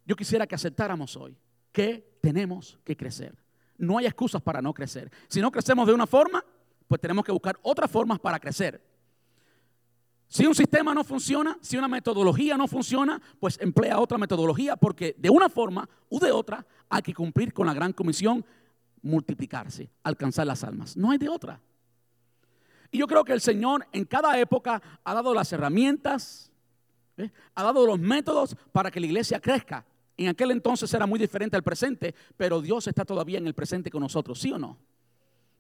yo 0.05 0.15
quisiera 0.15 0.47
que 0.47 0.57
aceptáramos 0.57 1.17
hoy, 1.17 1.35
que 1.73 2.19
tenemos 2.21 2.79
que 2.85 2.95
crecer. 2.95 3.35
No 3.79 3.97
hay 3.97 4.05
excusas 4.05 4.43
para 4.43 4.61
no 4.61 4.75
crecer. 4.75 5.11
Si 5.29 5.41
no 5.41 5.51
crecemos 5.51 5.87
de 5.87 5.95
una 5.95 6.07
forma, 6.07 6.45
pues 6.87 7.01
tenemos 7.01 7.25
que 7.25 7.33
buscar 7.33 7.59
otras 7.63 7.91
formas 7.91 8.21
para 8.21 8.39
crecer. 8.39 8.79
Si 10.29 10.45
un 10.45 10.55
sistema 10.55 10.93
no 10.93 11.03
funciona, 11.03 11.57
si 11.63 11.79
una 11.79 11.89
metodología 11.89 12.59
no 12.59 12.69
funciona, 12.69 13.19
pues 13.41 13.59
emplea 13.59 13.99
otra 14.01 14.19
metodología 14.19 14.77
porque 14.77 15.17
de 15.17 15.31
una 15.31 15.49
forma 15.49 15.89
u 16.11 16.19
de 16.19 16.31
otra 16.31 16.67
hay 16.91 17.01
que 17.01 17.15
cumplir 17.15 17.55
con 17.55 17.67
la 17.67 17.73
gran 17.73 17.95
comisión, 17.95 18.45
multiplicarse, 19.01 19.91
alcanzar 20.03 20.47
las 20.47 20.63
almas. 20.63 20.95
No 20.95 21.11
hay 21.11 21.17
de 21.17 21.31
otra. 21.31 21.59
Y 22.91 22.99
yo 22.99 23.07
creo 23.07 23.25
que 23.25 23.33
el 23.33 23.41
Señor 23.41 23.87
en 23.93 24.05
cada 24.05 24.39
época 24.39 24.83
ha 25.03 25.15
dado 25.15 25.33
las 25.33 25.51
herramientas, 25.55 26.51
¿Eh? 27.17 27.31
Ha 27.55 27.63
dado 27.63 27.87
los 27.87 27.99
métodos 27.99 28.57
para 28.73 28.91
que 28.91 29.01
la 29.01 29.07
iglesia 29.07 29.41
crezca. 29.41 29.85
En 30.17 30.29
aquel 30.29 30.51
entonces 30.51 30.93
era 30.95 31.07
muy 31.07 31.19
diferente 31.19 31.57
al 31.57 31.63
presente, 31.63 32.15
pero 32.37 32.61
Dios 32.61 32.87
está 32.87 33.05
todavía 33.05 33.39
en 33.39 33.47
el 33.47 33.55
presente 33.55 33.91
con 33.91 34.01
nosotros, 34.01 34.39
¿sí 34.39 34.53
o 34.53 34.59
no? 34.59 34.79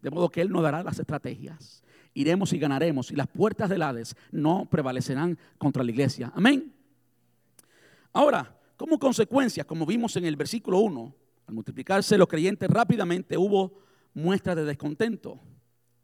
De 0.01 0.11
modo 0.11 0.29
que 0.29 0.41
Él 0.41 0.51
nos 0.51 0.63
dará 0.63 0.83
las 0.83 0.99
estrategias. 0.99 1.83
Iremos 2.13 2.53
y 2.53 2.59
ganaremos 2.59 3.11
y 3.11 3.17
las 3.17 3.27
puertas 3.27 3.69
del 3.69 3.83
Hades 3.83 4.15
no 4.31 4.69
prevalecerán 4.71 5.39
contra 5.59 5.83
la 5.83 5.91
iglesia. 5.91 6.33
Amén. 6.35 6.73
Ahora, 8.13 8.57
como 8.77 8.99
consecuencia, 8.99 9.65
como 9.65 9.87
vimos 9.87 10.15
en 10.17 10.25
el 10.25 10.37
versículo 10.37 10.79
1, 10.79 11.15
al 11.47 11.55
multiplicarse 11.55 12.17
los 12.17 12.29
creyentes 12.29 12.71
rápidamente 12.71 13.37
hubo 13.37 13.81
muestras 14.15 14.57
de 14.57 14.65
descontento 14.65 15.41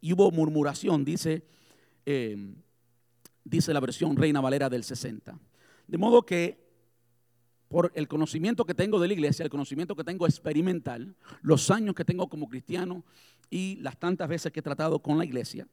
y 0.01 0.13
hubo 0.13 0.31
murmuración, 0.31 1.05
dice 1.05 1.45
eh, 2.05 2.55
dice 3.45 3.73
la 3.73 3.81
versión 3.81 4.17
Reina 4.17 4.41
Valera 4.41 4.69
del 4.69 4.85
60. 4.85 5.39
De 5.87 5.99
modo 5.99 6.23
que 6.25 6.71
por 7.69 7.93
el 7.95 8.09
conocimiento 8.09 8.65
que 8.65 8.75
tengo 8.75 8.99
de 8.99 9.07
la 9.07 9.15
iglesia, 9.15 9.45
el 9.45 9.51
conocimiento 9.51 9.95
que 9.95 10.03
tengo 10.03 10.27
experimental, 10.27 11.15
los 11.41 11.71
años 11.71 11.95
que 11.95 12.05
tengo 12.05 12.29
como 12.29 12.49
cristiano 12.49 13.05
y 13.49 13.77
las 13.77 13.97
tantas 13.97 14.29
veces 14.29 14.51
que 14.53 14.59
he 14.59 14.63
tratado 14.63 15.01
con 15.01 15.19
la 15.19 15.25
iglesia, 15.25 15.69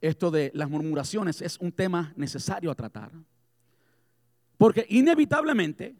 esto 0.00 0.30
de 0.30 0.52
las 0.54 0.70
murmuraciones 0.70 1.42
es 1.42 1.58
un 1.58 1.72
tema 1.72 2.12
necesario 2.16 2.70
a 2.70 2.74
tratar. 2.74 3.10
Porque 4.56 4.86
inevitablemente 4.88 5.96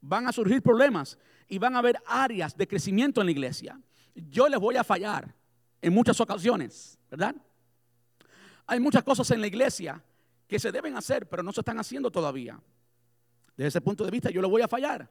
van 0.00 0.28
a 0.28 0.32
surgir 0.32 0.62
problemas 0.62 1.18
y 1.48 1.58
van 1.58 1.74
a 1.74 1.80
haber 1.80 1.98
áreas 2.06 2.56
de 2.56 2.68
crecimiento 2.68 3.20
en 3.20 3.26
la 3.26 3.32
iglesia. 3.32 3.80
Yo 4.14 4.48
les 4.48 4.60
voy 4.60 4.76
a 4.76 4.84
fallar 4.84 5.34
en 5.80 5.92
muchas 5.92 6.20
ocasiones, 6.20 6.98
¿verdad? 7.10 7.34
Hay 8.68 8.80
muchas 8.80 9.02
cosas 9.02 9.30
en 9.30 9.40
la 9.40 9.46
iglesia 9.46 10.00
que 10.46 10.58
se 10.58 10.70
deben 10.70 10.94
hacer, 10.94 11.26
pero 11.26 11.42
no 11.42 11.52
se 11.52 11.62
están 11.62 11.78
haciendo 11.78 12.10
todavía. 12.10 12.60
Desde 13.56 13.68
ese 13.68 13.80
punto 13.80 14.04
de 14.04 14.10
vista 14.10 14.30
yo 14.30 14.42
le 14.42 14.46
voy 14.46 14.60
a 14.60 14.68
fallar. 14.68 15.10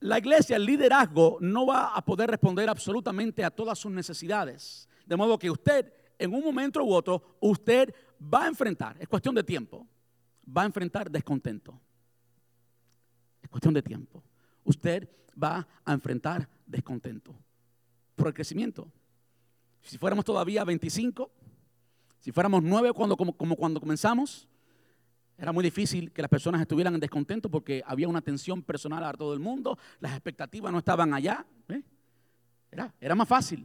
La 0.00 0.18
iglesia, 0.18 0.56
el 0.56 0.66
liderazgo, 0.66 1.38
no 1.40 1.66
va 1.66 1.96
a 1.96 2.04
poder 2.04 2.30
responder 2.30 2.68
absolutamente 2.68 3.42
a 3.42 3.50
todas 3.50 3.78
sus 3.78 3.90
necesidades. 3.90 4.86
De 5.06 5.16
modo 5.16 5.38
que 5.38 5.50
usted, 5.50 5.90
en 6.18 6.34
un 6.34 6.44
momento 6.44 6.84
u 6.84 6.92
otro, 6.92 7.38
usted 7.40 7.94
va 8.22 8.44
a 8.44 8.48
enfrentar, 8.48 8.96
es 9.00 9.08
cuestión 9.08 9.34
de 9.34 9.42
tiempo, 9.42 9.86
va 10.46 10.62
a 10.62 10.66
enfrentar 10.66 11.10
descontento. 11.10 11.80
Es 13.42 13.48
cuestión 13.48 13.72
de 13.72 13.82
tiempo. 13.82 14.22
Usted 14.62 15.08
va 15.42 15.66
a 15.84 15.92
enfrentar 15.92 16.46
descontento 16.66 17.34
por 18.14 18.26
el 18.26 18.34
crecimiento. 18.34 18.92
Si 19.80 19.96
fuéramos 19.96 20.24
todavía 20.24 20.64
25, 20.64 21.30
si 22.26 22.32
fuéramos 22.32 22.60
nueve 22.60 22.92
cuando, 22.92 23.16
como, 23.16 23.54
cuando 23.54 23.78
comenzamos, 23.78 24.48
era 25.38 25.52
muy 25.52 25.62
difícil 25.62 26.10
que 26.10 26.22
las 26.22 26.28
personas 26.28 26.60
estuvieran 26.60 26.92
en 26.92 26.98
descontento 26.98 27.48
porque 27.48 27.84
había 27.86 28.08
una 28.08 28.20
tensión 28.20 28.64
personal 28.64 29.04
a 29.04 29.12
todo 29.12 29.32
el 29.32 29.38
mundo, 29.38 29.78
las 30.00 30.10
expectativas 30.10 30.72
no 30.72 30.78
estaban 30.78 31.14
allá. 31.14 31.46
¿eh? 31.68 31.84
Era, 32.68 32.92
era 33.00 33.14
más 33.14 33.28
fácil. 33.28 33.64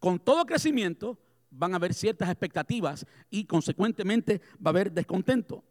Con 0.00 0.18
todo 0.18 0.44
crecimiento 0.44 1.16
van 1.48 1.74
a 1.74 1.76
haber 1.76 1.94
ciertas 1.94 2.28
expectativas 2.28 3.06
y 3.30 3.44
consecuentemente 3.44 4.40
va 4.54 4.64
a 4.64 4.68
haber 4.70 4.90
descontento. 4.90 5.62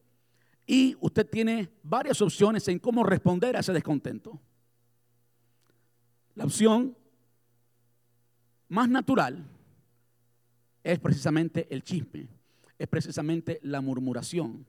Y 0.65 0.95
usted 1.01 1.29
tiene 1.29 1.69
varias 1.83 2.21
opciones 2.21 2.65
en 2.69 2.79
cómo 2.79 3.03
responder 3.03 3.57
a 3.57 3.59
ese 3.59 3.73
descontento. 3.73 4.39
La 6.33 6.45
opción 6.45 6.95
más 8.69 8.87
natural 8.87 9.49
es 10.85 10.99
precisamente 10.99 11.65
el 11.71 11.81
chisme, 11.81 12.27
es 12.77 12.87
precisamente 12.87 13.59
la 13.63 13.81
murmuración. 13.81 14.63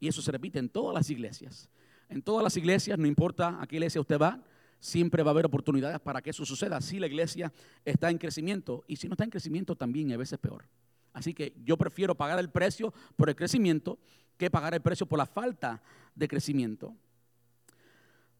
Y 0.00 0.08
eso 0.08 0.20
se 0.20 0.32
repite 0.32 0.58
en 0.58 0.68
todas 0.68 0.92
las 0.92 1.08
iglesias. 1.08 1.68
En 2.08 2.20
todas 2.20 2.42
las 2.42 2.56
iglesias, 2.56 2.98
no 2.98 3.06
importa 3.06 3.62
a 3.62 3.66
qué 3.68 3.76
iglesia 3.76 4.00
usted 4.00 4.18
va, 4.18 4.42
siempre 4.80 5.22
va 5.22 5.30
a 5.30 5.34
haber 5.34 5.46
oportunidades 5.46 6.00
para 6.00 6.20
que 6.20 6.30
eso 6.30 6.44
suceda. 6.44 6.80
Si 6.80 6.98
la 6.98 7.06
iglesia 7.06 7.52
está 7.84 8.10
en 8.10 8.18
crecimiento 8.18 8.84
y 8.88 8.96
si 8.96 9.06
no 9.06 9.12
está 9.14 9.22
en 9.22 9.30
crecimiento 9.30 9.76
también 9.76 10.10
a 10.12 10.16
veces 10.16 10.36
peor. 10.40 10.64
Así 11.12 11.32
que 11.32 11.54
yo 11.64 11.76
prefiero 11.78 12.16
pagar 12.16 12.40
el 12.40 12.50
precio 12.50 12.92
por 13.14 13.28
el 13.28 13.36
crecimiento 13.36 14.00
que 14.36 14.50
pagar 14.50 14.74
el 14.74 14.82
precio 14.82 15.06
por 15.06 15.16
la 15.16 15.26
falta 15.26 15.80
de 16.12 16.26
crecimiento. 16.26 16.92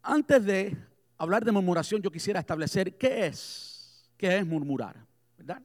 Antes 0.03 0.45
de 0.45 0.77
hablar 1.19 1.45
de 1.45 1.53
murmuración, 1.53 2.03
yo 2.03 2.11
quisiera 2.11 2.41
establecer 2.41 2.97
qué 2.99 3.27
es, 3.27 4.11
qué 4.17 4.39
es 4.39 4.45
murmurar, 4.45 4.97
¿verdad? 5.39 5.63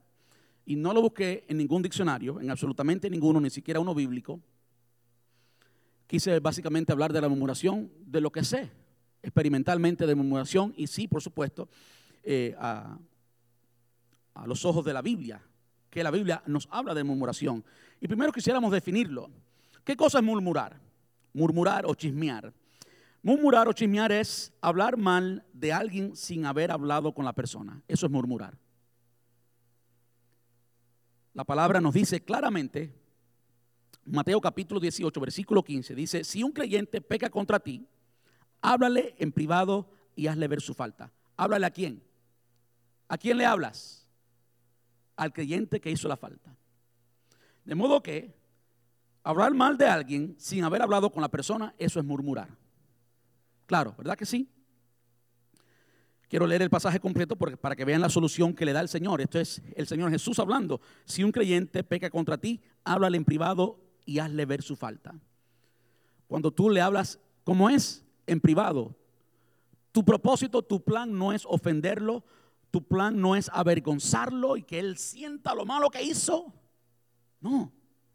Y 0.70 0.76
no 0.76 0.94
lo 0.94 1.02
busqué 1.02 1.44
en 1.48 1.56
ningún 1.56 1.82
diccionario, 1.82 2.40
en 2.40 2.48
absolutamente 2.48 3.10
ninguno, 3.10 3.40
ni 3.40 3.50
siquiera 3.50 3.80
uno 3.80 3.92
bíblico. 3.92 4.38
Quise 6.06 6.38
básicamente 6.38 6.92
hablar 6.92 7.12
de 7.12 7.20
la 7.20 7.28
murmuración, 7.28 7.90
de 8.06 8.20
lo 8.20 8.30
que 8.30 8.44
sé, 8.44 8.70
experimentalmente 9.20 10.06
de 10.06 10.14
murmuración, 10.14 10.72
y 10.76 10.86
sí, 10.86 11.08
por 11.08 11.22
supuesto, 11.22 11.68
eh, 12.22 12.54
a, 12.56 12.96
a 14.32 14.46
los 14.46 14.64
ojos 14.64 14.84
de 14.84 14.92
la 14.92 15.02
Biblia, 15.02 15.42
que 15.90 16.04
la 16.04 16.12
Biblia 16.12 16.40
nos 16.46 16.68
habla 16.70 16.94
de 16.94 17.02
murmuración. 17.02 17.64
Y 18.00 18.06
primero 18.06 18.30
quisiéramos 18.30 18.70
definirlo. 18.70 19.28
¿Qué 19.82 19.96
cosa 19.96 20.18
es 20.18 20.24
murmurar? 20.24 20.80
Murmurar 21.32 21.84
o 21.84 21.96
chismear. 21.96 22.52
Murmurar 23.24 23.66
o 23.66 23.72
chismear 23.72 24.12
es 24.12 24.52
hablar 24.60 24.96
mal 24.96 25.44
de 25.52 25.72
alguien 25.72 26.14
sin 26.14 26.46
haber 26.46 26.70
hablado 26.70 27.12
con 27.12 27.24
la 27.24 27.32
persona. 27.32 27.82
Eso 27.88 28.06
es 28.06 28.12
murmurar. 28.12 28.56
La 31.32 31.44
palabra 31.44 31.80
nos 31.80 31.94
dice 31.94 32.20
claramente 32.20 32.92
Mateo 34.04 34.40
capítulo 34.40 34.80
18, 34.80 35.20
versículo 35.20 35.62
15, 35.62 35.94
dice, 35.94 36.24
si 36.24 36.42
un 36.42 36.52
creyente 36.52 37.00
peca 37.00 37.30
contra 37.30 37.60
ti, 37.60 37.86
háblale 38.60 39.14
en 39.18 39.30
privado 39.30 39.90
y 40.16 40.26
hazle 40.26 40.48
ver 40.48 40.60
su 40.60 40.74
falta. 40.74 41.12
Háblale 41.36 41.66
a 41.66 41.70
quién. 41.70 42.02
¿A 43.08 43.16
quién 43.18 43.38
le 43.38 43.46
hablas? 43.46 44.08
Al 45.16 45.32
creyente 45.32 45.80
que 45.80 45.90
hizo 45.90 46.08
la 46.08 46.16
falta. 46.16 46.56
De 47.64 47.74
modo 47.74 48.02
que 48.02 48.34
hablar 49.22 49.54
mal 49.54 49.76
de 49.76 49.86
alguien 49.86 50.34
sin 50.38 50.64
haber 50.64 50.82
hablado 50.82 51.12
con 51.12 51.22
la 51.22 51.28
persona, 51.28 51.74
eso 51.78 52.00
es 52.00 52.06
murmurar. 52.06 52.48
Claro, 53.66 53.94
¿verdad 53.96 54.16
que 54.16 54.26
sí? 54.26 54.48
Quiero 56.30 56.46
leer 56.46 56.62
el 56.62 56.70
pasaje 56.70 57.00
completo 57.00 57.34
para 57.34 57.74
que 57.74 57.84
vean 57.84 58.00
la 58.00 58.08
solución 58.08 58.54
que 58.54 58.64
le 58.64 58.72
da 58.72 58.80
el 58.80 58.88
Señor. 58.88 59.20
Esto 59.20 59.40
es 59.40 59.60
el 59.74 59.88
Señor 59.88 60.12
Jesús 60.12 60.38
hablando. 60.38 60.80
Si 61.04 61.24
un 61.24 61.32
creyente 61.32 61.82
peca 61.82 62.08
contra 62.08 62.38
ti, 62.38 62.60
háblale 62.84 63.16
en 63.16 63.24
privado 63.24 63.80
y 64.06 64.20
hazle 64.20 64.46
ver 64.46 64.62
su 64.62 64.76
falta. 64.76 65.12
Cuando 66.28 66.52
tú 66.52 66.70
le 66.70 66.80
hablas 66.80 67.18
como 67.42 67.68
es, 67.68 68.04
en 68.28 68.40
privado, 68.40 68.94
tu 69.90 70.04
propósito, 70.04 70.62
tu 70.62 70.84
plan 70.84 71.18
no 71.18 71.32
es 71.32 71.44
ofenderlo, 71.46 72.22
tu 72.70 72.86
plan 72.86 73.20
no 73.20 73.34
es 73.34 73.50
avergonzarlo 73.52 74.56
y 74.56 74.62
que 74.62 74.78
él 74.78 74.98
sienta 74.98 75.52
lo 75.52 75.66
malo 75.66 75.90
que 75.90 76.00
hizo. 76.00 76.54
No, 77.40 77.72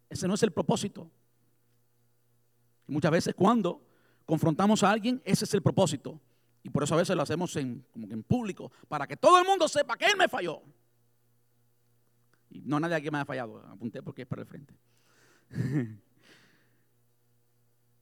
ese 0.10 0.26
no 0.26 0.36
es 0.36 0.44
el 0.44 0.54
propósito. 0.54 1.12
muchas 2.88 3.12
veces 3.12 3.36
cuando 3.36 3.86
confrontamos 4.26 4.84
a 4.84 4.92
alguien, 4.92 5.22
ese 5.26 5.44
es 5.44 5.54
el 5.54 5.62
propósito. 5.62 6.22
Y 6.66 6.70
por 6.72 6.82
eso 6.82 6.96
a 6.96 6.98
veces 6.98 7.16
lo 7.16 7.22
hacemos 7.22 7.56
en, 7.58 7.86
como 7.92 8.08
que 8.08 8.16
en 8.16 8.24
público, 8.24 8.72
para 8.88 9.06
que 9.06 9.16
todo 9.16 9.38
el 9.38 9.46
mundo 9.46 9.68
sepa 9.68 9.96
que 9.96 10.06
él 10.06 10.18
me 10.18 10.28
falló. 10.28 10.64
Y 12.50 12.62
no 12.62 12.80
nadie 12.80 12.96
aquí 12.96 13.12
me 13.12 13.20
ha 13.20 13.26
fallado, 13.26 13.60
apunté 13.68 14.02
porque 14.02 14.24
es 14.24 14.28
para 14.28 14.42
el 14.42 14.48
frente. 14.48 14.74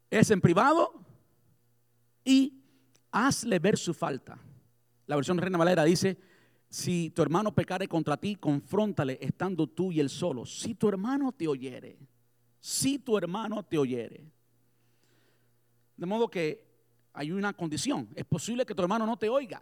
es 0.09 0.31
en 0.31 0.39
privado 0.39 0.93
y 2.23 2.63
hazle 3.11 3.59
ver 3.59 3.77
su 3.77 3.93
falta. 3.93 4.39
La 5.07 5.17
versión 5.17 5.37
Reina 5.39 5.57
Valera 5.57 5.83
dice, 5.83 6.17
si 6.69 7.09
tu 7.09 7.21
hermano 7.21 7.53
pecare 7.53 7.89
contra 7.89 8.15
ti, 8.15 8.37
confróntale 8.37 9.17
estando 9.19 9.67
tú 9.67 9.91
y 9.91 9.99
él 9.99 10.09
solo. 10.09 10.45
Si 10.45 10.73
tu 10.75 10.87
hermano 10.87 11.33
te 11.33 11.49
oyere, 11.49 11.99
si 12.61 12.97
tu 12.97 13.17
hermano 13.17 13.61
te 13.63 13.77
oyere. 13.77 14.31
De 15.97 16.05
modo 16.05 16.29
que 16.29 16.72
hay 17.13 17.31
una 17.31 17.53
condición. 17.53 18.09
Es 18.15 18.25
posible 18.25 18.65
que 18.65 18.75
tu 18.75 18.81
hermano 18.81 19.05
no 19.05 19.17
te 19.17 19.29
oiga 19.29 19.61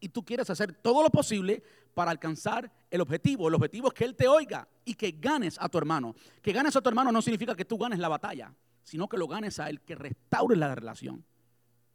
y 0.00 0.08
tú 0.08 0.24
quieres 0.24 0.48
hacer 0.50 0.72
todo 0.72 1.02
lo 1.02 1.10
posible 1.10 1.62
para 1.94 2.10
alcanzar 2.10 2.70
el 2.90 3.00
objetivo. 3.00 3.48
El 3.48 3.54
objetivo 3.54 3.88
es 3.88 3.94
que 3.94 4.04
él 4.04 4.14
te 4.14 4.28
oiga 4.28 4.68
y 4.84 4.94
que 4.94 5.12
ganes 5.12 5.56
a 5.60 5.68
tu 5.68 5.78
hermano. 5.78 6.14
Que 6.42 6.52
ganes 6.52 6.76
a 6.76 6.80
tu 6.80 6.88
hermano 6.88 7.10
no 7.10 7.22
significa 7.22 7.54
que 7.54 7.64
tú 7.64 7.78
ganes 7.78 7.98
la 7.98 8.08
batalla, 8.08 8.54
sino 8.82 9.08
que 9.08 9.16
lo 9.16 9.26
ganes 9.26 9.58
a 9.60 9.70
él, 9.70 9.80
que 9.80 9.94
restaure 9.94 10.56
la 10.56 10.74
relación. 10.74 11.24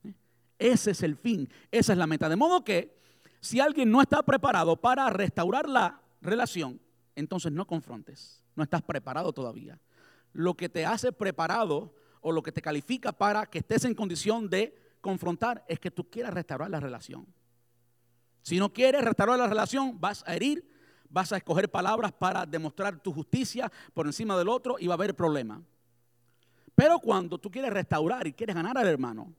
¿Eh? 0.04 0.14
Ese 0.58 0.92
es 0.92 1.04
el 1.04 1.16
fin, 1.16 1.48
esa 1.72 1.92
es 1.94 1.98
la 1.98 2.08
meta. 2.08 2.28
De 2.30 2.36
modo 2.36 2.64
que 2.64 2.98
si 3.42 3.60
alguien 3.60 3.92
no 3.92 4.02
está 4.02 4.24
preparado 4.24 4.76
para 4.76 5.10
restaurar 5.10 5.70
la 5.70 6.02
relación, 6.22 6.82
entonces 7.16 7.52
no 7.52 7.68
confrontes, 7.68 8.44
no 8.56 8.64
estás 8.64 8.82
preparado 8.82 9.34
todavía. 9.34 9.80
Lo 10.34 10.56
que 10.56 10.68
te 10.68 10.86
hace 10.86 11.12
preparado 11.12 11.94
o 12.22 12.32
lo 12.32 12.42
que 12.42 12.52
te 12.52 12.62
califica 12.62 13.12
para 13.12 13.46
que 13.46 13.60
estés 13.60 13.86
en 13.86 13.94
condición 13.94 14.50
de 14.50 14.89
confrontar 15.02 15.64
es 15.68 15.80
que 15.80 15.92
tú 15.92 16.10
quieras 16.10 16.34
restaurar 16.34 16.70
la 16.70 16.80
relación. 16.80 17.26
Si 18.42 18.58
no 18.58 18.72
quieres 18.72 19.04
restaurar 19.04 19.38
la 19.38 19.48
relación, 19.48 20.00
vas 20.00 20.24
a 20.26 20.36
herir, 20.36 20.68
vas 21.10 21.32
a 21.32 21.38
escoger 21.38 21.70
palabras 21.70 22.12
para 22.12 22.46
demostrar 22.46 23.00
tu 23.00 23.12
justicia 23.14 23.72
por 23.94 24.06
encima 24.06 24.38
del 24.38 24.50
otro 24.50 24.78
y 24.80 24.88
va 24.88 24.94
a 24.94 24.96
haber 24.96 25.16
problema. 25.16 25.62
Pero 26.76 27.00
cuando 27.00 27.38
tú 27.38 27.52
quieres 27.52 27.72
restaurar 27.72 28.26
y 28.28 28.34
quieres 28.34 28.56
ganar 28.56 28.78
al 28.78 28.88
hermano, 28.88 29.34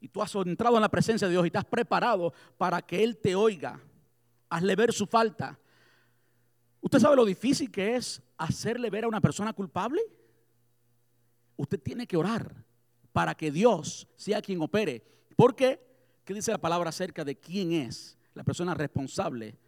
y 0.00 0.08
tú 0.08 0.22
has 0.22 0.34
entrado 0.34 0.76
en 0.76 0.82
la 0.82 0.88
presencia 0.88 1.26
de 1.26 1.32
Dios 1.32 1.44
y 1.44 1.48
estás 1.48 1.64
preparado 1.64 2.32
para 2.56 2.80
que 2.80 3.02
Él 3.02 3.18
te 3.18 3.34
oiga, 3.34 3.78
hazle 4.48 4.74
ver 4.74 4.92
su 4.92 5.06
falta. 5.06 5.58
¿Usted 6.80 6.98
sabe 6.98 7.16
lo 7.16 7.24
difícil 7.24 7.70
que 7.70 7.96
es 7.96 8.22
hacerle 8.38 8.88
ver 8.88 9.04
a 9.04 9.08
una 9.08 9.20
persona 9.20 9.52
culpable? 9.52 10.00
Usted 11.56 11.78
tiene 11.80 12.06
que 12.06 12.16
orar 12.16 12.64
para 13.20 13.34
que 13.34 13.50
Dios 13.50 14.08
sea 14.16 14.40
quien 14.40 14.62
opere. 14.62 15.04
¿Por 15.36 15.54
qué? 15.54 15.78
¿Qué 16.24 16.32
dice 16.32 16.52
la 16.52 16.58
palabra 16.58 16.88
acerca 16.88 17.22
de 17.22 17.38
quién 17.38 17.72
es 17.72 18.16
la 18.32 18.42
persona 18.42 18.72
responsable 18.72 19.58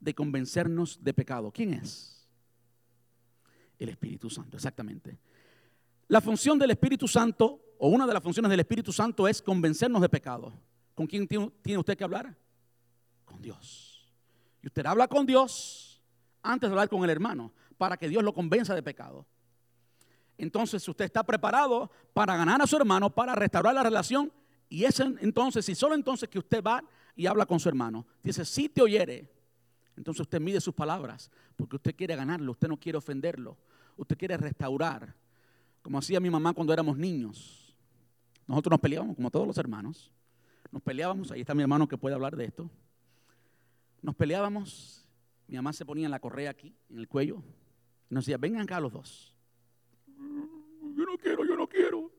de 0.00 0.14
convencernos 0.14 0.98
de 1.04 1.12
pecado? 1.12 1.52
¿Quién 1.52 1.74
es? 1.74 2.26
El 3.78 3.90
Espíritu 3.90 4.30
Santo, 4.30 4.56
exactamente. 4.56 5.18
La 6.06 6.22
función 6.22 6.58
del 6.58 6.70
Espíritu 6.70 7.06
Santo, 7.06 7.60
o 7.78 7.90
una 7.90 8.06
de 8.06 8.14
las 8.14 8.22
funciones 8.22 8.48
del 8.48 8.60
Espíritu 8.60 8.90
Santo 8.90 9.28
es 9.28 9.42
convencernos 9.42 10.00
de 10.00 10.08
pecado. 10.08 10.54
¿Con 10.94 11.06
quién 11.06 11.28
tiene 11.28 11.78
usted 11.78 11.94
que 11.94 12.04
hablar? 12.04 12.34
Con 13.26 13.42
Dios. 13.42 14.10
Y 14.62 14.68
usted 14.68 14.86
habla 14.86 15.08
con 15.08 15.26
Dios 15.26 16.02
antes 16.42 16.70
de 16.70 16.72
hablar 16.72 16.88
con 16.88 17.04
el 17.04 17.10
hermano, 17.10 17.52
para 17.76 17.98
que 17.98 18.08
Dios 18.08 18.24
lo 18.24 18.32
convenza 18.32 18.74
de 18.74 18.82
pecado 18.82 19.26
entonces 20.38 20.88
usted 20.88 21.04
está 21.04 21.24
preparado 21.24 21.90
para 22.14 22.36
ganar 22.36 22.62
a 22.62 22.66
su 22.66 22.76
hermano, 22.76 23.10
para 23.10 23.34
restaurar 23.34 23.74
la 23.74 23.82
relación. 23.82 24.32
Y 24.68 24.84
es 24.84 25.00
entonces, 25.00 25.68
y 25.68 25.74
solo 25.74 25.94
entonces 25.94 26.28
que 26.28 26.38
usted 26.38 26.62
va 26.62 26.82
y 27.16 27.26
habla 27.26 27.44
con 27.44 27.58
su 27.58 27.68
hermano, 27.68 28.06
dice, 28.22 28.44
si 28.44 28.68
te 28.68 28.80
oyere, 28.80 29.28
entonces 29.96 30.20
usted 30.20 30.40
mide 30.40 30.60
sus 30.60 30.74
palabras, 30.74 31.30
porque 31.56 31.76
usted 31.76 31.96
quiere 31.96 32.14
ganarlo, 32.14 32.52
usted 32.52 32.68
no 32.68 32.76
quiere 32.76 32.98
ofenderlo, 32.98 33.56
usted 33.96 34.16
quiere 34.16 34.36
restaurar, 34.36 35.12
como 35.82 35.98
hacía 35.98 36.20
mi 36.20 36.30
mamá 36.30 36.52
cuando 36.52 36.72
éramos 36.72 36.96
niños. 36.96 37.74
Nosotros 38.46 38.70
nos 38.72 38.80
peleábamos 38.80 39.16
como 39.16 39.30
todos 39.30 39.46
los 39.46 39.58
hermanos, 39.58 40.12
nos 40.70 40.82
peleábamos, 40.82 41.32
ahí 41.32 41.40
está 41.40 41.54
mi 41.54 41.62
hermano 41.62 41.88
que 41.88 41.98
puede 41.98 42.14
hablar 42.14 42.36
de 42.36 42.44
esto, 42.44 42.70
nos 44.00 44.14
peleábamos, 44.14 45.04
mi 45.48 45.56
mamá 45.56 45.72
se 45.72 45.84
ponía 45.84 46.08
la 46.08 46.20
correa 46.20 46.50
aquí, 46.50 46.76
en 46.90 46.98
el 46.98 47.08
cuello, 47.08 47.42
y 48.08 48.14
nos 48.14 48.26
decía, 48.26 48.36
vengan 48.36 48.62
acá 48.62 48.78
los 48.78 48.92
dos 48.92 49.34
yo 50.98 51.04
no 51.04 51.16
quiero, 51.16 51.44
yo 51.44 51.56
no 51.56 51.68
quiero. 51.68 52.10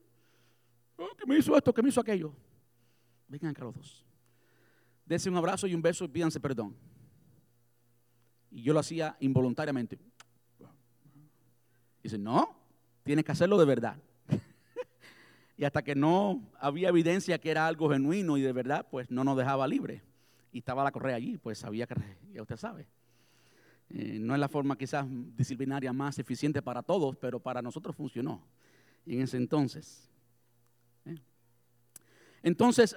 Ah, 0.98 1.08
que 1.18 1.26
me 1.26 1.36
hizo 1.36 1.54
esto, 1.54 1.72
que 1.72 1.82
me 1.82 1.90
hizo 1.90 2.00
aquello. 2.00 2.32
Vengan 3.28 3.50
acá 3.50 3.64
los 3.64 3.74
dos. 3.74 4.06
Dense 5.04 5.28
un 5.28 5.36
abrazo 5.36 5.66
y 5.66 5.74
un 5.74 5.82
beso 5.82 6.04
y 6.04 6.08
pídanse 6.08 6.40
perdón. 6.40 6.74
Y 8.50 8.62
yo 8.62 8.72
lo 8.72 8.80
hacía 8.80 9.16
involuntariamente. 9.20 9.98
Dice, 12.02 12.16
no, 12.16 12.56
tienes 13.02 13.24
que 13.24 13.32
hacerlo 13.32 13.58
de 13.58 13.66
verdad. 13.66 13.98
y 15.58 15.64
hasta 15.64 15.82
que 15.82 15.94
no 15.94 16.50
había 16.58 16.88
evidencia 16.88 17.38
que 17.38 17.50
era 17.50 17.66
algo 17.66 17.90
genuino 17.90 18.38
y 18.38 18.40
de 18.40 18.52
verdad, 18.54 18.86
pues 18.90 19.10
no 19.10 19.24
nos 19.24 19.36
dejaba 19.36 19.68
libre. 19.68 20.02
Y 20.52 20.58
estaba 20.58 20.82
la 20.82 20.90
correa 20.90 21.16
allí, 21.16 21.36
pues 21.36 21.58
sabía 21.58 21.86
que, 21.86 21.94
ya 22.32 22.40
usted 22.40 22.56
sabe. 22.56 22.88
Eh, 23.90 24.18
no 24.18 24.32
es 24.32 24.40
la 24.40 24.48
forma 24.48 24.78
quizás 24.78 25.06
disciplinaria 25.36 25.92
más 25.92 26.18
eficiente 26.18 26.62
para 26.62 26.82
todos, 26.82 27.16
pero 27.16 27.40
para 27.40 27.60
nosotros 27.60 27.94
funcionó 27.94 28.42
en 29.06 29.22
ese 29.22 29.36
entonces. 29.36 30.08
¿eh? 31.04 31.16
Entonces, 32.42 32.94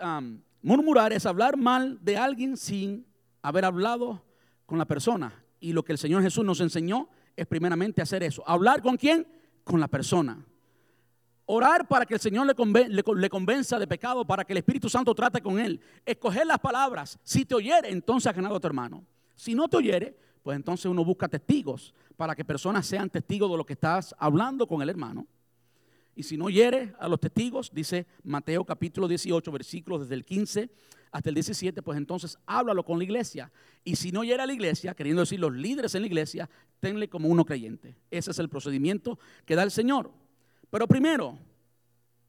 murmurar 0.62 1.14
es 1.14 1.26
hablar 1.26 1.58
mal 1.58 2.00
de 2.02 2.18
alguien 2.18 2.58
sin 2.58 3.06
haber 3.42 3.66
hablado 3.66 4.24
con 4.66 4.78
la 4.78 4.86
persona. 4.86 5.44
Y 5.60 5.74
lo 5.74 5.84
que 5.84 5.92
el 5.94 5.98
Señor 5.98 6.24
Jesús 6.24 6.44
nos 6.44 6.60
enseñó 6.60 7.10
es 7.36 7.48
primeramente 7.48 8.02
hacer 8.02 8.24
eso. 8.24 8.44
¿Hablar 8.48 8.82
con 8.82 8.98
quién? 8.98 9.28
Con 9.64 9.80
la 9.80 9.88
persona. 9.88 10.46
Orar 11.46 11.88
para 11.88 12.06
que 12.06 12.14
el 12.14 12.20
Señor 12.20 12.48
le, 12.48 13.04
le, 13.16 13.30
convenza 13.30 13.78
de 13.78 13.86
pecado, 13.86 14.26
para 14.26 14.46
que 14.46 14.54
el 14.54 14.58
Espíritu 14.58 14.90
Santo 14.90 15.14
trate 15.14 15.42
con 15.42 15.60
él. 15.60 15.80
Escoger 16.06 16.46
las 16.46 16.60
palabras. 16.60 17.20
Si 17.24 17.46
te 17.46 17.56
oyere, 17.56 17.92
entonces 17.92 18.28
ha 18.28 18.34
ganado 18.34 18.56
a 18.56 18.60
tu 18.60 18.68
hermano. 18.68 19.06
Si 19.36 19.54
no 19.54 19.68
te 19.68 19.78
oyere, 19.78 20.18
pues 20.42 20.56
entonces 20.56 20.86
uno 20.86 21.04
busca 21.04 21.28
testigos 21.28 21.94
para 22.16 22.36
que 22.36 22.46
personas 22.46 22.86
sean 22.86 23.10
testigos 23.10 23.50
de 23.52 23.58
lo 23.58 23.66
que 23.66 23.74
estás 23.74 24.16
hablando 24.18 24.68
con 24.68 24.82
el 24.82 24.90
hermano. 24.90 25.28
Y 26.16 26.24
si 26.24 26.38
no 26.38 26.50
hiere 26.50 26.94
a 27.00 27.08
los 27.08 27.20
testigos, 27.20 27.72
dice 27.74 28.06
Mateo 28.24 28.64
capítulo 28.66 29.08
18, 29.08 29.52
versículos 29.52 30.02
desde 30.02 30.16
el 30.16 30.26
15 30.26 30.70
hasta 31.12 31.30
el 31.30 31.36
17, 31.36 31.82
pues 31.84 31.98
entonces 31.98 32.38
háblalo 32.46 32.84
con 32.84 32.98
la 32.98 33.04
iglesia. 33.04 33.52
Y 33.84 33.96
si 33.96 34.12
no 34.12 34.24
hiere 34.24 34.42
a 34.42 34.46
la 34.48 34.54
iglesia, 34.54 34.96
queriendo 34.96 35.22
decir 35.22 35.40
los 35.40 35.54
líderes 35.54 35.94
en 35.96 36.02
la 36.02 36.08
iglesia, 36.08 36.50
tenle 36.80 37.08
como 37.08 37.30
uno 37.30 37.46
creyente. 37.46 37.96
Ese 38.10 38.32
es 38.32 38.40
el 38.40 38.50
procedimiento 38.50 39.20
que 39.46 39.56
da 39.56 39.64
el 39.64 39.72
Señor. 39.72 40.12
Pero 40.72 40.88
primero, 40.88 41.38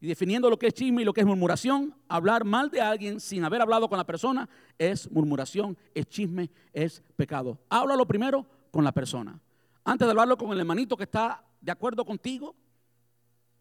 y 0.01 0.07
definiendo 0.07 0.51
lo 0.51 0.59
que 0.59 0.67
es 0.67 0.75
chisme 0.75 1.01
y 1.01 1.05
lo 1.07 1.15
que 1.15 1.23
es 1.23 1.27
murmuración, 1.27 1.95
hablar 2.09 2.45
mal 2.45 2.71
de 2.71 2.83
alguien 2.83 3.21
sin 3.21 3.43
haber 3.43 3.63
hablado 3.63 3.89
con 3.89 3.97
la 3.97 4.05
persona 4.05 4.47
es 4.77 5.11
murmuración, 5.11 5.79
es 5.95 6.07
chisme, 6.07 6.51
es 6.75 7.03
pecado. 7.17 7.59
Háblalo 7.71 8.07
primero 8.07 8.47
con 8.71 8.85
la 8.85 8.93
persona. 8.93 9.41
Antes 9.83 10.07
de 10.07 10.11
hablarlo 10.11 10.37
con 10.37 10.53
el 10.53 10.61
hermanito 10.61 10.95
que 10.95 11.05
está 11.05 11.43
de 11.59 11.73
acuerdo 11.73 12.05
contigo, 12.05 12.55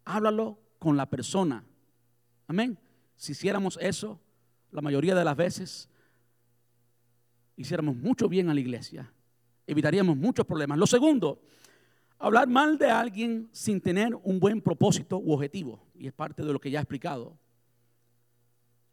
háblalo 0.05 0.59
con 0.79 0.97
la 0.97 1.09
persona. 1.09 1.63
Amén. 2.47 2.77
Si 3.15 3.31
hiciéramos 3.31 3.77
eso, 3.81 4.19
la 4.71 4.81
mayoría 4.81 5.15
de 5.15 5.23
las 5.23 5.35
veces, 5.35 5.89
hiciéramos 7.55 7.95
mucho 7.95 8.27
bien 8.27 8.49
a 8.49 8.53
la 8.53 8.59
iglesia. 8.59 9.11
Evitaríamos 9.65 10.17
muchos 10.17 10.45
problemas. 10.45 10.77
Lo 10.77 10.87
segundo, 10.87 11.41
Hablar 12.23 12.47
mal 12.47 12.77
de 12.77 12.89
alguien 12.89 13.49
sin 13.51 13.81
tener 13.81 14.15
un 14.23 14.39
buen 14.39 14.61
propósito 14.61 15.19
u 15.19 15.33
objetivo. 15.33 15.85
Y 15.93 16.07
es 16.07 16.13
parte 16.13 16.41
de 16.41 16.53
lo 16.53 16.59
que 16.61 16.71
ya 16.71 16.79
he 16.79 16.81
explicado. 16.81 17.37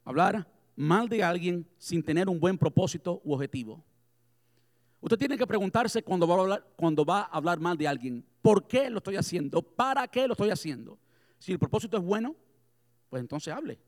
Hablar 0.04 0.52
mal 0.74 1.08
de 1.08 1.22
alguien 1.22 1.64
sin 1.78 2.02
tener 2.02 2.28
un 2.28 2.40
buen 2.40 2.58
propósito 2.58 3.20
u 3.22 3.32
objetivo. 3.32 3.84
Usted 5.00 5.18
tiene 5.18 5.38
que 5.38 5.46
preguntarse 5.46 6.02
cuando 6.02 6.26
va, 6.26 6.34
a 6.34 6.40
hablar, 6.40 6.66
cuando 6.76 7.04
va 7.04 7.22
a 7.22 7.36
hablar 7.36 7.58
mal 7.58 7.76
de 7.76 7.88
alguien, 7.88 8.24
¿por 8.42 8.66
qué 8.66 8.90
lo 8.90 8.98
estoy 8.98 9.16
haciendo? 9.16 9.62
¿Para 9.62 10.06
qué 10.08 10.26
lo 10.26 10.32
estoy 10.32 10.50
haciendo? 10.50 10.98
Si 11.38 11.52
el 11.52 11.58
propósito 11.58 11.96
es 11.96 12.02
bueno, 12.02 12.36
pues 13.08 13.20
entonces 13.20 13.52
hable. 13.52 13.78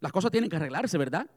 Las 0.00 0.12
cosas 0.12 0.30
tienen 0.30 0.50
que 0.50 0.56
arreglarse, 0.56 0.98
¿verdad? 0.98 1.28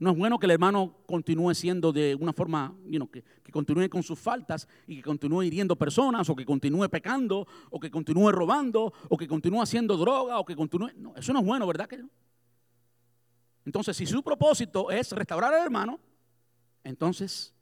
No 0.00 0.10
es 0.10 0.16
bueno 0.18 0.36
que 0.36 0.46
el 0.46 0.50
hermano 0.50 0.96
continúe 1.06 1.54
siendo 1.54 1.92
de 1.92 2.16
una 2.16 2.32
forma, 2.32 2.74
que, 3.12 3.22
que, 3.22 3.52
continúe 3.52 3.88
con 3.88 4.02
sus 4.02 4.18
faltas 4.18 4.66
y 4.88 4.96
que 4.96 5.02
continúe 5.02 5.44
hiriendo 5.44 5.76
personas 5.76 6.28
o 6.28 6.34
que 6.34 6.44
continúe 6.44 6.88
pecando 6.88 7.46
o 7.70 7.78
que 7.78 7.88
continúe 7.88 8.32
robando 8.32 8.92
o 9.08 9.16
que 9.16 9.28
continúe 9.28 9.62
haciendo 9.62 9.96
droga 9.96 10.40
o 10.40 10.44
que 10.44 10.56
continúe... 10.56 10.90
No, 10.96 11.14
eso 11.14 11.32
no 11.32 11.38
es 11.38 11.46
bueno, 11.46 11.68
¿verdad? 11.68 11.86
Que 11.86 12.02
Entonces, 13.64 13.96
si 13.96 14.06
su 14.06 14.22
propósito 14.22 14.90
es 14.90 15.12
restaurar 15.12 15.54
al 15.54 15.62
hermano, 15.62 16.00
entonces 16.84 17.54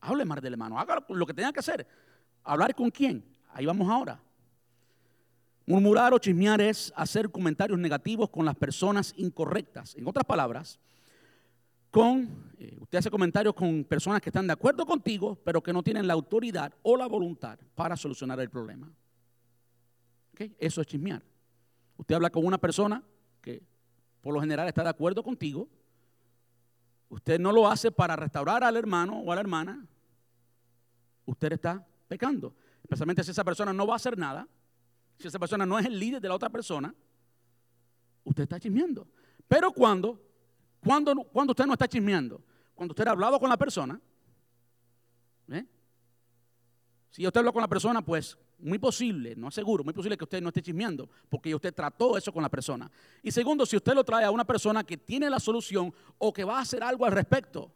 hable 0.00 0.24
más 0.24 0.40
del 0.40 0.52
hermano, 0.54 0.78
haga 0.78 1.04
lo 1.08 1.26
que 1.26 1.34
tenga 1.34 1.52
que 1.52 1.60
hacer. 1.60 1.86
¿Hablar 2.44 2.74
con 2.74 2.90
quién? 2.90 3.24
Ahí 3.52 3.66
vamos 3.66 3.88
ahora. 3.90 4.20
Murmurar 5.66 6.14
o 6.14 6.18
chismear 6.18 6.60
es 6.60 6.92
hacer 6.96 7.30
comentarios 7.30 7.78
negativos 7.78 8.30
con 8.30 8.44
las 8.46 8.54
personas 8.54 9.12
incorrectas. 9.16 9.94
En 9.96 10.06
otras 10.06 10.24
palabras, 10.24 10.78
con, 11.90 12.52
eh, 12.58 12.76
usted 12.80 12.98
hace 12.98 13.10
comentarios 13.10 13.54
con 13.54 13.84
personas 13.84 14.20
que 14.20 14.30
están 14.30 14.46
de 14.46 14.52
acuerdo 14.52 14.86
contigo, 14.86 15.38
pero 15.44 15.62
que 15.62 15.72
no 15.72 15.82
tienen 15.82 16.06
la 16.06 16.14
autoridad 16.14 16.72
o 16.82 16.96
la 16.96 17.06
voluntad 17.06 17.58
para 17.74 17.96
solucionar 17.96 18.40
el 18.40 18.48
problema. 18.48 18.90
Eso 20.58 20.80
es 20.80 20.86
chismear. 20.86 21.22
Usted 21.96 22.14
habla 22.14 22.30
con 22.30 22.46
una 22.46 22.58
persona 22.58 23.02
que 23.40 23.62
por 24.20 24.34
lo 24.34 24.40
general 24.40 24.68
está 24.68 24.82
de 24.82 24.90
acuerdo 24.90 25.22
contigo. 25.22 25.68
Usted 27.08 27.38
no 27.38 27.52
lo 27.52 27.68
hace 27.68 27.90
para 27.90 28.16
restaurar 28.16 28.62
al 28.64 28.76
hermano 28.76 29.20
o 29.20 29.32
a 29.32 29.34
la 29.34 29.40
hermana. 29.40 29.86
Usted 31.24 31.52
está 31.52 31.86
pecando. 32.06 32.54
Especialmente 32.82 33.24
si 33.24 33.30
esa 33.30 33.44
persona 33.44 33.72
no 33.72 33.86
va 33.86 33.94
a 33.94 33.96
hacer 33.96 34.18
nada. 34.18 34.46
Si 35.18 35.28
esa 35.28 35.38
persona 35.38 35.64
no 35.64 35.78
es 35.78 35.86
el 35.86 35.98
líder 35.98 36.20
de 36.20 36.28
la 36.28 36.34
otra 36.34 36.50
persona. 36.50 36.94
Usted 38.24 38.42
está 38.42 38.60
chismeando. 38.60 39.08
Pero 39.48 39.72
cuando 39.72 40.28
cuando, 40.80 41.14
cuando 41.24 41.52
usted 41.52 41.66
no 41.66 41.72
está 41.72 41.88
chismeando, 41.88 42.42
cuando 42.74 42.92
usted 42.92 43.06
ha 43.06 43.10
hablado 43.10 43.38
con 43.40 43.48
la 43.48 43.56
persona, 43.56 44.00
¿eh? 45.50 45.66
si 47.10 47.26
usted 47.26 47.38
habló 47.38 47.52
con 47.52 47.62
la 47.62 47.68
persona, 47.68 48.02
pues 48.02 48.38
muy 48.58 48.78
posible, 48.78 49.34
no 49.36 49.50
seguro, 49.50 49.84
muy 49.84 49.94
posible 49.94 50.16
que 50.16 50.24
usted 50.24 50.42
no 50.42 50.48
esté 50.48 50.62
chismeando, 50.62 51.08
porque 51.28 51.54
usted 51.54 51.72
trató 51.72 52.16
eso 52.16 52.32
con 52.32 52.42
la 52.42 52.48
persona. 52.48 52.90
Y 53.22 53.30
segundo, 53.30 53.64
si 53.64 53.76
usted 53.76 53.94
lo 53.94 54.04
trae 54.04 54.24
a 54.24 54.30
una 54.30 54.44
persona 54.44 54.84
que 54.84 54.96
tiene 54.96 55.30
la 55.30 55.38
solución 55.38 55.92
o 56.18 56.32
que 56.32 56.44
va 56.44 56.58
a 56.58 56.62
hacer 56.62 56.82
algo 56.82 57.04
al 57.04 57.12
respecto, 57.12 57.72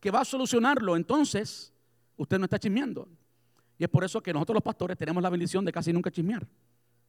que 0.00 0.10
va 0.10 0.20
a 0.20 0.24
solucionarlo, 0.24 0.96
entonces 0.96 1.72
usted 2.16 2.38
no 2.38 2.44
está 2.44 2.58
chismeando. 2.58 3.08
Y 3.78 3.84
es 3.84 3.90
por 3.90 4.04
eso 4.04 4.22
que 4.22 4.32
nosotros 4.32 4.54
los 4.54 4.62
pastores 4.62 4.96
tenemos 4.96 5.22
la 5.22 5.30
bendición 5.30 5.64
de 5.64 5.72
casi 5.72 5.92
nunca 5.92 6.10
chismear, 6.10 6.46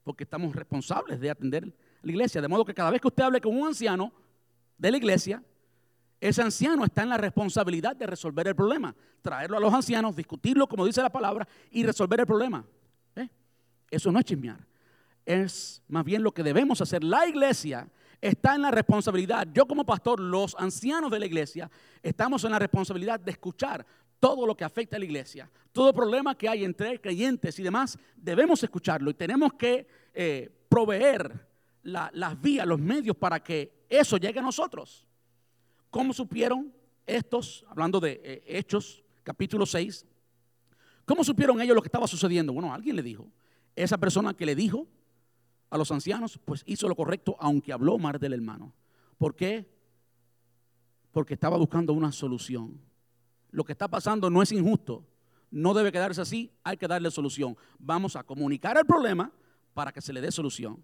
porque 0.04 0.24
estamos 0.24 0.56
responsables 0.56 1.20
de 1.20 1.30
atender 1.30 1.74
la 2.02 2.12
iglesia. 2.12 2.42
De 2.42 2.48
modo 2.48 2.66
que 2.66 2.74
cada 2.74 2.92
vez 2.92 3.00
que 3.00 3.08
usted 3.08 3.24
hable 3.24 3.40
con 3.40 3.56
un 3.56 3.68
anciano, 3.68 4.12
de 4.78 4.92
la 4.92 4.98
iglesia, 4.98 5.42
ese 6.20 6.42
anciano 6.42 6.86
está 6.86 7.04
en 7.04 7.10
la 7.10 7.18
responsabilidad 7.18 7.96
de 7.96 8.08
resolver 8.08 8.48
el 8.48 8.56
problema, 8.56 8.96
traerlo 9.22 9.58
a 9.58 9.60
los 9.60 9.74
ancianos, 9.74 10.16
discutirlo 10.16 10.68
como 10.68 10.86
dice 10.86 11.02
la 11.02 11.12
palabra 11.12 11.48
y 11.72 11.86
resolver 11.86 12.20
el 12.20 12.26
problema. 12.26 12.66
Eso 13.94 14.12
no 14.12 14.18
es 14.18 14.26
chismear, 14.26 14.58
es 15.24 15.84
más 15.88 16.04
bien 16.04 16.24
lo 16.24 16.34
que 16.34 16.42
debemos 16.42 16.82
hacer. 16.82 17.04
La 17.04 17.28
iglesia 17.28 17.88
está 18.20 18.56
en 18.56 18.64
la 18.64 18.72
responsabilidad, 18.72 19.48
yo 19.54 19.68
como 19.68 19.86
pastor, 19.86 20.20
los 20.20 20.56
ancianos 20.58 21.12
de 21.12 21.20
la 21.20 21.28
iglesia, 21.28 21.70
estamos 22.02 22.44
en 22.44 22.52
la 22.52 22.60
responsabilidad 22.60 23.20
de 23.20 23.30
escuchar 23.30 23.86
todo 24.20 24.48
lo 24.48 24.58
que 24.58 24.64
afecta 24.64 24.96
a 24.96 25.00
la 25.00 25.06
iglesia, 25.06 25.48
todo 25.72 25.94
problema 25.94 26.36
que 26.36 26.50
hay 26.50 26.64
entre 26.64 27.00
creyentes 27.00 27.60
y 27.60 27.64
demás, 27.64 28.00
debemos 28.16 28.64
escucharlo 28.64 29.12
y 29.12 29.14
tenemos 29.14 29.54
que 29.54 29.86
eh, 30.12 30.50
proveer 30.68 31.48
las 31.84 32.42
vías, 32.42 32.66
los 32.66 32.80
medios 32.80 33.16
para 33.16 33.44
que 33.44 33.86
eso 33.90 34.18
llegue 34.18 34.40
a 34.40 34.44
nosotros. 34.44 35.06
¿Cómo 35.92 36.14
supieron 36.14 36.74
estos, 37.06 37.64
hablando 37.70 38.00
de 38.00 38.20
eh, 38.24 38.44
Hechos, 38.48 39.04
capítulo 39.22 39.68
6, 39.68 40.04
cómo 41.06 41.24
supieron 41.24 41.62
ellos 41.62 41.76
lo 41.76 41.82
que 41.84 41.90
estaba 41.90 42.08
sucediendo? 42.08 42.54
Bueno, 42.54 42.74
alguien 42.74 42.96
le 42.96 43.04
dijo. 43.04 43.30
Esa 43.76 43.98
persona 43.98 44.34
que 44.34 44.46
le 44.46 44.56
dijo 44.56 44.88
a 45.70 45.78
los 45.78 45.92
ancianos, 45.92 46.40
pues 46.46 46.64
hizo 46.66 46.88
lo 46.88 46.96
correcto, 46.96 47.36
aunque 47.40 47.74
habló 47.74 47.98
mal 47.98 48.20
del 48.20 48.34
hermano. 48.34 48.74
¿Por 49.18 49.36
qué? 49.36 49.68
Porque 51.12 51.34
estaba 51.34 51.58
buscando 51.58 51.94
una 51.94 52.12
solución. 52.12 52.80
Lo 53.50 53.64
que 53.64 53.72
está 53.72 53.88
pasando 53.88 54.30
no 54.30 54.42
es 54.42 54.52
injusto, 54.52 55.06
no 55.50 55.74
debe 55.74 55.92
quedarse 55.92 56.22
así, 56.22 56.52
hay 56.64 56.78
que 56.78 56.88
darle 56.88 57.10
solución. 57.12 57.56
Vamos 57.80 58.16
a 58.16 58.24
comunicar 58.24 58.78
el 58.78 58.86
problema 58.86 59.32
para 59.74 59.92
que 59.92 60.02
se 60.02 60.14
le 60.14 60.22
dé 60.22 60.32
solución. 60.32 60.84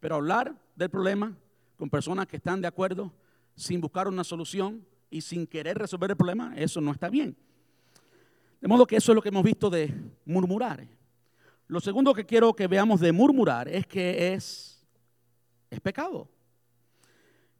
Pero 0.00 0.16
hablar 0.16 0.56
del 0.74 0.90
problema 0.90 1.36
con 1.76 1.90
personas 1.90 2.26
que 2.26 2.36
están 2.36 2.60
de 2.60 2.68
acuerdo 2.68 3.12
sin 3.54 3.80
buscar 3.80 4.08
una 4.08 4.24
solución 4.24 4.86
y 5.10 5.20
sin 5.20 5.46
querer 5.46 5.76
resolver 5.76 6.10
el 6.10 6.16
problema, 6.16 6.54
eso 6.56 6.80
no 6.80 6.92
está 6.92 7.08
bien. 7.08 7.36
De 8.60 8.68
modo 8.68 8.86
que 8.86 8.96
eso 8.96 9.12
es 9.12 9.16
lo 9.16 9.22
que 9.22 9.28
hemos 9.28 9.42
visto 9.42 9.70
de 9.70 9.92
murmurar. 10.24 10.86
Lo 11.70 11.78
segundo 11.78 12.12
que 12.12 12.26
quiero 12.26 12.52
que 12.52 12.66
veamos 12.66 12.98
de 12.98 13.12
murmurar 13.12 13.68
es 13.68 13.86
que 13.86 14.32
es, 14.32 14.84
es 15.70 15.80
pecado. 15.80 16.28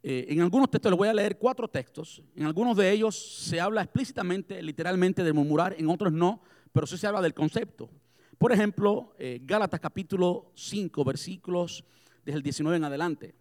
Eh, 0.03 0.27
en 0.31 0.41
algunos 0.41 0.69
textos, 0.69 0.91
les 0.91 0.99
voy 0.99 1.07
a 1.07 1.15
leer 1.15 1.39
cuatro 1.39 1.69
textos. 1.69 2.21
En 2.35 2.45
algunos 2.45 2.77
de 2.77 2.91
ellos 2.91 3.17
se 3.17 3.61
habla 3.61 3.83
explícitamente, 3.83 4.61
literalmente, 4.65 5.23
de 5.23 5.33
murmurar, 5.33 5.77
en 5.79 5.89
otros 5.89 6.13
no, 6.13 6.43
pero 6.73 6.89
sí 6.89 6.99
se 6.99 7.07
habla 7.07 7.23
del 7.23 7.35
concepto. 7.35 7.89
Por 8.37 8.51
ejemplo, 8.51 9.15
eh, 9.17 9.43
Gálatas 9.45 9.79
capítulo 9.79 10.51
5, 10.57 11.05
versículos 11.05 11.85
desde 12.25 12.39
el 12.39 12.43
19 12.43 12.79
en 12.79 12.85
adelante. 12.85 13.37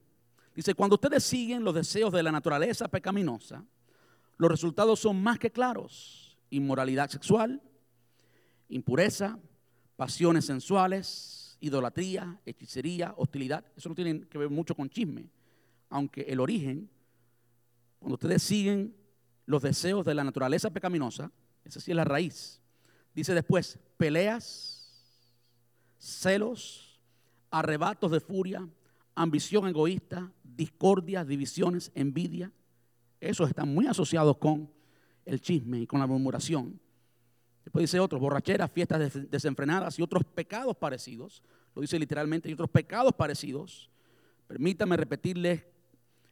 Dice, 0.53 0.76
cuando 0.76 0.97
ustedes 0.97 1.24
siguen 1.24 1.63
los 1.63 1.74
deseos 1.74 2.13
de 2.13 2.22
la 2.22 2.32
naturaleza 2.32 2.88
pecaminosa, 2.89 3.65
los 4.38 4.51
resultados 4.51 4.99
son 4.99 5.20
más 5.20 5.39
que 5.39 5.49
claros. 5.49 6.38
Inmoralidad 6.51 7.09
sexual, 7.09 7.59
impureza, 8.67 9.39
pasiones 9.99 10.45
sensuales, 10.45 11.57
idolatría, 11.59 12.39
hechicería, 12.45 13.13
hostilidad. 13.17 13.65
Eso 13.75 13.89
no 13.89 13.95
tiene 13.95 14.21
que 14.21 14.37
ver 14.37 14.49
mucho 14.49 14.73
con 14.73 14.89
chisme. 14.89 15.29
Aunque 15.89 16.21
el 16.21 16.39
origen, 16.39 16.89
cuando 17.99 18.13
ustedes 18.13 18.41
siguen 18.41 18.95
los 19.45 19.61
deseos 19.61 20.05
de 20.05 20.15
la 20.15 20.23
naturaleza 20.23 20.69
pecaminosa, 20.69 21.29
esa 21.65 21.81
sí 21.81 21.91
es 21.91 21.97
la 21.97 22.05
raíz. 22.05 22.61
Dice 23.13 23.33
después, 23.33 23.77
peleas, 23.97 25.03
celos, 25.97 26.97
arrebatos 27.51 28.09
de 28.09 28.21
furia, 28.21 28.65
ambición 29.15 29.67
egoísta, 29.67 30.31
discordia, 30.45 31.25
divisiones, 31.25 31.91
envidia. 31.93 32.53
Esos 33.19 33.49
están 33.49 33.73
muy 33.73 33.85
asociados 33.85 34.37
con 34.37 34.71
el 35.25 35.41
chisme 35.41 35.81
y 35.81 35.87
con 35.87 35.99
la 35.99 36.07
murmuración. 36.07 36.79
Después 37.64 37.84
dice 37.84 37.99
otros, 37.99 38.22
borracheras, 38.22 38.72
fiestas 38.72 39.14
desenfrenadas 39.30 39.99
y 39.99 40.01
otros 40.01 40.24
pecados 40.24 40.76
parecidos. 40.76 41.43
Lo 41.76 41.82
dice 41.82 41.99
literalmente, 41.99 42.49
y 42.49 42.53
otros 42.53 42.70
pecados 42.70 43.14
parecidos. 43.14 43.89
Permítame 44.47 44.97
repetirles 44.97 45.64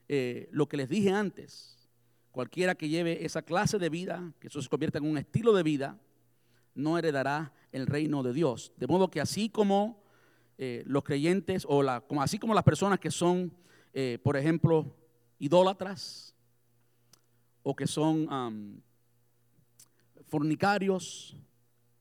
eh, 0.07 0.49
lo 0.51 0.67
que 0.67 0.77
les 0.77 0.89
dije 0.89 1.11
antes. 1.11 1.89
Cualquiera 2.31 2.75
que 2.75 2.89
lleve 2.89 3.25
esa 3.25 3.41
clase 3.41 3.77
de 3.77 3.89
vida, 3.89 4.33
que 4.39 4.47
eso 4.47 4.61
se 4.61 4.69
convierta 4.69 4.97
en 4.97 5.05
un 5.05 5.17
estilo 5.17 5.53
de 5.53 5.63
vida, 5.63 5.99
no 6.73 6.97
heredará 6.97 7.53
el 7.71 7.87
reino 7.87 8.23
de 8.23 8.33
Dios. 8.33 8.71
De 8.77 8.87
modo 8.87 9.09
que 9.09 9.21
así 9.21 9.49
como 9.49 10.03
eh, 10.57 10.83
los 10.85 11.03
creyentes, 11.03 11.65
o 11.67 11.81
así 12.19 12.39
como 12.39 12.53
las 12.53 12.63
personas 12.63 12.99
que 12.99 13.11
son, 13.11 13.51
eh, 13.93 14.19
por 14.23 14.37
ejemplo, 14.37 14.95
idólatras, 15.39 16.35
o 17.63 17.75
que 17.75 17.85
son 17.85 18.81
fornicarios, 20.27 21.35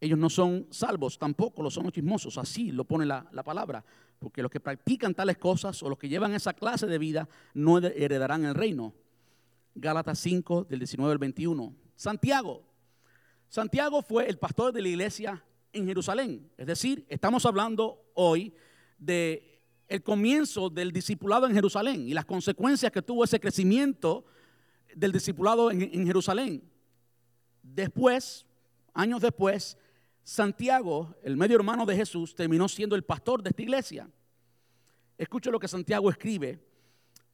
ellos 0.00 0.18
no 0.18 0.28
son 0.28 0.66
salvos, 0.70 1.18
tampoco 1.18 1.62
lo 1.62 1.70
son 1.70 1.84
los 1.84 1.92
chismosos, 1.92 2.38
así 2.38 2.70
lo 2.70 2.84
pone 2.84 3.06
la, 3.06 3.26
la, 3.32 3.42
palabra, 3.42 3.84
porque 4.18 4.42
los 4.42 4.50
que 4.50 4.60
practican 4.60 5.14
tales 5.14 5.38
cosas 5.38 5.82
o 5.82 5.88
los 5.88 5.98
que 5.98 6.08
llevan 6.08 6.34
esa 6.34 6.52
clase 6.52 6.86
de 6.86 6.98
vida 6.98 7.28
no 7.54 7.78
heredarán 7.78 8.44
el 8.44 8.54
reino. 8.54 8.94
Gálatas 9.74 10.18
5, 10.20 10.66
del 10.68 10.80
19 10.80 11.12
al 11.12 11.18
21. 11.18 11.74
Santiago. 11.94 12.62
Santiago 13.48 14.02
fue 14.02 14.28
el 14.28 14.38
pastor 14.38 14.72
de 14.72 14.82
la 14.82 14.88
iglesia 14.88 15.44
en 15.72 15.86
Jerusalén. 15.86 16.50
Es 16.56 16.66
decir, 16.66 17.06
estamos 17.08 17.46
hablando 17.46 18.10
hoy 18.14 18.54
de 18.98 19.62
el 19.88 20.02
comienzo 20.02 20.68
del 20.68 20.92
discipulado 20.92 21.46
en 21.46 21.54
Jerusalén 21.54 22.08
y 22.08 22.14
las 22.14 22.24
consecuencias 22.24 22.90
que 22.90 23.02
tuvo 23.02 23.24
ese 23.24 23.38
crecimiento 23.38 24.24
del 24.94 25.12
discipulado 25.12 25.70
en, 25.70 26.06
Jerusalén. 26.06 26.62
Después, 27.74 28.46
años 28.94 29.20
después, 29.20 29.76
Santiago, 30.22 31.14
el 31.22 31.36
medio 31.36 31.56
hermano 31.56 31.86
de 31.86 31.96
Jesús, 31.96 32.34
terminó 32.34 32.68
siendo 32.68 32.96
el 32.96 33.04
pastor 33.04 33.42
de 33.42 33.50
esta 33.50 33.62
iglesia. 33.62 34.10
Escuche 35.18 35.50
lo 35.50 35.60
que 35.60 35.68
Santiago 35.68 36.10
escribe. 36.10 36.60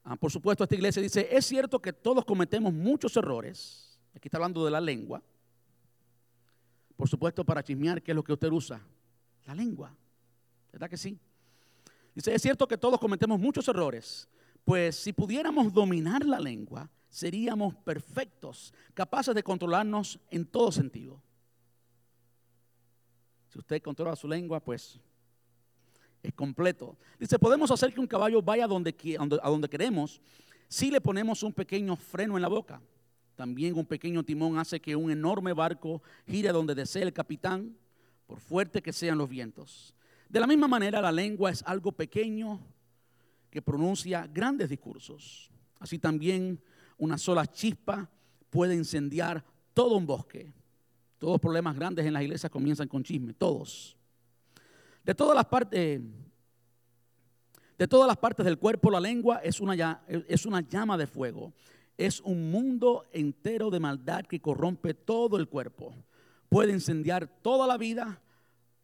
Ah, 0.03 0.15
por 0.15 0.31
supuesto, 0.31 0.63
esta 0.63 0.75
iglesia 0.75 1.01
dice, 1.01 1.27
es 1.31 1.45
cierto 1.45 1.81
que 1.81 1.93
todos 1.93 2.25
cometemos 2.25 2.73
muchos 2.73 3.15
errores. 3.17 3.99
Aquí 4.15 4.27
está 4.27 4.37
hablando 4.37 4.63
de 4.63 4.71
la 4.71 4.81
lengua. 4.81 5.23
Por 6.95 7.09
supuesto, 7.09 7.43
para 7.43 7.63
chismear, 7.63 8.01
¿qué 8.01 8.11
es 8.11 8.15
lo 8.15 8.23
que 8.23 8.33
usted 8.33 8.51
usa? 8.51 8.81
La 9.45 9.55
lengua. 9.55 9.95
¿Verdad 10.71 10.89
que 10.89 10.97
sí? 10.97 11.17
Dice, 12.13 12.33
es 12.33 12.41
cierto 12.41 12.67
que 12.67 12.77
todos 12.77 12.99
cometemos 12.99 13.39
muchos 13.39 13.67
errores, 13.67 14.27
pues 14.63 14.95
si 14.95 15.13
pudiéramos 15.13 15.73
dominar 15.73 16.25
la 16.25 16.39
lengua, 16.39 16.89
seríamos 17.13 17.75
perfectos, 17.75 18.73
capaces 18.95 19.35
de 19.35 19.43
controlarnos 19.43 20.19
en 20.31 20.47
todo 20.47 20.71
sentido. 20.71 21.21
Si 23.49 23.59
usted 23.59 23.83
controla 23.83 24.15
su 24.15 24.27
lengua, 24.27 24.59
pues 24.59 24.99
es 26.23 26.33
completo. 26.33 26.97
Dice, 27.19 27.37
podemos 27.37 27.69
hacer 27.69 27.93
que 27.93 27.99
un 27.99 28.07
caballo 28.07 28.41
vaya 28.41 28.65
donde, 28.65 28.95
a 29.19 29.49
donde 29.49 29.69
queremos 29.69 30.19
si 30.67 30.89
le 30.89 30.99
ponemos 30.99 31.43
un 31.43 31.53
pequeño 31.53 31.95
freno 31.95 32.35
en 32.35 32.41
la 32.41 32.47
boca. 32.47 32.81
También 33.35 33.77
un 33.77 33.85
pequeño 33.85 34.23
timón 34.23 34.57
hace 34.57 34.79
que 34.79 34.95
un 34.95 35.11
enorme 35.11 35.53
barco 35.53 36.01
gire 36.25 36.51
donde 36.51 36.73
desee 36.73 37.03
el 37.03 37.13
capitán, 37.13 37.77
por 38.25 38.39
fuerte 38.39 38.81
que 38.81 38.91
sean 38.91 39.19
los 39.19 39.29
vientos. 39.29 39.93
De 40.27 40.39
la 40.39 40.47
misma 40.47 40.67
manera, 40.67 40.99
la 40.99 41.11
lengua 41.11 41.51
es 41.51 41.61
algo 41.67 41.91
pequeño 41.91 42.59
que 43.51 43.61
pronuncia 43.61 44.25
grandes 44.25 44.69
discursos. 44.69 45.51
Así 45.79 45.99
también 45.99 46.59
una 46.97 47.17
sola 47.17 47.45
chispa 47.45 48.09
puede 48.49 48.75
incendiar 48.75 49.43
todo 49.73 49.95
un 49.95 50.05
bosque. 50.05 50.53
Todos 51.17 51.33
los 51.33 51.41
problemas 51.41 51.75
grandes 51.75 52.05
en 52.05 52.13
las 52.13 52.23
iglesias 52.23 52.51
comienzan 52.51 52.87
con 52.87 53.03
chisme, 53.03 53.33
todos. 53.33 53.95
De 55.03 55.13
todas 55.13 55.35
las 55.35 55.45
partes, 55.45 56.01
de 57.77 57.87
todas 57.87 58.07
las 58.07 58.17
partes 58.17 58.45
del 58.45 58.57
cuerpo, 58.57 58.89
la 58.89 58.99
lengua 58.99 59.37
es 59.37 59.59
una, 59.59 60.03
es 60.07 60.45
una 60.45 60.61
llama 60.61 60.97
de 60.97 61.07
fuego. 61.07 61.53
Es 61.97 62.21
un 62.21 62.49
mundo 62.49 63.05
entero 63.11 63.69
de 63.69 63.79
maldad 63.79 64.25
que 64.25 64.39
corrompe 64.39 64.93
todo 64.93 65.37
el 65.37 65.47
cuerpo. 65.47 65.93
Puede 66.49 66.71
incendiar 66.71 67.27
toda 67.41 67.67
la 67.67 67.77
vida 67.77 68.21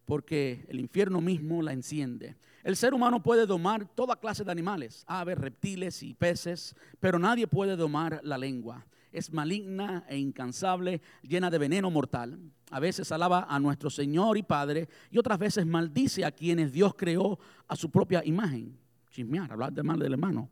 porque 0.10 0.66
el 0.70 0.80
infierno 0.80 1.22
mismo 1.22 1.62
la 1.62 1.72
enciende. 1.72 2.36
El 2.64 2.76
ser 2.76 2.96
humano 2.96 3.22
puede 3.22 3.46
domar 3.46 3.88
toda 3.94 4.20
clase 4.20 4.44
de 4.44 4.52
animales, 4.52 5.04
aves, 5.06 5.38
reptiles 5.38 6.02
y 6.02 6.16
peces, 6.16 6.76
pero 7.00 7.20
nadie 7.20 7.46
puede 7.46 7.76
domar 7.76 8.20
la 8.24 8.36
lengua. 8.36 8.88
Es 9.12 9.32
maligna 9.32 10.04
e 10.10 10.18
incansable, 10.18 11.00
llena 11.22 11.52
de 11.52 11.60
veneno 11.60 11.92
mortal. 11.92 12.40
A 12.72 12.80
veces 12.80 13.12
alaba 13.12 13.46
a 13.48 13.60
nuestro 13.60 13.92
Señor 13.92 14.36
y 14.36 14.42
Padre 14.42 14.90
y 15.12 15.20
otras 15.20 15.38
veces 15.38 15.68
maldice 15.68 16.26
a 16.26 16.32
quienes 16.32 16.72
Dios 16.72 16.96
creó 16.98 17.38
a 17.68 17.76
su 17.76 17.92
propia 17.92 18.26
imagen. 18.26 18.80
Chismear, 19.12 19.52
hablar 19.52 19.74
de 19.74 19.84
mal 19.84 20.00
del 20.00 20.14
hermano. 20.14 20.50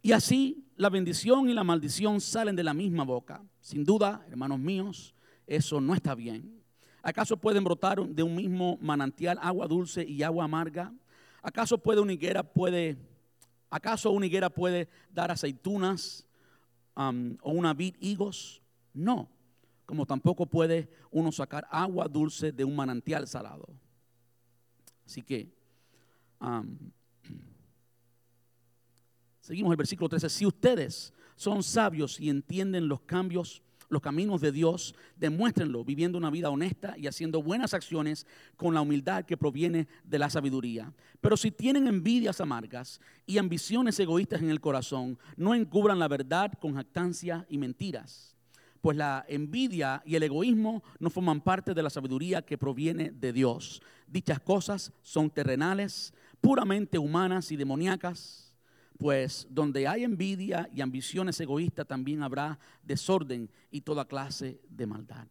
Y 0.00 0.12
así 0.12 0.64
la 0.76 0.88
bendición 0.88 1.50
y 1.50 1.52
la 1.52 1.64
maldición 1.64 2.18
salen 2.18 2.56
de 2.56 2.64
la 2.64 2.72
misma 2.72 3.04
boca. 3.04 3.44
Sin 3.60 3.84
duda, 3.84 4.24
hermanos 4.30 4.58
míos, 4.58 5.14
eso 5.46 5.82
no 5.82 5.92
está 5.92 6.14
bien. 6.14 6.59
¿Acaso 7.02 7.36
pueden 7.36 7.64
brotar 7.64 8.04
de 8.06 8.22
un 8.22 8.34
mismo 8.34 8.78
manantial 8.80 9.38
agua 9.40 9.66
dulce 9.66 10.04
y 10.04 10.22
agua 10.22 10.44
amarga? 10.44 10.92
¿Acaso 11.42 11.78
puede 11.78 12.00
una 12.00 12.12
higuera 12.12 12.42
puede, 12.42 12.98
acaso 13.70 14.10
una 14.10 14.26
higuera 14.26 14.50
puede 14.50 14.88
dar 15.10 15.30
aceitunas 15.30 16.26
o 16.94 17.50
una 17.50 17.72
vid 17.72 17.96
higos? 18.00 18.60
No, 18.92 19.30
como 19.86 20.04
tampoco 20.04 20.46
puede 20.46 20.90
uno 21.10 21.32
sacar 21.32 21.66
agua 21.70 22.06
dulce 22.06 22.52
de 22.52 22.64
un 22.64 22.76
manantial 22.76 23.26
salado. 23.26 23.66
Así 25.06 25.22
que 25.22 25.50
seguimos 29.40 29.70
el 29.70 29.76
versículo 29.76 30.08
13. 30.08 30.28
Si 30.28 30.44
ustedes 30.44 31.14
son 31.34 31.62
sabios 31.62 32.20
y 32.20 32.28
entienden 32.28 32.88
los 32.88 33.00
cambios 33.00 33.62
los 33.90 34.00
caminos 34.00 34.40
de 34.40 34.52
Dios, 34.52 34.94
demuéstrenlo 35.16 35.84
viviendo 35.84 36.16
una 36.16 36.30
vida 36.30 36.48
honesta 36.48 36.94
y 36.96 37.06
haciendo 37.06 37.42
buenas 37.42 37.74
acciones 37.74 38.26
con 38.56 38.72
la 38.72 38.80
humildad 38.80 39.24
que 39.24 39.36
proviene 39.36 39.88
de 40.04 40.18
la 40.18 40.30
sabiduría. 40.30 40.92
Pero 41.20 41.36
si 41.36 41.50
tienen 41.50 41.86
envidias 41.86 42.40
amargas 42.40 43.00
y 43.26 43.38
ambiciones 43.38 43.98
egoístas 44.00 44.40
en 44.40 44.50
el 44.50 44.60
corazón, 44.60 45.18
no 45.36 45.54
encubran 45.54 45.98
la 45.98 46.08
verdad 46.08 46.52
con 46.58 46.74
jactancia 46.74 47.44
y 47.48 47.58
mentiras. 47.58 48.36
Pues 48.80 48.96
la 48.96 49.26
envidia 49.28 50.02
y 50.06 50.14
el 50.14 50.22
egoísmo 50.22 50.82
no 50.98 51.10
forman 51.10 51.42
parte 51.42 51.74
de 51.74 51.82
la 51.82 51.90
sabiduría 51.90 52.42
que 52.42 52.56
proviene 52.56 53.10
de 53.10 53.32
Dios. 53.32 53.82
Dichas 54.06 54.40
cosas 54.40 54.92
son 55.02 55.28
terrenales, 55.28 56.14
puramente 56.40 56.96
humanas 56.96 57.52
y 57.52 57.56
demoníacas 57.56 58.49
pues 59.00 59.46
donde 59.48 59.88
hay 59.88 60.04
envidia 60.04 60.68
y 60.74 60.82
ambiciones 60.82 61.40
egoístas 61.40 61.86
también 61.86 62.22
habrá 62.22 62.58
desorden 62.82 63.48
y 63.70 63.80
toda 63.80 64.04
clase 64.04 64.60
de 64.68 64.86
maldad. 64.86 65.26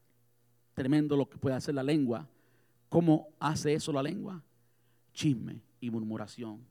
Tremendo 0.73 1.15
lo 1.15 1.29
que 1.29 1.37
puede 1.37 1.55
hacer 1.55 1.75
la 1.75 1.83
lengua. 1.83 2.27
¿Cómo 2.89 3.27
hace 3.39 3.75
eso 3.75 3.93
la 3.93 4.01
lengua? 4.01 4.43
Chisme 5.13 5.61
y 5.79 5.91
murmuración. 5.91 6.65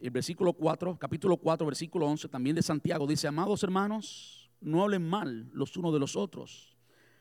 El 0.00 0.10
versículo 0.10 0.52
4, 0.52 0.98
capítulo 0.98 1.38
4, 1.38 1.64
versículo 1.64 2.06
11, 2.08 2.28
también 2.28 2.54
de 2.54 2.62
Santiago, 2.62 3.06
dice, 3.06 3.26
amados 3.26 3.62
hermanos, 3.62 4.50
no 4.60 4.82
hablen 4.82 5.08
mal 5.08 5.48
los 5.54 5.74
unos 5.78 5.94
de 5.94 5.98
los 5.98 6.14
otros. 6.14 6.76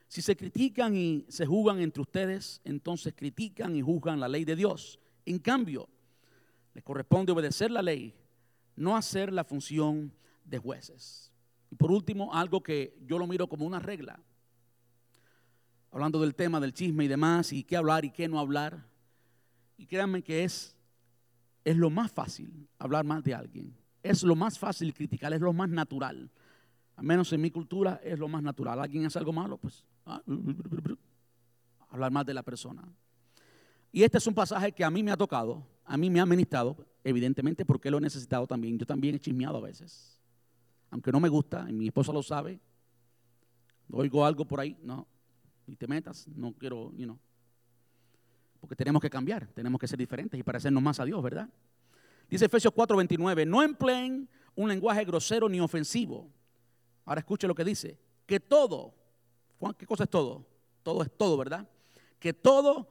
Si 0.10 0.22
se 0.22 0.36
critican 0.36 0.98
y 0.98 1.24
se 1.30 1.46
juzgan 1.46 1.80
entre 1.80 2.02
ustedes, 2.02 2.60
entonces 2.66 3.14
critican 3.16 3.74
y 3.74 3.82
juzgan 3.82 4.20
la 4.20 4.28
ley 4.28 4.44
de 4.44 4.58
Dios. 4.58 5.00
En 5.26 5.40
cambio, 5.40 5.88
les 6.74 6.84
corresponde 6.84 7.32
obedecer 7.32 7.72
la 7.72 7.82
ley, 7.82 8.16
no 8.76 8.96
hacer 8.96 9.32
la 9.32 9.44
función 9.44 10.14
de 10.46 10.58
jueces. 10.58 11.32
Y 11.70 11.76
por 11.76 11.92
último, 11.92 12.34
algo 12.34 12.62
que 12.62 12.98
yo 13.06 13.18
lo 13.18 13.28
miro 13.28 13.48
como 13.48 13.66
una 13.66 13.80
regla, 13.80 14.20
hablando 15.92 16.20
del 16.22 16.36
tema 16.36 16.60
del 16.60 16.74
chisme 16.74 17.06
y 17.06 17.08
demás, 17.08 17.52
y 17.54 17.64
qué 17.64 17.78
hablar 17.78 18.06
y 18.06 18.12
qué 18.12 18.28
no 18.28 18.40
hablar. 18.40 18.86
Y 19.78 19.86
créanme 19.86 20.22
que 20.22 20.44
es, 20.44 20.78
es 21.64 21.78
lo 21.78 21.90
más 21.90 22.12
fácil 22.12 22.68
hablar 22.78 23.06
mal 23.06 23.22
de 23.24 23.34
alguien. 23.34 23.76
Es 24.04 24.24
lo 24.24 24.36
más 24.36 24.58
fácil 24.58 24.94
criticar, 24.94 25.34
es 25.34 25.42
lo 25.42 25.54
más 25.54 25.70
natural. 25.70 26.32
Al 26.96 27.06
menos 27.06 27.32
en 27.34 27.42
mi 27.42 27.52
cultura 27.52 28.00
es 28.04 28.20
lo 28.20 28.28
más 28.28 28.44
natural. 28.44 28.80
Alguien 28.80 29.06
hace 29.06 29.20
algo 29.20 29.34
malo, 29.34 29.58
pues 29.58 29.86
ah, 30.06 30.22
hablar 31.90 32.12
mal 32.12 32.26
de 32.26 32.34
la 32.34 32.44
persona. 32.44 32.84
Y 33.92 34.04
este 34.04 34.18
es 34.18 34.28
un 34.28 34.34
pasaje 34.34 34.72
que 34.72 34.84
a 34.84 34.90
mí 34.90 35.04
me 35.04 35.12
ha 35.12 35.18
tocado 35.18 35.66
a 35.92 35.98
mí 35.98 36.10
me 36.10 36.22
ha 36.22 36.26
ministrado, 36.26 36.78
evidentemente 37.04 37.66
porque 37.66 37.92
lo 37.92 37.98
he 37.98 38.02
necesitado 38.02 38.48
también. 38.48 38.80
Yo 38.80 38.86
también 38.86 39.16
he 39.16 39.20
chismeado 39.20 39.58
a 39.58 39.62
veces. 39.62 40.18
Aunque 40.90 41.12
no 41.12 41.20
me 41.20 41.28
gusta, 41.28 41.66
y 41.70 41.74
mi 41.74 41.88
esposa 41.88 42.14
lo 42.14 42.24
sabe. 42.24 42.62
Oigo 43.92 44.26
algo 44.26 44.46
por 44.46 44.62
ahí, 44.62 44.78
no, 44.82 45.06
ni 45.68 45.76
te 45.76 45.88
metas, 45.88 46.30
no 46.30 46.54
quiero, 46.54 46.94
you 46.96 47.04
know. 47.04 47.20
Porque 48.62 48.74
tenemos 48.74 49.02
que 49.02 49.10
cambiar, 49.10 49.48
tenemos 49.48 49.82
que 49.82 49.88
ser 49.88 50.00
diferentes 50.00 50.40
y 50.40 50.44
parecernos 50.44 50.82
más 50.82 50.98
a 51.02 51.04
Dios, 51.04 51.22
¿verdad? 51.22 51.50
Dice 52.30 52.46
Efesios 52.46 52.74
4:29, 52.74 53.46
no 53.46 53.62
empleen 53.62 54.30
un 54.56 54.70
lenguaje 54.70 55.04
grosero 55.04 55.50
ni 55.50 55.60
ofensivo. 55.60 56.32
Ahora 57.04 57.20
escuche 57.20 57.48
lo 57.48 57.56
que 57.56 57.66
dice, 57.66 58.00
que 58.26 58.40
todo, 58.40 58.94
¿qué 59.78 59.86
cosa 59.86 60.06
es 60.06 60.10
todo? 60.10 60.48
Todo 60.84 61.04
es 61.04 61.12
todo, 61.18 61.36
¿verdad? 61.36 61.68
Que 62.18 62.32
todo 62.32 62.88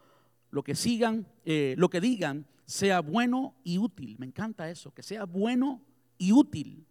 lo 0.50 0.62
que 0.62 0.74
sigan, 0.74 1.26
eh, 1.44 1.74
lo 1.78 1.88
que 1.88 2.00
digan, 2.00 2.46
sea 2.64 3.00
bueno 3.00 3.56
y 3.64 3.78
útil. 3.78 4.16
Me 4.18 4.26
encanta 4.26 4.70
eso, 4.70 4.92
que 4.92 5.02
sea 5.02 5.24
bueno 5.24 5.82
y 6.18 6.32
útil, 6.32 6.86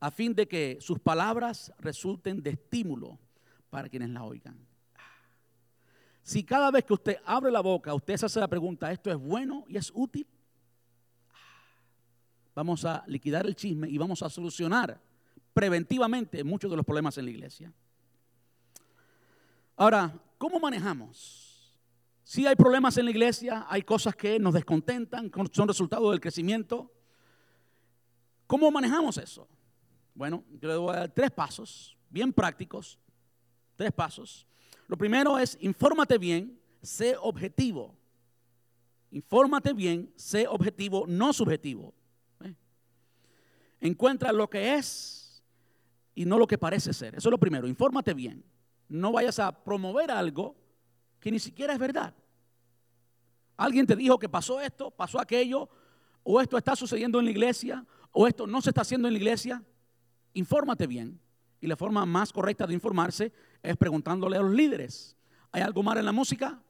a 0.00 0.10
fin 0.10 0.34
de 0.34 0.46
que 0.46 0.78
sus 0.80 0.98
palabras 0.98 1.72
resulten 1.78 2.42
de 2.42 2.50
estímulo 2.50 3.18
para 3.70 3.88
quienes 3.88 4.10
la 4.10 4.24
oigan. 4.24 4.58
Si 6.22 6.44
cada 6.44 6.70
vez 6.70 6.84
que 6.84 6.92
usted 6.92 7.16
abre 7.24 7.50
la 7.50 7.60
boca, 7.60 7.94
usted 7.94 8.16
se 8.16 8.26
hace 8.26 8.40
la 8.40 8.48
pregunta, 8.48 8.92
¿esto 8.92 9.10
es 9.10 9.16
bueno 9.16 9.64
y 9.68 9.76
es 9.76 9.90
útil? 9.94 10.26
Vamos 12.54 12.84
a 12.84 13.04
liquidar 13.06 13.46
el 13.46 13.54
chisme 13.54 13.88
y 13.88 13.96
vamos 13.98 14.22
a 14.22 14.28
solucionar 14.28 15.00
preventivamente 15.54 16.44
muchos 16.44 16.70
de 16.70 16.76
los 16.76 16.84
problemas 16.84 17.16
en 17.16 17.24
la 17.24 17.30
iglesia. 17.30 17.72
Ahora, 19.76 20.12
¿cómo 20.36 20.58
manejamos? 20.60 21.47
Si 22.28 22.46
hay 22.46 22.56
problemas 22.56 22.94
en 22.98 23.06
la 23.06 23.10
iglesia, 23.10 23.64
hay 23.70 23.80
cosas 23.80 24.14
que 24.14 24.38
nos 24.38 24.52
descontentan, 24.52 25.30
son 25.50 25.66
resultado 25.66 26.10
del 26.10 26.20
crecimiento. 26.20 26.92
¿Cómo 28.46 28.70
manejamos 28.70 29.16
eso? 29.16 29.48
Bueno, 30.12 30.44
yo 30.60 30.68
le 30.68 30.76
voy 30.76 30.94
a 30.94 30.98
dar 30.98 31.08
tres 31.08 31.30
pasos, 31.30 31.96
bien 32.10 32.30
prácticos, 32.30 32.98
tres 33.76 33.92
pasos. 33.92 34.46
Lo 34.88 34.98
primero 34.98 35.38
es, 35.38 35.56
infórmate 35.62 36.18
bien, 36.18 36.60
sé 36.82 37.16
objetivo. 37.18 37.96
Infórmate 39.10 39.72
bien, 39.72 40.12
sé 40.14 40.46
objetivo, 40.46 41.06
no 41.08 41.32
subjetivo. 41.32 41.94
¿Eh? 42.44 42.54
Encuentra 43.80 44.32
lo 44.32 44.50
que 44.50 44.74
es 44.74 45.42
y 46.14 46.26
no 46.26 46.36
lo 46.36 46.46
que 46.46 46.58
parece 46.58 46.92
ser. 46.92 47.14
Eso 47.14 47.30
es 47.30 47.32
lo 47.32 47.38
primero, 47.38 47.66
infórmate 47.66 48.12
bien. 48.12 48.44
no 48.86 49.12
vayas 49.12 49.38
a 49.38 49.64
promover 49.64 50.10
algo 50.10 50.67
que 51.20 51.30
ni 51.30 51.38
siquiera 51.38 51.72
es 51.72 51.78
verdad. 51.78 52.14
Alguien 53.56 53.86
te 53.86 53.96
dijo 53.96 54.18
que 54.18 54.28
pasó 54.28 54.60
esto, 54.60 54.90
pasó 54.90 55.20
aquello, 55.20 55.68
o 56.22 56.40
esto 56.40 56.56
está 56.56 56.76
sucediendo 56.76 57.18
en 57.18 57.24
la 57.24 57.30
iglesia, 57.30 57.84
o 58.12 58.26
esto 58.26 58.46
no 58.46 58.60
se 58.60 58.70
está 58.70 58.82
haciendo 58.82 59.08
en 59.08 59.14
la 59.14 59.18
iglesia. 59.18 59.62
Infórmate 60.34 60.86
bien. 60.86 61.20
Y 61.60 61.66
la 61.66 61.76
forma 61.76 62.06
más 62.06 62.32
correcta 62.32 62.66
de 62.66 62.74
informarse 62.74 63.32
es 63.62 63.76
preguntándole 63.76 64.36
a 64.36 64.42
los 64.42 64.52
líderes. 64.52 65.16
¿Hay 65.50 65.62
algo 65.62 65.82
mal 65.82 65.98
en 65.98 66.04
la 66.04 66.12
música? 66.12 66.62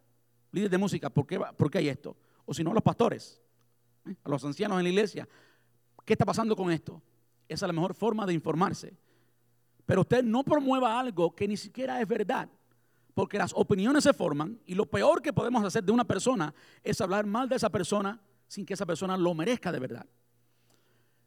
Líderes 0.50 0.70
de 0.70 0.78
música, 0.78 1.10
¿por 1.10 1.26
qué, 1.26 1.38
¿por 1.38 1.70
qué 1.70 1.78
hay 1.78 1.88
esto? 1.88 2.16
O 2.46 2.54
si 2.54 2.64
no, 2.64 2.70
a 2.70 2.74
los 2.74 2.82
pastores, 2.82 3.42
¿eh? 4.06 4.14
a 4.24 4.28
los 4.30 4.42
ancianos 4.44 4.78
en 4.78 4.84
la 4.84 4.88
iglesia. 4.88 5.28
¿Qué 6.06 6.14
está 6.14 6.24
pasando 6.24 6.56
con 6.56 6.70
esto? 6.70 7.02
Esa 7.46 7.66
es 7.66 7.68
la 7.68 7.74
mejor 7.74 7.92
forma 7.92 8.24
de 8.24 8.32
informarse. 8.32 8.96
Pero 9.84 10.00
usted 10.02 10.22
no 10.24 10.42
promueva 10.42 10.98
algo 10.98 11.34
que 11.34 11.46
ni 11.46 11.56
siquiera 11.58 12.00
es 12.00 12.08
verdad. 12.08 12.48
Porque 13.18 13.36
las 13.36 13.52
opiniones 13.52 14.04
se 14.04 14.12
forman 14.12 14.60
y 14.64 14.76
lo 14.76 14.86
peor 14.86 15.20
que 15.20 15.32
podemos 15.32 15.64
hacer 15.64 15.82
de 15.82 15.90
una 15.90 16.04
persona 16.04 16.54
es 16.84 17.00
hablar 17.00 17.26
mal 17.26 17.48
de 17.48 17.56
esa 17.56 17.68
persona 17.68 18.22
sin 18.46 18.64
que 18.64 18.74
esa 18.74 18.86
persona 18.86 19.16
lo 19.16 19.34
merezca 19.34 19.72
de 19.72 19.80
verdad. 19.80 20.06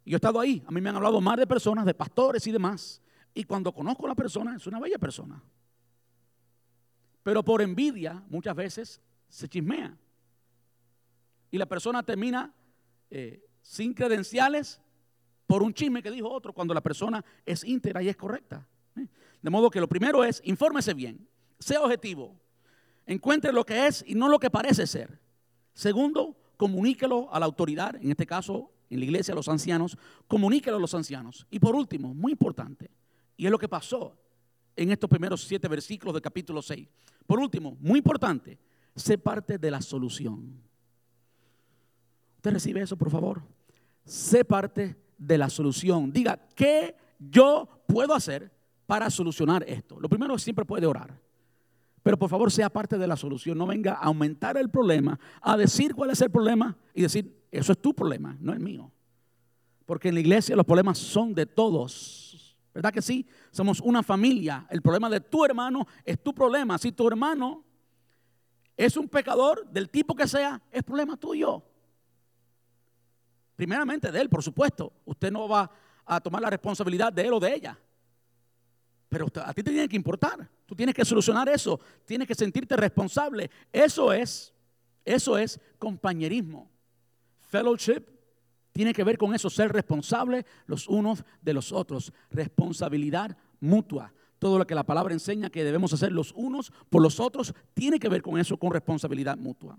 Yo 0.05 0.15
he 0.15 0.15
estado 0.15 0.39
ahí, 0.39 0.63
a 0.65 0.71
mí 0.71 0.79
me 0.79 0.89
han 0.89 0.95
hablado 0.95 1.19
mal 1.19 1.37
de 1.37 1.45
personas, 1.45 1.85
de 1.85 1.93
pastores 1.93 2.47
y 2.47 2.51
demás. 2.53 3.01
Y 3.33 3.43
cuando 3.43 3.73
conozco 3.73 4.05
a 4.05 4.07
la 4.07 4.15
persona, 4.15 4.55
es 4.55 4.65
una 4.67 4.79
bella 4.79 4.97
persona. 4.99 5.43
Pero 7.23 7.43
por 7.43 7.61
envidia, 7.61 8.23
muchas 8.29 8.55
veces 8.55 9.01
se 9.27 9.49
chismea. 9.49 9.93
Y 11.51 11.57
la 11.57 11.65
persona 11.65 12.03
termina 12.03 12.53
eh, 13.09 13.43
sin 13.61 13.93
credenciales 13.93 14.79
por 15.45 15.61
un 15.61 15.73
chisme 15.73 16.01
que 16.01 16.09
dijo 16.09 16.29
otro, 16.29 16.53
cuando 16.53 16.73
la 16.73 16.79
persona 16.79 17.21
es 17.45 17.65
íntegra 17.65 18.01
y 18.01 18.07
es 18.07 18.15
correcta. 18.15 18.65
¿eh? 18.95 19.09
De 19.41 19.49
modo 19.49 19.69
que 19.69 19.81
lo 19.81 19.89
primero 19.89 20.23
es, 20.23 20.41
infórmese 20.45 20.93
bien, 20.93 21.27
sea 21.61 21.81
objetivo, 21.81 22.35
encuentre 23.05 23.53
lo 23.53 23.65
que 23.65 23.87
es 23.87 24.03
y 24.05 24.15
no 24.15 24.27
lo 24.27 24.39
que 24.39 24.49
parece 24.49 24.85
ser. 24.87 25.19
Segundo, 25.73 26.35
comuníquelo 26.57 27.33
a 27.33 27.39
la 27.39 27.45
autoridad, 27.45 27.95
en 27.95 28.11
este 28.11 28.25
caso 28.25 28.71
en 28.89 28.99
la 28.99 29.05
iglesia 29.05 29.31
a 29.31 29.35
los 29.35 29.47
ancianos, 29.47 29.97
comuníquelo 30.27 30.75
a 30.75 30.79
los 30.79 30.93
ancianos. 30.93 31.47
Y 31.49 31.59
por 31.59 31.75
último, 31.75 32.13
muy 32.13 32.33
importante, 32.33 32.91
y 33.37 33.45
es 33.45 33.51
lo 33.51 33.57
que 33.57 33.69
pasó 33.69 34.17
en 34.75 34.91
estos 34.91 35.09
primeros 35.09 35.43
siete 35.43 35.67
versículos 35.67 36.13
del 36.13 36.21
capítulo 36.21 36.61
6. 36.61 36.87
Por 37.25 37.39
último, 37.39 37.77
muy 37.79 37.99
importante, 37.99 38.59
sé 38.95 39.17
parte 39.17 39.57
de 39.57 39.71
la 39.71 39.81
solución. 39.81 40.61
¿Usted 42.37 42.51
recibe 42.51 42.81
eso, 42.81 42.97
por 42.97 43.09
favor? 43.09 43.41
Sé 44.03 44.43
parte 44.43 44.97
de 45.17 45.37
la 45.37 45.49
solución. 45.49 46.11
Diga, 46.11 46.39
¿qué 46.55 46.95
yo 47.19 47.69
puedo 47.87 48.13
hacer 48.13 48.51
para 48.85 49.09
solucionar 49.09 49.63
esto? 49.67 49.99
Lo 49.99 50.09
primero 50.09 50.37
siempre 50.37 50.65
puede 50.65 50.85
orar. 50.85 51.17
Pero 52.03 52.17
por 52.17 52.29
favor 52.29 52.51
sea 52.51 52.69
parte 52.69 52.97
de 52.97 53.07
la 53.07 53.15
solución. 53.15 53.57
No 53.57 53.67
venga 53.67 53.93
a 53.93 54.05
aumentar 54.05 54.57
el 54.57 54.69
problema, 54.69 55.19
a 55.41 55.55
decir 55.55 55.93
cuál 55.93 56.09
es 56.09 56.21
el 56.21 56.31
problema 56.31 56.75
y 56.93 57.03
decir, 57.03 57.45
eso 57.51 57.71
es 57.71 57.81
tu 57.81 57.93
problema, 57.93 58.35
no 58.39 58.53
es 58.53 58.59
mío. 58.59 58.91
Porque 59.85 60.09
en 60.09 60.15
la 60.15 60.21
iglesia 60.21 60.55
los 60.55 60.65
problemas 60.65 60.97
son 60.97 61.33
de 61.33 61.45
todos. 61.45 62.57
¿Verdad 62.73 62.93
que 62.93 63.01
sí? 63.01 63.27
Somos 63.51 63.81
una 63.81 64.01
familia. 64.01 64.65
El 64.69 64.81
problema 64.81 65.09
de 65.09 65.19
tu 65.19 65.43
hermano 65.43 65.85
es 66.05 66.21
tu 66.23 66.33
problema. 66.33 66.77
Si 66.77 66.91
tu 66.91 67.07
hermano 67.07 67.63
es 68.77 68.95
un 68.95 69.09
pecador 69.09 69.67
del 69.69 69.89
tipo 69.89 70.15
que 70.15 70.27
sea, 70.27 70.61
es 70.71 70.81
problema 70.83 71.17
tuyo. 71.17 71.61
Primeramente 73.55 74.11
de 74.11 74.21
él, 74.21 74.29
por 74.29 74.41
supuesto. 74.41 74.93
Usted 75.05 75.31
no 75.31 75.47
va 75.47 75.69
a 76.05 76.19
tomar 76.21 76.41
la 76.41 76.49
responsabilidad 76.49 77.11
de 77.11 77.23
él 77.23 77.33
o 77.33 77.39
de 77.39 77.53
ella. 77.53 77.77
Pero 79.09 79.27
a 79.45 79.53
ti 79.53 79.61
te 79.61 79.71
tiene 79.71 79.89
que 79.89 79.95
importar. 79.97 80.49
Tú 80.71 80.75
tienes 80.77 80.95
que 80.95 81.03
solucionar 81.03 81.49
eso. 81.49 81.81
Tienes 82.05 82.25
que 82.25 82.33
sentirte 82.33 82.77
responsable. 82.77 83.51
Eso 83.73 84.13
es, 84.13 84.53
eso 85.03 85.37
es 85.37 85.59
compañerismo. 85.77 86.71
Fellowship 87.41 88.05
tiene 88.71 88.93
que 88.93 89.03
ver 89.03 89.17
con 89.17 89.35
eso, 89.35 89.49
ser 89.49 89.73
responsable 89.73 90.45
los 90.67 90.87
unos 90.87 91.25
de 91.41 91.53
los 91.53 91.73
otros. 91.73 92.13
Responsabilidad 92.29 93.35
mutua. 93.59 94.13
Todo 94.39 94.57
lo 94.57 94.65
que 94.65 94.73
la 94.73 94.85
palabra 94.85 95.13
enseña 95.13 95.49
que 95.49 95.65
debemos 95.65 95.91
hacer 95.91 96.13
los 96.13 96.31
unos 96.37 96.71
por 96.89 97.01
los 97.01 97.19
otros 97.19 97.53
tiene 97.73 97.99
que 97.99 98.07
ver 98.07 98.21
con 98.21 98.39
eso, 98.39 98.55
con 98.55 98.71
responsabilidad 98.71 99.37
mutua. 99.37 99.77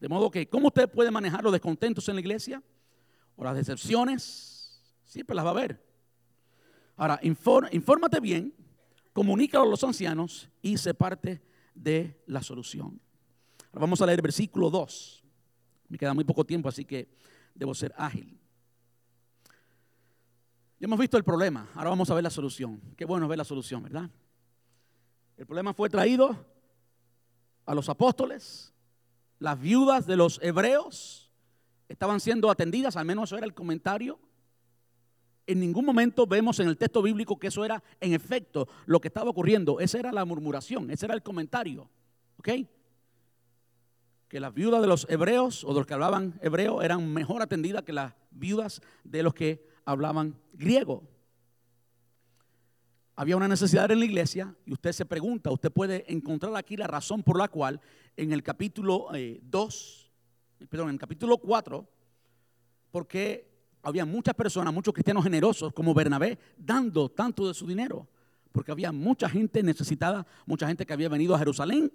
De 0.00 0.08
modo 0.08 0.30
que, 0.30 0.48
¿cómo 0.48 0.68
usted 0.68 0.88
puede 0.88 1.10
manejar 1.10 1.44
los 1.44 1.52
descontentos 1.52 2.08
en 2.08 2.14
la 2.14 2.22
iglesia? 2.22 2.62
O 3.36 3.44
las 3.44 3.54
decepciones, 3.54 4.82
siempre 5.04 5.36
las 5.36 5.44
va 5.44 5.50
a 5.50 5.52
haber. 5.52 5.84
Ahora, 6.96 7.20
infórmate 7.22 8.18
bien, 8.20 8.63
comunícalo 9.14 9.64
a 9.64 9.68
los 9.68 9.82
ancianos 9.84 10.50
y 10.60 10.76
se 10.76 10.92
parte 10.92 11.40
de 11.74 12.20
la 12.26 12.42
solución. 12.42 13.00
Ahora 13.68 13.80
vamos 13.80 14.02
a 14.02 14.06
leer 14.06 14.20
versículo 14.20 14.68
2. 14.68 15.24
Me 15.88 15.96
queda 15.96 16.12
muy 16.12 16.24
poco 16.24 16.44
tiempo, 16.44 16.68
así 16.68 16.84
que 16.84 17.08
debo 17.54 17.74
ser 17.74 17.94
ágil. 17.96 18.38
Ya 20.80 20.86
hemos 20.86 20.98
visto 20.98 21.16
el 21.16 21.24
problema, 21.24 21.70
ahora 21.74 21.90
vamos 21.90 22.10
a 22.10 22.14
ver 22.14 22.24
la 22.24 22.30
solución. 22.30 22.80
Qué 22.96 23.04
bueno 23.04 23.28
ver 23.28 23.38
la 23.38 23.44
solución, 23.44 23.82
¿verdad? 23.82 24.10
El 25.36 25.46
problema 25.46 25.72
fue 25.72 25.88
traído 25.88 26.44
a 27.64 27.74
los 27.74 27.88
apóstoles, 27.88 28.74
las 29.38 29.58
viudas 29.58 30.06
de 30.06 30.16
los 30.16 30.40
hebreos 30.42 31.30
estaban 31.88 32.18
siendo 32.20 32.50
atendidas, 32.50 32.96
al 32.96 33.06
menos 33.06 33.28
eso 33.28 33.36
era 33.36 33.46
el 33.46 33.54
comentario 33.54 34.18
en 35.46 35.60
ningún 35.60 35.84
momento 35.84 36.26
vemos 36.26 36.58
en 36.60 36.68
el 36.68 36.76
texto 36.76 37.02
bíblico 37.02 37.38
que 37.38 37.48
eso 37.48 37.64
era 37.64 37.82
en 38.00 38.12
efecto 38.14 38.68
lo 38.86 39.00
que 39.00 39.08
estaba 39.08 39.30
ocurriendo. 39.30 39.80
Esa 39.80 39.98
era 39.98 40.12
la 40.12 40.24
murmuración, 40.24 40.90
ese 40.90 41.06
era 41.06 41.14
el 41.14 41.22
comentario. 41.22 41.88
¿Ok? 42.38 42.48
Que 44.28 44.40
las 44.40 44.54
viudas 44.54 44.80
de 44.80 44.88
los 44.88 45.06
hebreos 45.08 45.64
o 45.64 45.68
de 45.68 45.80
los 45.80 45.86
que 45.86 45.94
hablaban 45.94 46.38
hebreo 46.42 46.82
eran 46.82 47.12
mejor 47.12 47.42
atendidas 47.42 47.82
que 47.82 47.92
las 47.92 48.14
viudas 48.30 48.80
de 49.04 49.22
los 49.22 49.34
que 49.34 49.66
hablaban 49.84 50.36
griego. 50.54 51.02
Había 53.16 53.36
una 53.36 53.46
necesidad 53.46 53.90
en 53.92 54.00
la 54.00 54.06
iglesia 54.06 54.56
y 54.66 54.72
usted 54.72 54.90
se 54.90 55.04
pregunta, 55.04 55.50
usted 55.52 55.70
puede 55.70 56.10
encontrar 56.12 56.56
aquí 56.56 56.76
la 56.76 56.88
razón 56.88 57.22
por 57.22 57.38
la 57.38 57.48
cual 57.48 57.80
en 58.16 58.32
el 58.32 58.42
capítulo 58.42 59.08
2, 59.12 60.10
eh, 60.60 60.66
perdón, 60.68 60.88
en 60.88 60.94
el 60.94 61.00
capítulo 61.00 61.38
4, 61.38 61.86
porque 62.90 63.53
había 63.84 64.04
muchas 64.04 64.34
personas, 64.34 64.72
muchos 64.72 64.94
cristianos 64.94 65.24
generosos 65.24 65.72
como 65.72 65.94
Bernabé, 65.94 66.38
dando 66.56 67.08
tanto 67.08 67.46
de 67.46 67.54
su 67.54 67.66
dinero, 67.66 68.08
porque 68.52 68.72
había 68.72 68.92
mucha 68.92 69.28
gente 69.28 69.62
necesitada, 69.62 70.26
mucha 70.46 70.66
gente 70.66 70.86
que 70.86 70.92
había 70.92 71.08
venido 71.08 71.34
a 71.34 71.38
Jerusalén, 71.38 71.92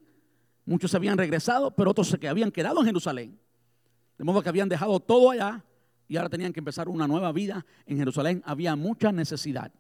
muchos 0.66 0.92
se 0.92 0.98
habían 0.98 1.18
regresado, 1.18 1.72
pero 1.72 1.92
otros 1.92 2.08
se 2.08 2.20
que 2.20 2.28
habían 2.28 2.52
quedado 2.52 2.80
en 2.80 2.86
Jerusalén, 2.86 3.40
de 4.18 4.24
modo 4.24 4.42
que 4.42 4.50
habían 4.50 4.70
dejado 4.70 5.00
todo 5.00 5.32
allá 5.32 5.66
y 6.08 6.18
ahora 6.18 6.30
tenían 6.30 6.54
que 6.54 6.60
empezar 6.60 6.90
una 6.90 7.08
nueva 7.08 7.32
vida 7.32 7.66
en 7.86 7.98
Jerusalén, 7.98 8.42
había 8.46 8.76
mucha 8.76 9.12
necesidad. 9.12 9.72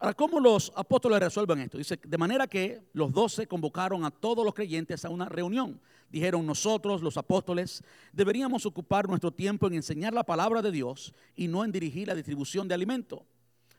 Ahora, 0.00 0.14
¿cómo 0.14 0.40
los 0.40 0.72
apóstoles 0.74 1.20
resuelven 1.20 1.60
esto? 1.60 1.78
Dice, 1.78 1.98
de 2.02 2.18
manera 2.18 2.48
que 2.48 2.82
los 2.94 3.12
doce 3.12 3.46
convocaron 3.46 4.04
a 4.04 4.10
todos 4.10 4.44
los 4.44 4.54
creyentes 4.54 5.04
a 5.04 5.10
una 5.10 5.28
reunión 5.28 5.80
dijeron 6.10 6.44
nosotros, 6.44 7.02
los 7.02 7.16
apóstoles, 7.16 7.82
deberíamos 8.12 8.66
ocupar 8.66 9.08
nuestro 9.08 9.30
tiempo 9.30 9.66
en 9.66 9.74
enseñar 9.74 10.12
la 10.12 10.24
palabra 10.24 10.60
de 10.60 10.72
Dios 10.72 11.14
y 11.36 11.48
no 11.48 11.64
en 11.64 11.72
dirigir 11.72 12.08
la 12.08 12.14
distribución 12.14 12.68
de 12.68 12.74
alimento. 12.74 13.24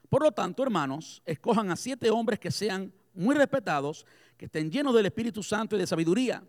Por 0.10 0.24
lo 0.24 0.32
tanto, 0.32 0.64
hermanos, 0.64 1.22
escojan 1.26 1.72
a 1.72 1.76
siete 1.76 2.10
hombres 2.10 2.40
que 2.40 2.52
sean 2.52 2.92
muy 3.14 3.36
respetados, 3.36 4.06
que 4.38 4.46
estén 4.46 4.72
llenos 4.72 4.96
del 4.96 5.06
Espíritu 5.06 5.44
Santo 5.44 5.76
y 5.76 5.80
de 5.80 5.88
sabiduría, 5.88 6.44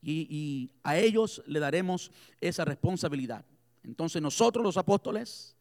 y, 0.00 0.26
y 0.28 0.72
a 0.82 0.98
ellos 0.98 1.42
le 1.46 1.60
daremos 1.60 2.10
esa 2.40 2.64
responsabilidad. 2.64 3.44
Entonces 3.84 4.20
nosotros 4.20 4.64
los 4.64 4.76
apóstoles 4.76 5.56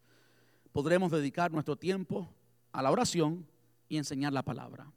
podremos 0.71 1.11
dedicar 1.11 1.51
nuestro 1.51 1.75
tiempo 1.75 2.33
a 2.71 2.81
la 2.81 2.91
oración 2.91 3.47
y 3.87 3.97
enseñar 3.97 4.33
la 4.33 4.43
palabra. 4.43 4.91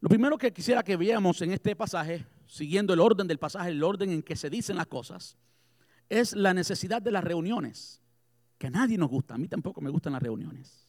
Lo 0.00 0.08
primero 0.08 0.36
que 0.36 0.52
quisiera 0.52 0.82
que 0.82 0.96
veamos 0.96 1.40
en 1.42 1.52
este 1.52 1.76
pasaje, 1.76 2.26
siguiendo 2.46 2.92
el 2.92 3.00
orden 3.00 3.28
del 3.28 3.38
pasaje, 3.38 3.70
el 3.70 3.84
orden 3.84 4.10
en 4.10 4.22
que 4.22 4.34
se 4.34 4.50
dicen 4.50 4.76
las 4.76 4.88
cosas, 4.88 5.36
es 6.08 6.34
la 6.34 6.52
necesidad 6.52 7.00
de 7.00 7.12
las 7.12 7.22
reuniones, 7.22 8.02
que 8.58 8.66
a 8.66 8.70
nadie 8.70 8.98
nos 8.98 9.08
gusta, 9.08 9.34
a 9.34 9.38
mí 9.38 9.48
tampoco 9.48 9.80
me 9.80 9.90
gustan 9.90 10.12
las 10.12 10.22
reuniones. 10.22 10.88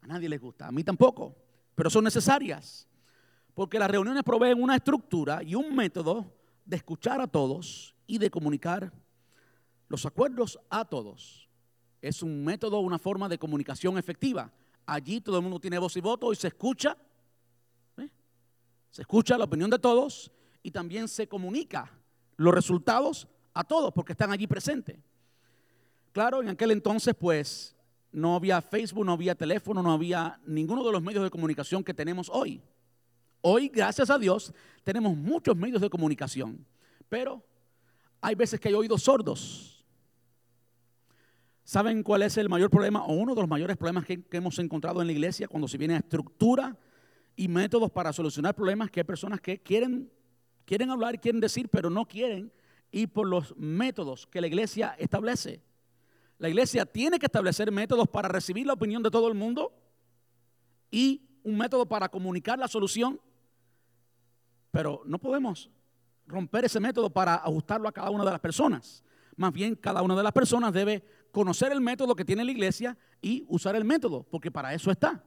A 0.00 0.06
nadie 0.06 0.28
les 0.28 0.40
gusta, 0.40 0.66
a 0.66 0.72
mí 0.72 0.82
tampoco, 0.82 1.36
pero 1.74 1.90
son 1.90 2.04
necesarias, 2.04 2.88
porque 3.54 3.78
las 3.78 3.90
reuniones 3.90 4.22
proveen 4.22 4.62
una 4.62 4.76
estructura 4.76 5.42
y 5.42 5.54
un 5.54 5.76
método 5.76 6.34
de 6.64 6.76
escuchar 6.76 7.20
a 7.20 7.26
todos 7.26 7.94
y 8.06 8.18
de 8.18 8.30
comunicar 8.30 8.92
los 9.88 10.06
acuerdos 10.06 10.58
a 10.70 10.86
todos. 10.86 11.50
Es 12.02 12.22
un 12.22 12.44
método, 12.44 12.80
una 12.80 12.98
forma 12.98 13.28
de 13.30 13.38
comunicación 13.38 13.96
efectiva. 13.96 14.52
Allí 14.84 15.22
todo 15.22 15.38
el 15.38 15.42
mundo 15.42 15.58
tiene 15.58 15.78
voz 15.78 15.96
y 15.96 16.00
voto 16.02 16.32
y 16.32 16.36
se 16.36 16.48
escucha 16.48 16.98
se 18.92 19.00
escucha 19.00 19.38
la 19.38 19.44
opinión 19.44 19.70
de 19.70 19.78
todos 19.78 20.30
y 20.62 20.70
también 20.70 21.08
se 21.08 21.26
comunica 21.26 21.90
los 22.36 22.54
resultados 22.54 23.26
a 23.54 23.64
todos 23.64 23.90
porque 23.90 24.12
están 24.12 24.30
allí 24.30 24.46
presentes. 24.46 24.98
Claro, 26.12 26.42
en 26.42 26.50
aquel 26.50 26.72
entonces 26.72 27.14
pues 27.18 27.74
no 28.12 28.36
había 28.36 28.60
Facebook, 28.60 29.06
no 29.06 29.12
había 29.12 29.34
teléfono, 29.34 29.82
no 29.82 29.92
había 29.92 30.38
ninguno 30.44 30.84
de 30.84 30.92
los 30.92 31.02
medios 31.02 31.24
de 31.24 31.30
comunicación 31.30 31.82
que 31.82 31.94
tenemos 31.94 32.28
hoy. 32.30 32.60
Hoy, 33.40 33.68
gracias 33.68 34.10
a 34.10 34.18
Dios, 34.18 34.52
tenemos 34.84 35.16
muchos 35.16 35.56
medios 35.56 35.80
de 35.80 35.88
comunicación, 35.88 36.64
pero 37.08 37.42
hay 38.20 38.34
veces 38.34 38.60
que 38.60 38.68
hay 38.68 38.74
oídos 38.74 39.02
sordos. 39.02 39.71
¿Saben 41.64 42.02
cuál 42.02 42.22
es 42.22 42.36
el 42.36 42.48
mayor 42.48 42.70
problema 42.70 43.04
o 43.04 43.12
uno 43.14 43.34
de 43.34 43.40
los 43.40 43.48
mayores 43.48 43.76
problemas 43.76 44.04
que, 44.04 44.22
hemos 44.32 44.58
encontrado 44.58 45.00
en 45.00 45.06
la 45.06 45.12
iglesia 45.12 45.46
cuando 45.46 45.68
se 45.68 45.78
viene 45.78 45.94
a 45.94 45.98
estructura 45.98 46.76
y 47.36 47.48
métodos 47.48 47.90
para 47.90 48.12
solucionar 48.12 48.54
problemas? 48.54 48.90
Que 48.90 49.00
hay 49.00 49.04
personas 49.04 49.40
que 49.40 49.62
quieren, 49.62 50.10
quieren 50.64 50.90
hablar, 50.90 51.20
quieren 51.20 51.40
decir, 51.40 51.68
pero 51.68 51.88
no 51.88 52.06
quieren 52.06 52.52
ir 52.90 53.12
por 53.12 53.28
los 53.28 53.56
métodos 53.56 54.26
que 54.26 54.40
la 54.40 54.48
iglesia 54.48 54.96
establece. 54.98 55.62
La 56.38 56.48
iglesia 56.48 56.84
tiene 56.84 57.20
que 57.20 57.26
establecer 57.26 57.70
métodos 57.70 58.08
para 58.08 58.28
recibir 58.28 58.66
la 58.66 58.72
opinión 58.72 59.02
de 59.02 59.10
todo 59.10 59.28
el 59.28 59.34
mundo 59.34 59.72
y 60.90 61.22
un 61.44 61.56
método 61.56 61.86
para 61.86 62.08
comunicar 62.08 62.58
la 62.58 62.66
solución. 62.66 63.20
Pero 64.72 65.02
no 65.06 65.18
podemos 65.18 65.70
romper 66.26 66.64
ese 66.64 66.80
método 66.80 67.10
para 67.10 67.36
ajustarlo 67.36 67.88
a 67.88 67.92
cada 67.92 68.10
una 68.10 68.24
de 68.24 68.32
las 68.32 68.40
personas. 68.40 69.04
Más 69.36 69.52
bien, 69.52 69.76
cada 69.76 70.02
una 70.02 70.16
de 70.16 70.22
las 70.22 70.32
personas 70.32 70.72
debe 70.72 71.04
conocer 71.32 71.72
el 71.72 71.80
método 71.80 72.14
que 72.14 72.24
tiene 72.24 72.44
la 72.44 72.52
iglesia 72.52 72.96
y 73.20 73.44
usar 73.48 73.74
el 73.74 73.84
método, 73.84 74.22
porque 74.30 74.52
para 74.52 74.72
eso 74.72 74.90
está. 74.90 75.24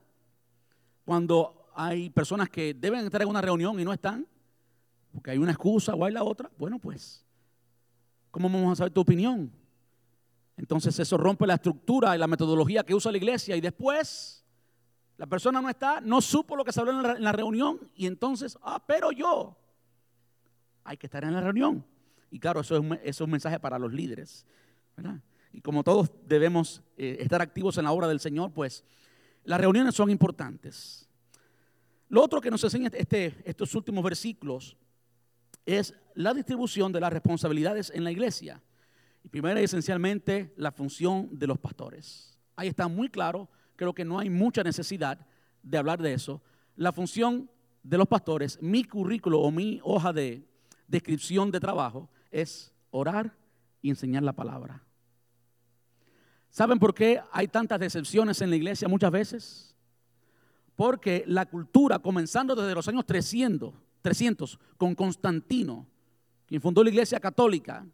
Cuando 1.04 1.70
hay 1.76 2.10
personas 2.10 2.50
que 2.50 2.74
deben 2.74 3.04
estar 3.04 3.22
en 3.22 3.28
una 3.28 3.42
reunión 3.42 3.78
y 3.80 3.84
no 3.84 3.92
están, 3.92 4.26
porque 5.12 5.32
hay 5.32 5.38
una 5.38 5.52
excusa 5.52 5.94
o 5.96 6.06
hay 6.06 6.14
la 6.14 6.24
otra, 6.24 6.50
bueno, 6.58 6.80
pues, 6.80 7.26
¿cómo 8.32 8.50
vamos 8.50 8.74
a 8.74 8.76
saber 8.78 8.94
tu 8.94 9.02
opinión? 9.02 9.52
Entonces 10.58 10.98
eso 11.00 11.18
rompe 11.18 11.46
la 11.46 11.56
estructura 11.56 12.16
y 12.16 12.20
la 12.20 12.28
metodología 12.28 12.84
que 12.84 12.96
usa 12.96 13.12
la 13.12 13.18
iglesia 13.18 13.56
y 13.56 13.62
después 13.62 14.46
la 15.18 15.26
persona 15.26 15.62
no 15.62 15.70
está, 15.70 16.02
no 16.02 16.22
supo 16.22 16.56
lo 16.56 16.64
que 16.64 16.72
se 16.72 16.80
habló 16.80 17.16
en 17.16 17.24
la, 17.24 17.32
reunión 17.32 17.80
y 17.96 18.06
entonces, 18.06 18.58
ah, 18.62 18.84
pero 18.86 19.12
yo, 19.12 19.58
hay 20.84 20.98
que 20.98 21.08
estar 21.08 21.24
en 21.24 21.34
la 21.34 21.42
reunión. 21.42 21.86
Y 22.30 22.40
claro, 22.40 22.62
eso 22.62 22.76
es 23.02 23.22
un, 23.22 23.30
mensaje 23.30 23.60
para 23.60 23.80
los 23.80 23.94
líderes. 23.94 24.46
Y 25.56 25.62
como 25.62 25.86
todos 25.86 26.12
debemos 26.28 26.82
eh, 26.98 27.16
estar 27.22 27.42
activos 27.42 27.78
en 27.78 27.86
la 27.86 27.94
obra 27.94 28.10
del 28.10 28.20
Señor, 28.20 28.52
pues 28.52 28.84
las 29.46 29.58
reuniones 29.58 29.96
son 29.96 30.10
importantes. 30.10 31.08
Lo 32.10 32.22
otro 32.22 32.42
que 32.42 32.52
nos 32.52 32.62
enseña 32.66 32.90
este, 32.92 33.42
estos 33.46 33.74
últimos 33.74 34.04
versículos 34.04 34.76
es 35.66 35.94
la 36.14 36.34
distribución 36.34 36.92
de 36.92 37.00
las 37.00 37.14
responsabilidades 37.14 37.90
en 37.96 38.04
la 38.04 38.12
iglesia. 38.12 38.62
Y 39.24 39.30
primero 39.30 39.58
esencialmente 39.58 40.54
la 40.58 40.74
función 40.74 41.30
de 41.32 41.48
los 41.48 41.58
pastores. 41.58 42.38
Ahí 42.58 42.68
está 42.68 42.90
muy 42.90 43.08
claro, 43.08 43.48
creo 43.78 43.94
que 43.94 44.04
no 44.04 44.20
hay 44.20 44.30
mucha 44.30 44.62
necesidad 44.62 45.26
de 45.64 45.78
hablar 45.78 46.02
de 46.02 46.16
eso. 46.16 46.42
La 46.76 46.92
función 46.92 47.50
de 47.82 47.98
los 47.98 48.10
pastores, 48.10 48.62
mi 48.62 48.84
currículo 48.84 49.40
o 49.40 49.52
mi 49.52 49.80
hoja 49.86 50.12
de 50.12 50.46
descripción 50.86 51.50
de 51.50 51.62
trabajo 51.62 52.10
es 52.30 52.74
orar 52.92 53.38
y 53.82 53.90
enseñar 53.90 54.24
la 54.24 54.34
palabra. 54.34 54.86
¿Saben 56.56 56.80
por 56.80 56.94
qué 56.96 57.22
hay 57.34 57.50
tantas 57.50 57.78
decepciones 57.82 58.40
en 58.40 58.50
la 58.50 58.56
iglesia 58.56 58.88
muchas 58.88 59.12
veces? 59.12 59.76
Porque 60.78 61.26
la 61.28 61.46
cultura, 61.48 62.00
comenzando 62.00 62.56
desde 62.56 62.74
los 62.74 62.88
años 62.88 63.06
300, 63.06 63.74
300 64.02 64.58
con 64.78 64.96
Constantino, 64.96 65.86
quien 66.46 66.62
fundó 66.62 66.82
la 66.82 66.92
iglesia 66.92 67.20
católica, 67.20 67.86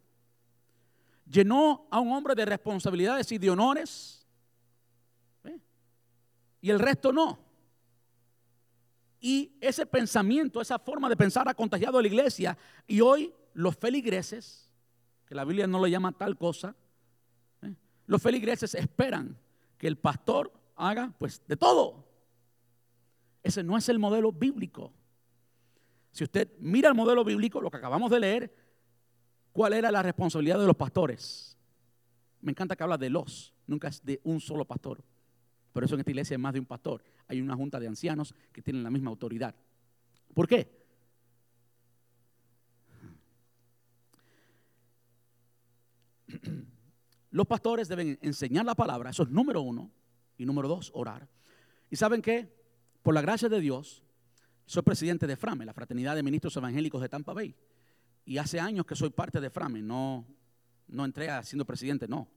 llenó 1.26 1.88
a 1.90 2.00
un 2.02 2.12
hombre 2.12 2.36
de 2.36 2.46
responsabilidades 2.46 3.32
y 3.32 3.40
de 3.40 3.50
honores 3.50 4.28
¿eh? 5.44 5.60
y 6.62 6.70
el 6.70 6.78
resto 6.78 7.12
no. 7.12 7.40
Y 9.20 9.54
ese 9.60 9.88
pensamiento, 9.88 10.62
esa 10.62 10.78
forma 10.78 11.10
de 11.10 11.18
pensar 11.18 11.50
ha 11.50 11.56
contagiado 11.56 11.98
a 11.98 12.02
la 12.04 12.08
iglesia 12.08 12.56
y 12.86 13.02
hoy 13.02 13.34
los 13.56 13.76
feligreses, 13.76 14.70
que 15.26 15.34
la 15.34 15.46
Biblia 15.46 15.66
no 15.66 15.80
lo 15.80 15.88
llama 15.88 16.12
tal 16.12 16.38
cosa. 16.38 16.76
Los 18.12 18.22
feligreses 18.22 18.76
esperan 18.76 19.38
que 19.78 19.88
el 19.88 19.98
pastor 19.98 20.52
haga 20.76 21.14
pues 21.18 21.42
de 21.48 21.56
todo. 21.56 22.06
Ese 23.42 23.64
no 23.64 23.78
es 23.78 23.90
el 23.90 24.00
modelo 24.00 24.32
bíblico. 24.32 24.94
Si 26.12 26.24
usted 26.24 26.52
mira 26.60 26.90
el 26.90 26.96
modelo 26.96 27.24
bíblico, 27.24 27.62
lo 27.62 27.72
que 27.72 27.78
acabamos 27.78 28.12
de 28.12 28.20
leer, 28.20 28.54
¿Cuál 29.52 29.74
era 29.74 29.92
la 29.92 30.02
responsabilidad 30.02 30.60
de 30.60 30.66
los 30.66 30.76
pastores? 30.78 31.58
Me 32.42 32.52
encanta 32.52 32.76
que 32.76 32.84
habla 32.84 32.98
de 32.98 33.10
los, 33.10 33.54
nunca 33.68 33.90
es 33.90 34.04
de 34.04 34.22
un 34.24 34.40
solo 34.40 34.66
pastor. 34.66 35.04
Por 35.74 35.84
eso 35.84 35.96
en 35.96 36.00
esta 36.00 36.12
iglesia 36.12 36.36
hay 36.36 36.42
más 36.42 36.54
de 36.54 36.60
un 36.60 36.66
pastor. 36.66 37.04
Hay 37.28 37.42
una 37.42 37.56
junta 37.56 37.80
de 37.80 37.88
ancianos 37.88 38.34
que 38.52 38.62
tienen 38.62 38.84
la 38.84 38.90
misma 38.90 39.10
autoridad. 39.10 39.54
¿Por 40.34 40.48
qué? 40.48 40.80
Los 47.32 47.48
pastores 47.48 47.88
deben 47.88 48.20
enseñar 48.22 48.66
la 48.66 48.76
palabra, 48.76 49.10
eso 49.10 49.24
es 49.24 49.30
número 49.30 49.62
uno. 49.62 49.90
Y 50.38 50.46
número 50.46 50.68
dos, 50.68 50.92
orar. 50.94 51.28
¿Y 51.90 51.96
saben 51.96 52.22
qué? 52.22 52.54
Por 53.02 53.14
la 53.14 53.22
gracia 53.22 53.48
de 53.48 53.60
Dios, 53.60 54.04
soy 54.66 54.84
presidente 54.84 55.28
de 55.28 55.36
FRAME, 55.36 55.66
la 55.66 55.74
Fraternidad 55.74 56.16
de 56.16 56.24
Ministros 56.24 56.56
Evangélicos 56.58 57.02
de 57.02 57.10
Tampa 57.10 57.34
Bay. 57.34 57.56
Y 58.26 58.38
hace 58.38 58.60
años 58.60 58.86
que 58.86 58.96
soy 58.96 59.10
parte 59.10 59.40
de 59.40 59.50
Frame, 59.50 59.82
no, 59.82 60.26
no 60.88 61.06
entré 61.06 61.28
siendo 61.44 61.66
presidente, 61.66 62.08
no. 62.08 62.28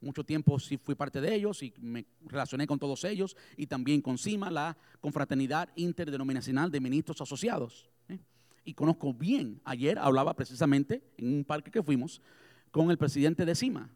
Mucho 0.00 0.24
tiempo 0.24 0.58
sí 0.58 0.78
fui 0.78 0.94
parte 0.94 1.20
de 1.20 1.34
ellos 1.34 1.62
y 1.62 1.74
me 1.78 2.06
relacioné 2.24 2.66
con 2.66 2.78
todos 2.78 3.04
ellos 3.04 3.36
y 3.56 3.66
también 3.66 4.00
con 4.00 4.16
CIMA, 4.16 4.50
la 4.50 4.76
confraternidad 5.00 5.68
interdenominacional 5.76 6.70
de 6.70 6.80
ministros 6.80 7.20
asociados. 7.20 7.90
¿eh? 8.08 8.18
Y 8.64 8.72
conozco 8.72 9.12
bien, 9.12 9.60
ayer 9.64 9.98
hablaba 9.98 10.34
precisamente 10.34 11.02
en 11.18 11.34
un 11.34 11.44
parque 11.44 11.70
que 11.70 11.82
fuimos 11.82 12.22
con 12.70 12.90
el 12.90 12.96
presidente 12.96 13.44
de 13.44 13.54
CIMA 13.54 13.90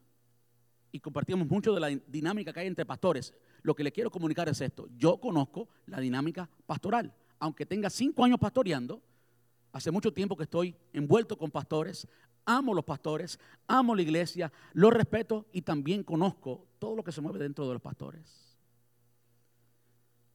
y 0.95 1.01
compartíamos 1.01 1.49
mucho 1.49 1.75
de 1.75 1.81
la 1.81 1.89
dinámica 1.89 2.53
que 2.53 2.61
hay 2.61 2.67
entre 2.69 2.87
pastores. 2.87 3.35
Lo 3.63 3.75
que 3.75 3.83
le 3.83 3.93
quiero 3.93 4.11
comunicar 4.11 4.49
es 4.49 4.61
esto, 4.61 4.89
yo 4.97 5.19
conozco 5.19 5.69
la 5.87 5.99
dinámica 5.99 6.49
pastoral, 6.67 7.13
aunque 7.39 7.67
tenga 7.67 7.91
cinco 7.91 8.25
años 8.25 8.39
pastoreando, 8.39 9.03
Hace 9.75 9.91
mucho 9.91 10.13
tiempo 10.13 10.37
que 10.37 10.45
estoy 10.45 10.77
envuelto 10.93 11.37
con 11.37 11.51
pastores, 11.51 12.07
amo 12.47 12.73
los 12.75 12.85
pastores, 12.85 13.41
amo 13.67 13.93
la 13.97 14.03
iglesia, 14.03 14.53
los 14.73 14.93
respeto 14.93 15.47
y 15.51 15.63
también 15.63 16.05
conozco 16.05 16.69
todo 16.79 16.95
lo 16.95 17.03
que 17.03 17.11
se 17.11 17.21
mueve 17.21 17.41
dentro 17.41 17.67
de 17.67 17.73
los 17.73 17.83
pastores. 17.83 18.57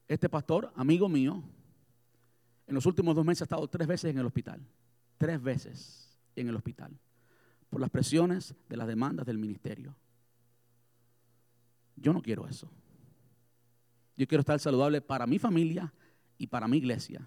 Este 0.06 0.28
pastor, 0.28 0.70
amigo 0.76 1.08
mío, 1.08 1.42
en 2.66 2.74
los 2.74 2.84
últimos 2.84 3.16
dos 3.16 3.24
meses 3.24 3.40
ha 3.40 3.44
estado 3.44 3.66
tres 3.66 3.88
veces 3.88 4.10
en 4.10 4.18
el 4.18 4.26
hospital, 4.26 4.60
tres 5.16 5.42
veces 5.42 6.18
en 6.36 6.48
el 6.48 6.56
hospital, 6.56 7.00
por 7.70 7.80
las 7.80 7.88
presiones 7.88 8.54
de 8.68 8.76
las 8.76 8.88
demandas 8.88 9.24
del 9.24 9.38
ministerio. 9.38 9.96
Yo 12.00 12.12
no 12.12 12.22
quiero 12.22 12.48
eso. 12.48 12.68
Yo 14.16 14.26
quiero 14.26 14.40
estar 14.40 14.58
saludable 14.58 15.00
para 15.00 15.26
mi 15.26 15.38
familia 15.38 15.92
y 16.36 16.48
para 16.48 16.66
mi 16.66 16.78
iglesia 16.78 17.26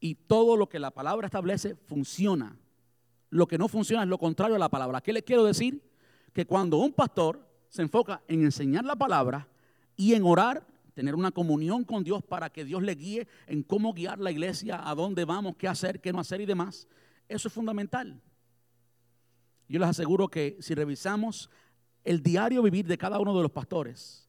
y 0.00 0.14
todo 0.14 0.56
lo 0.56 0.68
que 0.68 0.78
la 0.78 0.90
palabra 0.90 1.26
establece 1.26 1.74
funciona. 1.74 2.56
Lo 3.30 3.46
que 3.46 3.58
no 3.58 3.68
funciona 3.68 4.02
es 4.02 4.08
lo 4.08 4.18
contrario 4.18 4.56
a 4.56 4.58
la 4.58 4.68
palabra. 4.68 5.00
¿Qué 5.00 5.12
le 5.12 5.22
quiero 5.22 5.44
decir? 5.44 5.82
Que 6.32 6.46
cuando 6.46 6.78
un 6.78 6.92
pastor 6.92 7.46
se 7.68 7.82
enfoca 7.82 8.22
en 8.28 8.42
enseñar 8.42 8.84
la 8.84 8.96
palabra 8.96 9.48
y 9.96 10.14
en 10.14 10.24
orar, 10.24 10.66
tener 10.94 11.14
una 11.14 11.30
comunión 11.30 11.84
con 11.84 12.04
Dios 12.04 12.22
para 12.22 12.50
que 12.50 12.64
Dios 12.64 12.82
le 12.82 12.94
guíe 12.94 13.26
en 13.46 13.62
cómo 13.62 13.92
guiar 13.92 14.18
la 14.18 14.30
iglesia, 14.30 14.88
a 14.88 14.94
dónde 14.94 15.24
vamos, 15.24 15.56
qué 15.56 15.68
hacer, 15.68 16.00
qué 16.00 16.12
no 16.12 16.20
hacer 16.20 16.40
y 16.40 16.46
demás, 16.46 16.86
eso 17.28 17.48
es 17.48 17.54
fundamental. 17.54 18.20
Yo 19.68 19.80
les 19.80 19.88
aseguro 19.88 20.28
que 20.28 20.56
si 20.60 20.74
revisamos 20.74 21.50
el 22.06 22.22
diario 22.22 22.62
vivir 22.62 22.86
de 22.86 22.96
cada 22.96 23.18
uno 23.18 23.36
de 23.36 23.42
los 23.42 23.50
pastores, 23.50 24.28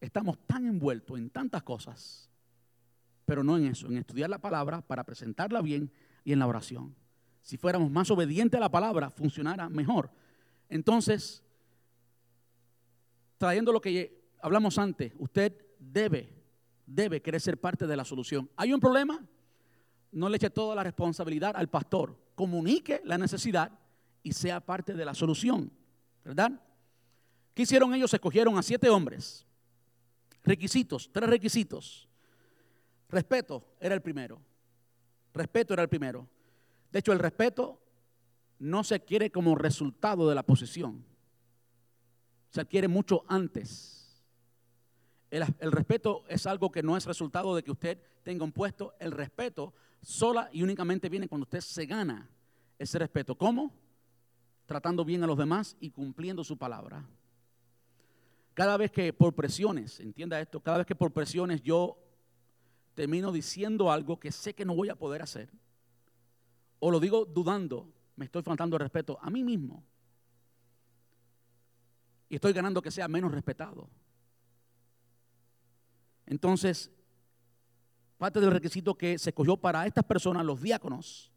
estamos 0.00 0.38
tan 0.46 0.66
envueltos 0.66 1.18
en 1.18 1.28
tantas 1.28 1.62
cosas 1.62 2.30
pero 3.24 3.42
no 3.42 3.56
en 3.56 3.66
eso, 3.66 3.86
en 3.86 3.96
estudiar 3.96 4.30
la 4.30 4.38
palabra 4.38 4.80
para 4.82 5.04
presentarla 5.04 5.62
bien 5.62 5.90
y 6.24 6.32
en 6.32 6.38
la 6.38 6.46
oración. 6.46 6.94
Si 7.42 7.56
fuéramos 7.56 7.90
más 7.90 8.10
obedientes 8.10 8.58
a 8.58 8.60
la 8.60 8.70
palabra, 8.70 9.10
funcionara 9.10 9.68
mejor. 9.68 10.10
Entonces, 10.68 11.42
trayendo 13.38 13.72
lo 13.72 13.80
que 13.80 14.30
hablamos 14.40 14.78
antes, 14.78 15.12
usted 15.18 15.54
debe, 15.78 16.32
debe 16.86 17.20
querer 17.20 17.40
ser 17.40 17.60
parte 17.60 17.86
de 17.86 17.96
la 17.96 18.04
solución. 18.04 18.48
¿Hay 18.56 18.72
un 18.72 18.80
problema? 18.80 19.24
No 20.12 20.28
le 20.28 20.36
eche 20.36 20.50
toda 20.50 20.74
la 20.74 20.84
responsabilidad 20.84 21.54
al 21.56 21.68
pastor. 21.68 22.16
Comunique 22.34 23.00
la 23.04 23.18
necesidad 23.18 23.72
y 24.22 24.32
sea 24.32 24.60
parte 24.60 24.94
de 24.94 25.04
la 25.04 25.14
solución. 25.14 25.70
¿Verdad? 26.24 26.52
¿Qué 27.54 27.62
hicieron 27.62 27.94
ellos? 27.94 28.12
Escogieron 28.12 28.58
a 28.58 28.62
siete 28.62 28.90
hombres. 28.90 29.46
Requisitos, 30.42 31.08
tres 31.12 31.30
requisitos. 31.30 32.08
Respeto 33.08 33.64
era 33.80 33.94
el 33.94 34.02
primero. 34.02 34.40
Respeto 35.32 35.72
era 35.72 35.82
el 35.82 35.88
primero. 35.88 36.28
De 36.90 36.98
hecho, 36.98 37.12
el 37.12 37.18
respeto 37.18 37.80
no 38.58 38.84
se 38.84 38.96
adquiere 38.96 39.30
como 39.30 39.54
resultado 39.54 40.28
de 40.28 40.34
la 40.34 40.42
posición. 40.42 41.04
Se 42.50 42.60
adquiere 42.60 42.88
mucho 42.88 43.24
antes. 43.28 44.22
El, 45.30 45.44
el 45.58 45.72
respeto 45.72 46.24
es 46.28 46.46
algo 46.46 46.70
que 46.70 46.82
no 46.82 46.96
es 46.96 47.06
resultado 47.06 47.54
de 47.54 47.62
que 47.62 47.70
usted 47.70 47.98
tenga 48.22 48.44
un 48.44 48.52
puesto. 48.52 48.94
El 48.98 49.12
respeto 49.12 49.74
sola 50.02 50.48
y 50.52 50.62
únicamente 50.62 51.08
viene 51.08 51.28
cuando 51.28 51.44
usted 51.44 51.60
se 51.60 51.86
gana 51.86 52.28
ese 52.78 52.98
respeto. 52.98 53.36
¿Cómo? 53.36 53.72
Tratando 54.66 55.04
bien 55.04 55.22
a 55.22 55.26
los 55.26 55.38
demás 55.38 55.76
y 55.80 55.90
cumpliendo 55.90 56.44
su 56.44 56.56
palabra. 56.56 57.04
Cada 58.54 58.76
vez 58.76 58.92
que 58.92 59.12
por 59.12 59.34
presiones, 59.34 59.98
entienda 59.98 60.40
esto, 60.40 60.60
cada 60.60 60.78
vez 60.78 60.86
que 60.86 60.94
por 60.94 61.12
presiones 61.12 61.60
yo 61.60 61.98
termino 62.94 63.32
diciendo 63.32 63.90
algo 63.90 64.18
que 64.20 64.30
sé 64.30 64.54
que 64.54 64.64
no 64.64 64.76
voy 64.76 64.88
a 64.88 64.94
poder 64.94 65.22
hacer, 65.22 65.50
o 66.78 66.90
lo 66.90 67.00
digo 67.00 67.24
dudando, 67.24 67.92
me 68.14 68.26
estoy 68.26 68.42
faltando 68.42 68.78
respeto 68.78 69.18
a 69.20 69.28
mí 69.28 69.42
mismo. 69.42 69.84
Y 72.28 72.36
estoy 72.36 72.52
ganando 72.52 72.80
que 72.80 72.92
sea 72.92 73.08
menos 73.08 73.32
respetado. 73.32 73.88
Entonces, 76.26 76.90
parte 78.18 78.40
del 78.40 78.52
requisito 78.52 78.94
que 78.96 79.18
se 79.18 79.30
escogió 79.30 79.56
para 79.56 79.86
estas 79.86 80.04
personas, 80.04 80.44
los 80.44 80.62
diáconos, 80.62 81.32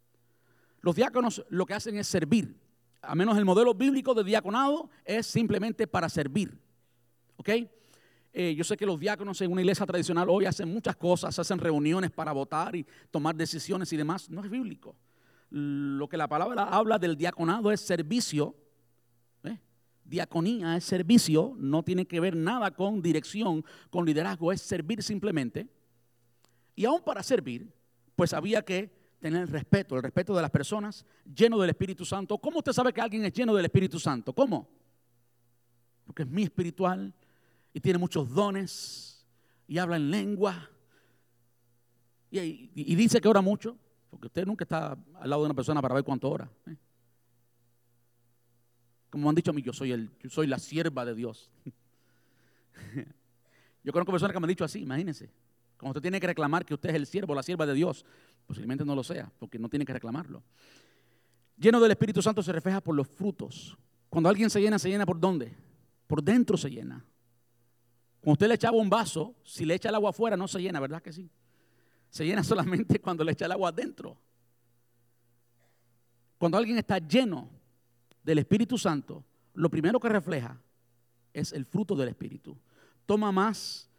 los 0.81 0.95
diáconos 0.95 1.43
lo 1.49 1.65
que 1.65 1.73
hacen 1.73 1.97
es 1.97 2.07
servir. 2.07 2.59
A 3.01 3.15
menos 3.15 3.37
el 3.37 3.45
modelo 3.45 3.73
bíblico 3.73 4.13
de 4.13 4.23
diaconado 4.23 4.89
es 5.03 5.25
simplemente 5.25 5.87
para 5.87 6.09
servir. 6.09 6.66
¿Ok? 7.37 7.49
Eh, 8.33 8.53
yo 8.55 8.63
sé 8.63 8.77
que 8.77 8.85
los 8.85 8.99
diáconos 8.99 9.41
en 9.41 9.51
una 9.51 9.61
iglesia 9.61 9.85
tradicional 9.85 10.29
hoy 10.29 10.45
hacen 10.45 10.71
muchas 10.71 10.95
cosas, 10.95 11.37
hacen 11.39 11.57
reuniones 11.57 12.11
para 12.11 12.31
votar 12.33 12.75
y 12.75 12.85
tomar 13.09 13.35
decisiones 13.35 13.91
y 13.93 13.97
demás. 13.97 14.29
No 14.29 14.43
es 14.43 14.49
bíblico. 14.49 14.95
Lo 15.49 16.07
que 16.07 16.17
la 16.17 16.27
palabra 16.27 16.65
habla 16.65 16.99
del 16.99 17.15
diaconado 17.15 17.71
es 17.71 17.81
servicio. 17.81 18.55
¿eh? 19.43 19.57
Diaconía 20.03 20.77
es 20.77 20.83
servicio, 20.83 21.55
no 21.57 21.83
tiene 21.83 22.05
que 22.05 22.19
ver 22.19 22.35
nada 22.35 22.71
con 22.71 23.01
dirección, 23.01 23.65
con 23.89 24.05
liderazgo, 24.05 24.51
es 24.51 24.61
servir 24.61 25.01
simplemente. 25.01 25.67
Y 26.75 26.85
aún 26.85 27.01
para 27.01 27.23
servir, 27.23 27.73
pues 28.15 28.33
había 28.33 28.61
que 28.61 28.91
tener 29.19 29.41
el 29.41 29.47
respeto, 29.47 29.95
el 29.95 30.03
respeto 30.03 30.35
de 30.35 30.43
las 30.43 30.51
personas, 30.51 31.05
lleno 31.25 31.57
del 31.59 31.71
Espíritu 31.71 32.05
Santo. 32.05 32.37
¿Cómo 32.37 32.59
usted 32.59 32.73
sabe 32.73 32.93
que 32.93 33.01
alguien 33.01 33.25
es 33.25 33.33
lleno 33.33 33.55
del 33.55 33.65
Espíritu 33.65 33.99
Santo? 33.99 34.33
¿Cómo? 34.33 34.69
Porque 36.05 36.21
es 36.21 36.29
muy 36.29 36.43
espiritual, 36.43 37.13
y 37.77 37.79
tiene 37.79 37.99
muchos 37.99 38.33
dones 38.33 39.23
y 39.67 39.77
habla 39.77 39.97
en 39.97 40.09
lengua 40.09 40.67
y, 42.31 42.95
dice 42.95 43.21
que 43.21 43.27
ora 43.27 43.41
mucho, 43.41 43.77
porque 44.09 44.25
usted 44.25 44.47
nunca 44.47 44.63
está 44.63 44.97
al 45.13 45.29
lado 45.29 45.43
de 45.43 45.45
una 45.45 45.53
persona 45.53 45.79
para 45.79 45.93
ver 45.93 46.03
cuánto 46.03 46.27
ora. 46.27 46.49
¿eh? 46.65 46.75
Como 49.11 49.29
han 49.29 49.35
dicho 49.35 49.51
a 49.51 49.53
mí, 49.53 49.61
yo 49.61 49.73
soy, 49.73 49.91
el, 49.91 50.09
yo 50.23 50.29
soy 50.31 50.47
la 50.47 50.57
sierva 50.57 51.05
de 51.05 51.13
Dios. 51.13 51.51
yo 53.83 53.93
conozco 53.93 54.11
personas 54.11 54.33
que 54.33 54.39
me 54.39 54.45
han 54.45 54.49
dicho 54.49 54.65
así, 54.65 54.79
imagínense. 54.79 55.29
Como 55.77 55.91
usted 55.91 56.01
tiene 56.01 56.19
que 56.19 56.25
reclamar 56.25 56.65
que 56.65 56.73
usted 56.73 56.89
es 56.89 56.95
el 56.95 57.05
siervo, 57.05 57.35
la 57.35 57.43
sierva 57.43 57.67
de 57.67 57.75
Dios, 57.75 58.05
posiblemente 58.47 58.85
no 58.85 58.95
lo 58.95 59.03
sea, 59.03 59.31
porque 59.37 59.59
no 59.59 59.69
tiene 59.69 59.85
que 59.85 59.93
reclamarlo. 59.93 60.41
Lleno 61.57 61.79
del 61.79 61.91
Espíritu 61.91 62.23
Santo 62.23 62.41
se 62.41 62.51
refleja 62.51 62.81
por 62.81 62.95
los 62.95 63.07
frutos. 63.07 63.77
Cuando 64.09 64.29
alguien 64.29 64.49
se 64.49 64.59
llena, 64.59 64.79
se 64.79 64.89
llena 64.89 65.05
por 65.05 65.19
dónde? 65.19 65.55
Por 66.07 66.23
dentro 66.23 66.57
se 66.57 66.71
llena. 66.71 67.05
Cuando 68.27 68.33
usted 68.33 68.47
le 68.49 68.55
echaba 68.55 68.75
un 68.75 68.89
vaso, 68.89 69.35
si 69.45 69.63
le 69.63 69.75
echa 69.75 69.87
el 69.87 69.95
agua 69.95 70.09
afuera 70.09 70.35
no 70.35 70.49
se 70.49 70.59
llena, 70.59 70.81
¿verdad 70.81 71.01
que 71.01 71.13
sí? 71.13 71.29
Se 72.09 72.25
llena 72.25 72.43
solamente 72.43 72.99
cuando 72.99 73.23
le 73.23 73.31
echa 73.31 73.45
el 73.45 73.53
agua 73.53 73.69
adentro. 73.69 74.17
Cuando 76.37 76.57
alguien 76.57 76.77
está 76.77 76.97
lleno 76.97 77.49
del 78.21 78.39
Espíritu 78.39 78.77
Santo, 78.77 79.23
lo 79.53 79.69
primero 79.69 79.97
que 79.97 80.09
refleja 80.09 80.59
es 81.31 81.53
el 81.53 81.63
fruto 81.63 81.95
del 81.95 82.09
Espíritu. 82.09 82.57
Toma 83.05 83.31
más 83.31 83.89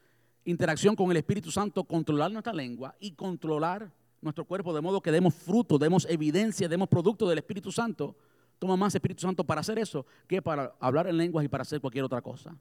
interacción 0.45 0.95
con 0.95 1.11
el 1.11 1.17
Espíritu 1.17 1.51
Santo, 1.51 1.85
controlar 1.85 2.31
nuestra 2.31 2.53
lengua 2.53 2.95
y 3.01 3.13
controlar 3.13 3.91
nuestro 4.21 4.45
cuerpo 4.45 4.75
de 4.75 4.83
modo 4.83 5.01
que 5.01 5.11
demos 5.11 5.33
fruto, 5.33 5.79
demos 5.79 6.05
evidencia, 6.05 6.69
demos 6.69 6.91
producto 6.91 7.27
del 7.27 7.39
Espíritu 7.39 7.73
Santo. 7.73 8.15
Toma 8.59 8.77
más 8.77 8.95
Espíritu 8.95 9.23
Santo 9.23 9.43
para 9.43 9.63
hacer 9.63 9.79
eso 9.79 10.05
que 10.27 10.43
para 10.43 10.77
hablar 10.81 11.07
en 11.07 11.17
lenguas 11.17 11.47
y 11.47 11.49
para 11.49 11.63
hacer 11.63 11.81
cualquier 11.81 12.05
otra 12.05 12.21
cosa 12.21 12.55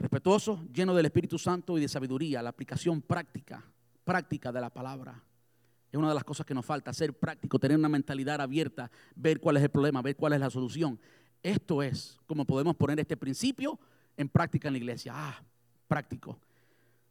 respetuoso, 0.00 0.64
lleno 0.72 0.94
del 0.94 1.06
Espíritu 1.06 1.38
Santo 1.38 1.76
y 1.76 1.82
de 1.82 1.88
sabiduría, 1.88 2.42
la 2.42 2.50
aplicación 2.50 3.02
práctica, 3.02 3.62
práctica 4.02 4.50
de 4.50 4.60
la 4.60 4.70
palabra. 4.70 5.22
Es 5.92 5.98
una 5.98 6.08
de 6.08 6.14
las 6.14 6.24
cosas 6.24 6.46
que 6.46 6.54
nos 6.54 6.64
falta, 6.64 6.92
ser 6.92 7.18
práctico, 7.18 7.58
tener 7.58 7.76
una 7.76 7.88
mentalidad 7.88 8.40
abierta, 8.40 8.90
ver 9.14 9.40
cuál 9.40 9.58
es 9.58 9.62
el 9.62 9.70
problema, 9.70 10.00
ver 10.00 10.16
cuál 10.16 10.32
es 10.32 10.40
la 10.40 10.48
solución. 10.48 10.98
Esto 11.42 11.82
es 11.82 12.18
como 12.26 12.44
podemos 12.44 12.76
poner 12.76 12.98
este 12.98 13.16
principio 13.16 13.78
en 14.16 14.28
práctica 14.28 14.68
en 14.68 14.74
la 14.74 14.78
iglesia. 14.78 15.12
Ah, 15.14 15.42
práctico. 15.86 16.38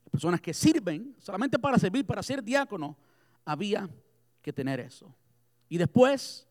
personas 0.10 0.42
que 0.42 0.54
sirven 0.54 1.16
solamente 1.20 1.60
para 1.60 1.78
servir, 1.78 2.06
para 2.06 2.24
ser 2.24 2.44
diácono, 2.44 2.98
había 3.46 3.88
que 4.42 4.52
tener 4.52 4.80
eso. 4.80 5.14
Y 5.68 5.78
después 5.78 6.48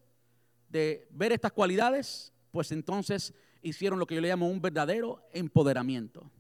de 0.68 1.08
ver 1.10 1.32
estas 1.32 1.50
cualidades, 1.50 2.32
pues 2.52 2.70
entonces 2.70 3.34
hicieron 3.68 3.98
lo 3.98 4.06
que 4.06 4.14
yo 4.14 4.20
le 4.20 4.28
llamo 4.28 4.48
un 4.48 4.60
verdadero 4.60 5.22
empoderamiento. 5.32 6.30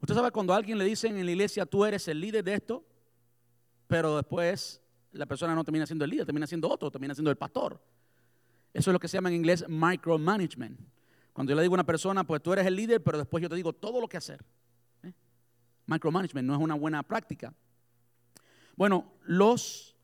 Usted 0.00 0.14
sabe 0.14 0.30
cuando 0.30 0.52
a 0.52 0.56
alguien 0.56 0.76
le 0.76 0.84
dicen 0.84 1.16
en 1.16 1.24
la 1.24 1.32
iglesia, 1.32 1.64
tú 1.64 1.84
eres 1.84 2.06
el 2.08 2.20
líder 2.20 2.44
de 2.44 2.54
esto, 2.54 2.84
pero 3.86 4.16
después 4.16 4.82
la 5.12 5.26
persona 5.26 5.54
no 5.54 5.64
termina 5.64 5.86
siendo 5.86 6.04
el 6.04 6.10
líder, 6.10 6.26
termina 6.26 6.46
siendo 6.46 6.68
otro, 6.68 6.90
termina 6.90 7.14
siendo 7.14 7.30
el 7.30 7.36
pastor. 7.36 7.80
Eso 8.72 8.90
es 8.90 8.92
lo 8.92 8.98
que 8.98 9.08
se 9.08 9.16
llama 9.16 9.28
en 9.30 9.36
inglés 9.36 9.64
micromanagement. 9.68 10.80
Cuando 11.32 11.50
yo 11.50 11.56
le 11.56 11.62
digo 11.62 11.74
a 11.74 11.76
una 11.76 11.86
persona, 11.86 12.24
pues 12.24 12.42
tú 12.42 12.52
eres 12.52 12.66
el 12.66 12.76
líder, 12.76 13.02
pero 13.02 13.18
después 13.18 13.40
yo 13.42 13.48
te 13.48 13.54
digo 13.54 13.72
todo 13.72 14.00
lo 14.00 14.08
que 14.08 14.16
hacer. 14.16 14.44
¿eh? 15.02 15.12
Micromanagement 15.86 16.46
no 16.46 16.54
es 16.54 16.60
una 16.60 16.74
buena 16.74 17.02
práctica. 17.02 17.54
Bueno, 18.76 19.12
los 19.22 19.96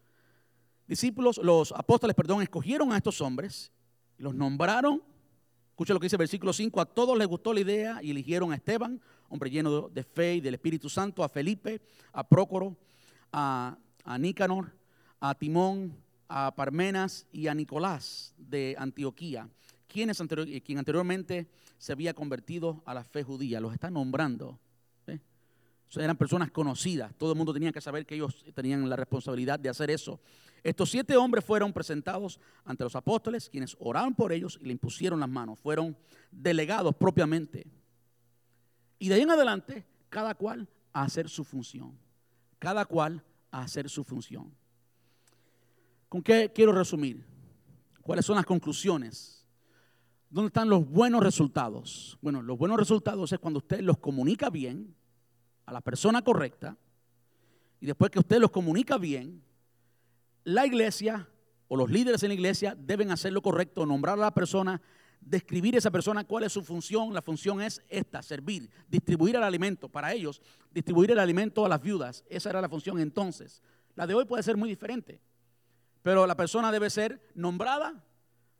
discípulos, 0.87 1.39
los 1.39 1.73
apóstoles, 1.73 2.15
perdón, 2.15 2.43
escogieron 2.43 2.93
a 2.93 2.97
estos 2.97 3.21
hombres, 3.21 3.73
los 4.19 4.35
nombraron 4.35 5.03
Escucha 5.81 5.95
lo 5.95 6.01
que 6.01 6.05
dice 6.05 6.17
el 6.17 6.19
versículo 6.19 6.53
5. 6.53 6.79
A 6.79 6.85
todos 6.85 7.17
les 7.17 7.27
gustó 7.27 7.55
la 7.55 7.61
idea 7.61 8.01
y 8.03 8.11
eligieron 8.11 8.53
a 8.53 8.55
Esteban, 8.55 9.01
hombre 9.31 9.49
lleno 9.49 9.89
de 9.89 10.05
fe 10.05 10.35
y 10.35 10.41
del 10.43 10.53
Espíritu 10.53 10.91
Santo, 10.91 11.25
a 11.25 11.29
Felipe, 11.31 11.81
a 12.13 12.23
Prócoro, 12.23 12.77
a, 13.33 13.79
a 14.05 14.19
Nicanor, 14.19 14.75
a 15.21 15.35
Timón, 15.35 15.97
a 16.29 16.55
Parmenas 16.55 17.27
y 17.33 17.47
a 17.47 17.55
Nicolás 17.55 18.35
de 18.37 18.77
Antioquía, 18.79 19.49
quien, 19.89 20.13
quien 20.63 20.79
anteriormente 20.79 21.49
se 21.79 21.93
había 21.93 22.13
convertido 22.13 22.83
a 22.85 22.93
la 22.93 23.03
fe 23.03 23.23
judía. 23.23 23.59
Los 23.59 23.73
está 23.73 23.91
nombrando. 23.91 24.59
eran 25.97 26.19
personas 26.19 26.51
conocidas. 26.51 27.15
Todo 27.17 27.33
el 27.33 27.39
mundo 27.39 27.55
tenía 27.55 27.73
que 27.73 27.81
saber 27.81 28.05
que 28.05 28.17
ellos 28.17 28.45
tenían 28.53 28.87
la 28.87 28.97
responsabilidad 28.97 29.59
de 29.59 29.71
hacer 29.71 29.91
eso. 29.91 30.21
Estos 30.63 30.91
siete 30.91 31.17
hombres 31.17 31.45
fueron 31.45 31.73
presentados 31.73 32.39
ante 32.65 32.85
los 32.85 32.95
apóstoles, 32.97 33.49
quienes 33.49 33.77
oraron 33.79 34.15
por 34.15 34.33
ellos 34.33 34.59
y 34.61 34.67
le 34.67 34.73
impusieron 34.73 35.21
las 35.21 35.29
manos. 35.29 35.59
Fueron 35.59 35.97
delegados 36.31 36.95
propiamente. 36.95 37.67
Y 38.99 39.09
de 39.09 39.15
ahí 39.15 39.23
en 39.23 39.31
adelante, 39.31 39.87
cada 40.09 40.35
cual 40.35 40.69
a 40.93 41.03
hacer 41.03 41.29
su 41.29 41.45
función. 41.45 41.99
Cada 42.59 42.85
cual 42.85 43.25
a 43.51 43.63
hacer 43.63 43.89
su 43.89 44.05
función. 44.05 44.55
¿Con 46.09 46.23
qué 46.23 46.53
quiero 46.55 46.73
resumir? 46.73 47.25
¿Cuáles 48.03 48.27
son 48.27 48.37
las 48.37 48.45
conclusiones? 48.45 49.47
¿Dónde 50.29 50.49
están 50.49 50.69
los 50.69 50.89
buenos 50.89 51.23
resultados? 51.23 52.19
Bueno, 52.21 52.43
los 52.43 52.59
buenos 52.59 52.79
resultados 52.79 53.33
es 53.33 53.39
cuando 53.39 53.59
usted 53.59 53.81
los 53.81 53.99
comunica 53.99 54.51
bien 54.51 54.95
a 55.67 55.73
la 55.73 55.81
persona 55.81 56.23
correcta 56.23 56.77
y 57.81 57.87
después 57.87 58.11
que 58.11 58.19
usted 58.19 58.39
los 58.39 58.51
comunica 58.51 58.99
bien, 58.99 59.43
la 60.45 60.67
iglesia 60.67 61.29
o 61.69 61.77
los 61.77 61.91
líderes 61.91 62.23
en 62.23 62.31
la 62.31 62.35
iglesia 62.35 62.77
deben 62.77 63.11
hacer 63.11 63.33
lo 63.33 63.43
correcto, 63.43 63.87
nombrar 63.87 64.19
a 64.19 64.23
la 64.23 64.35
persona, 64.35 64.83
describir 65.21 65.75
a 65.75 65.79
esa 65.79 65.91
persona 65.91 66.25
cuál 66.25 66.45
es 66.45 66.53
su 66.53 66.65
función. 66.65 67.15
La 67.15 67.23
función 67.23 67.61
es 67.61 67.83
esta, 67.89 68.23
servir, 68.23 68.69
distribuir 68.89 69.37
el 69.37 69.45
alimento. 69.45 69.89
Para 69.89 70.13
ellos, 70.13 70.43
distribuir 70.73 71.13
el 71.13 71.19
alimento 71.19 71.65
a 71.65 71.69
las 71.69 71.81
viudas. 71.81 72.25
Esa 72.29 72.51
era 72.51 72.61
la 72.61 72.69
función 72.69 72.99
entonces. 72.99 73.63
La 73.95 74.07
de 74.07 74.15
hoy 74.15 74.25
puede 74.25 74.43
ser 74.43 74.57
muy 74.57 74.69
diferente. 74.69 75.21
Pero 76.03 76.27
la 76.27 76.37
persona 76.37 76.73
debe 76.73 76.91
ser 76.91 77.23
nombrada, 77.35 78.03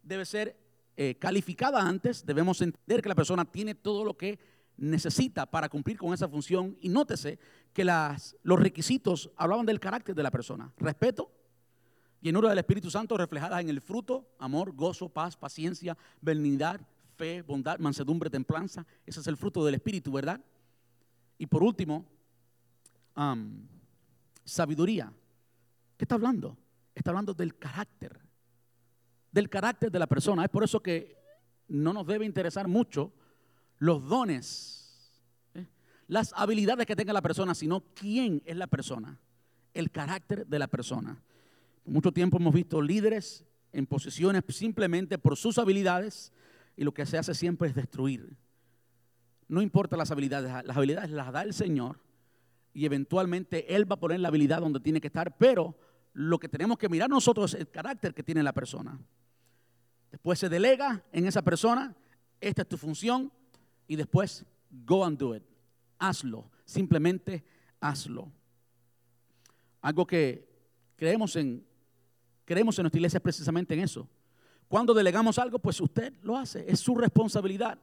debe 0.03 0.25
ser 0.25 0.57
eh, 0.97 1.17
calificada 1.19 1.81
antes. 1.81 2.25
Debemos 2.25 2.61
entender 2.61 3.03
que 3.03 3.09
la 3.09 3.15
persona 3.15 3.45
tiene 3.45 3.75
todo 3.75 4.05
lo 4.05 4.17
que 4.17 4.39
necesita 4.77 5.47
para 5.47 5.69
cumplir 5.69 5.97
con 5.97 6.13
esa 6.13 6.29
función. 6.29 6.77
Y 6.81 6.91
nótese 6.91 7.39
que 7.73 7.85
los 7.85 8.61
requisitos 8.61 9.31
hablaban 9.37 9.67
del 9.67 9.81
carácter 9.81 10.15
de 10.15 10.23
la 10.23 10.31
persona. 10.31 10.73
Respeto, 10.77 11.31
Llenura 12.21 12.51
del 12.51 12.59
Espíritu 12.59 12.91
Santo 12.91 13.17
reflejada 13.17 13.61
en 13.61 13.71
el 13.71 13.81
fruto, 13.81 14.29
amor, 14.39 14.73
gozo, 14.75 15.09
paz, 15.09 15.37
paciencia, 15.37 15.97
benignidad, 16.21 16.81
fe, 17.17 17.43
bondad, 17.43 17.79
mansedumbre, 17.79 18.29
templanza. 18.29 18.87
Ese 19.07 19.21
es 19.21 19.27
el 19.27 19.37
fruto 19.37 19.65
del 19.65 19.77
Espíritu, 19.77 20.13
¿verdad? 20.13 20.41
Y 21.39 21.47
por 21.47 21.63
último, 21.63 22.05
sabiduría. 24.45 25.13
¿Qué 25.97 26.05
está 26.05 26.15
hablando? 26.15 26.57
Está 26.95 27.11
hablando 27.11 27.33
del 27.35 27.57
carácter, 27.57 28.21
del 29.33 29.49
carácter 29.49 29.91
de 29.91 29.99
la 29.99 30.07
persona. 30.07 30.45
Es 30.45 30.51
por 30.51 30.65
eso 30.65 30.83
que 30.83 31.17
no 31.69 31.93
nos 31.93 32.07
debe 32.07 32.27
interesar 32.27 32.69
mucho 32.69 33.13
los 33.79 34.07
dones. 34.07 35.23
¿eh? 35.55 35.67
las 36.09 36.33
habilidades 36.35 36.87
que 36.87 36.97
tenga 36.97 37.13
la 37.13 37.23
persona, 37.23 37.55
sino 37.55 37.83
quién 37.95 38.43
es 38.45 38.57
la 38.57 38.67
persona, 38.67 39.19
el 39.73 39.91
carácter 39.91 40.47
de 40.47 40.59
la 40.59 40.67
persona. 40.67 41.23
Mucho 41.85 42.13
tiempo 42.13 42.37
hemos 42.37 42.55
visto 42.55 42.81
líderes 42.81 43.45
en 43.73 43.87
posiciones 43.87 44.43
simplemente 44.49 45.19
por 45.19 45.37
sus 45.37 45.59
habilidades 45.59 46.33
y 46.77 46.85
lo 46.85 46.93
que 46.93 47.07
se 47.07 47.19
hace 47.19 47.35
siempre 47.35 47.69
es 47.69 47.75
destruir. 47.75 48.37
No 49.49 49.63
importa 49.63 49.97
las 49.97 50.11
habilidades, 50.11 50.65
las 50.65 50.77
habilidades 50.77 51.11
las 51.11 51.33
da 51.33 51.43
el 51.43 51.53
Señor 51.53 52.01
y 52.73 52.85
eventualmente 52.85 53.75
Él 53.75 53.91
va 53.91 53.95
a 53.95 54.01
poner 54.01 54.21
la 54.21 54.29
habilidad 54.29 54.61
donde 54.61 54.81
tiene 54.81 55.01
que 55.01 55.09
estar, 55.09 55.37
pero 55.37 55.77
lo 56.13 56.39
que 56.39 56.49
tenemos 56.49 56.79
que 56.79 56.89
mirar 56.89 57.11
nosotros 57.11 57.55
es 57.55 57.61
el 57.61 57.71
carácter 57.71 58.15
que 58.15 58.23
tiene 58.23 58.43
la 58.43 58.53
persona. 58.53 58.99
Después 60.11 60.39
se 60.39 60.49
delega 60.49 61.05
en 61.13 61.27
esa 61.27 61.43
persona, 61.43 61.95
esta 62.41 62.63
es 62.63 62.69
tu 62.69 62.77
función 62.77 63.33
y 63.87 63.97
después 63.97 64.45
go 64.71 65.05
and 65.05 65.19
do 65.19 65.35
it. 65.35 65.43
Hazlo, 65.99 66.51
simplemente 66.65 67.45
hazlo. 67.81 68.33
Algo 69.83 70.07
que 70.07 70.49
creemos 70.97 71.37
en 71.37 71.65
creemos 72.51 72.77
en 72.77 72.83
nuestra 72.83 72.99
iglesia 72.99 73.19
es 73.19 73.23
precisamente 73.23 73.75
en 73.75 73.81
eso. 73.81 74.09
Cuando 74.67 74.93
delegamos 74.93 75.39
algo, 75.39 75.61
pues 75.61 75.81
usted 75.81 76.13
lo 76.21 76.37
hace, 76.37 76.65
es 76.69 76.81
su 76.81 76.97
responsabilidad. 76.97 77.79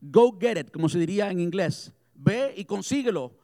Go 0.00 0.36
get 0.36 0.58
it, 0.58 0.72
como 0.72 0.88
se 0.88 0.98
diría 0.98 1.30
en 1.30 1.38
inglés. 1.38 1.92
Ve 2.12 2.52
y 2.56 2.64
consíguelo. 2.64 3.36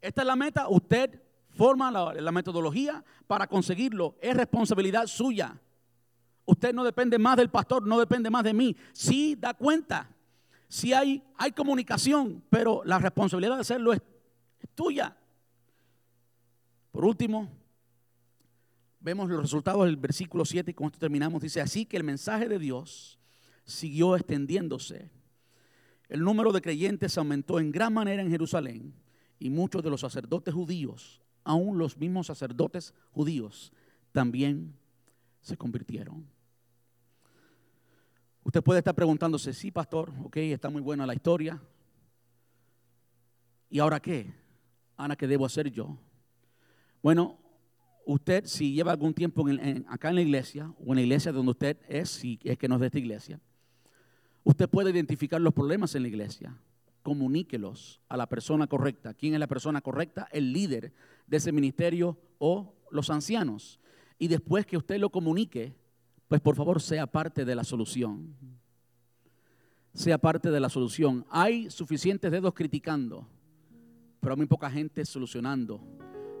Esta 0.00 0.22
es 0.22 0.26
la 0.26 0.34
meta, 0.34 0.66
usted 0.66 1.20
forma 1.50 1.90
la, 1.90 2.32
metodología 2.32 3.04
para 3.26 3.46
conseguirlo. 3.46 4.16
Es 4.18 4.34
responsabilidad 4.34 5.06
suya. 5.06 5.60
Usted 6.46 6.72
no 6.72 6.82
depende 6.82 7.18
más 7.18 7.36
del 7.36 7.50
pastor, 7.50 7.86
no 7.86 8.00
depende 8.00 8.30
más 8.30 8.44
de 8.44 8.54
mí. 8.54 8.74
Sí 8.94 9.36
da 9.38 9.52
cuenta, 9.52 10.08
sí 10.68 10.94
hay, 10.94 11.22
hay 11.36 11.52
comunicación, 11.52 12.42
pero 12.48 12.80
la 12.86 12.98
responsabilidad 12.98 13.56
de 13.56 13.60
hacerlo 13.60 13.92
es 13.92 14.00
tuya. 14.74 15.14
Por 16.90 17.04
último, 17.04 17.61
vemos 19.02 19.28
los 19.28 19.42
resultados 19.42 19.84
del 19.84 19.96
versículo 19.96 20.44
7 20.44 20.70
y 20.70 20.74
con 20.74 20.86
esto 20.86 20.98
terminamos. 20.98 21.42
Dice, 21.42 21.60
así 21.60 21.86
que 21.86 21.96
el 21.96 22.04
mensaje 22.04 22.48
de 22.48 22.58
Dios 22.58 23.18
siguió 23.64 24.16
extendiéndose. 24.16 25.10
El 26.08 26.20
número 26.20 26.52
de 26.52 26.60
creyentes 26.60 27.16
aumentó 27.18 27.58
en 27.58 27.72
gran 27.72 27.92
manera 27.92 28.22
en 28.22 28.30
Jerusalén 28.30 28.94
y 29.38 29.50
muchos 29.50 29.82
de 29.82 29.90
los 29.90 30.00
sacerdotes 30.00 30.54
judíos 30.54 31.22
aún 31.44 31.78
los 31.78 31.96
mismos 31.96 32.26
sacerdotes 32.26 32.94
judíos 33.12 33.72
también 34.12 34.76
se 35.40 35.56
convirtieron. 35.56 36.26
Usted 38.44 38.62
puede 38.62 38.78
estar 38.78 38.94
preguntándose, 38.94 39.52
sí, 39.52 39.70
pastor, 39.70 40.12
ok, 40.24 40.36
está 40.38 40.68
muy 40.68 40.82
buena 40.82 41.06
la 41.06 41.14
historia. 41.14 41.60
¿Y 43.70 43.78
ahora 43.78 44.00
qué? 44.00 44.32
Ana, 44.96 45.16
¿qué 45.16 45.26
debo 45.26 45.46
hacer 45.46 45.70
yo? 45.70 45.96
Bueno, 47.02 47.38
usted 48.06 48.44
si 48.46 48.72
lleva 48.72 48.92
algún 48.92 49.14
tiempo 49.14 49.44
acá 49.88 50.10
en 50.10 50.14
la 50.16 50.22
iglesia 50.22 50.72
o 50.78 50.92
en 50.92 50.96
la 50.96 51.02
iglesia 51.02 51.32
donde 51.32 51.50
usted 51.50 51.78
es, 51.88 52.10
si 52.10 52.38
es 52.44 52.58
que 52.58 52.68
no 52.68 52.76
es 52.76 52.80
de 52.80 52.86
esta 52.86 52.98
iglesia, 52.98 53.40
usted 54.44 54.68
puede 54.68 54.90
identificar 54.90 55.40
los 55.40 55.54
problemas 55.54 55.94
en 55.94 56.02
la 56.02 56.08
iglesia 56.08 56.56
comuníquelos 57.02 58.00
a 58.08 58.16
la 58.16 58.28
persona 58.28 58.66
correcta. 58.66 59.14
¿Quién 59.14 59.34
es 59.34 59.40
la 59.40 59.46
persona 59.46 59.80
correcta? 59.80 60.28
El 60.32 60.52
líder 60.52 60.92
de 61.26 61.36
ese 61.36 61.52
ministerio 61.52 62.18
o 62.38 62.74
los 62.90 63.10
ancianos. 63.10 63.80
Y 64.18 64.28
después 64.28 64.66
que 64.66 64.76
usted 64.76 64.98
lo 64.98 65.10
comunique, 65.10 65.74
pues 66.28 66.40
por 66.40 66.56
favor 66.56 66.80
sea 66.80 67.06
parte 67.06 67.44
de 67.44 67.54
la 67.54 67.64
solución. 67.64 68.34
Sea 69.94 70.18
parte 70.18 70.50
de 70.50 70.60
la 70.60 70.68
solución. 70.68 71.26
Hay 71.28 71.70
suficientes 71.70 72.30
dedos 72.30 72.54
criticando, 72.54 73.26
pero 74.20 74.32
hay 74.32 74.38
muy 74.38 74.46
poca 74.46 74.70
gente 74.70 75.04
solucionando. 75.04 75.80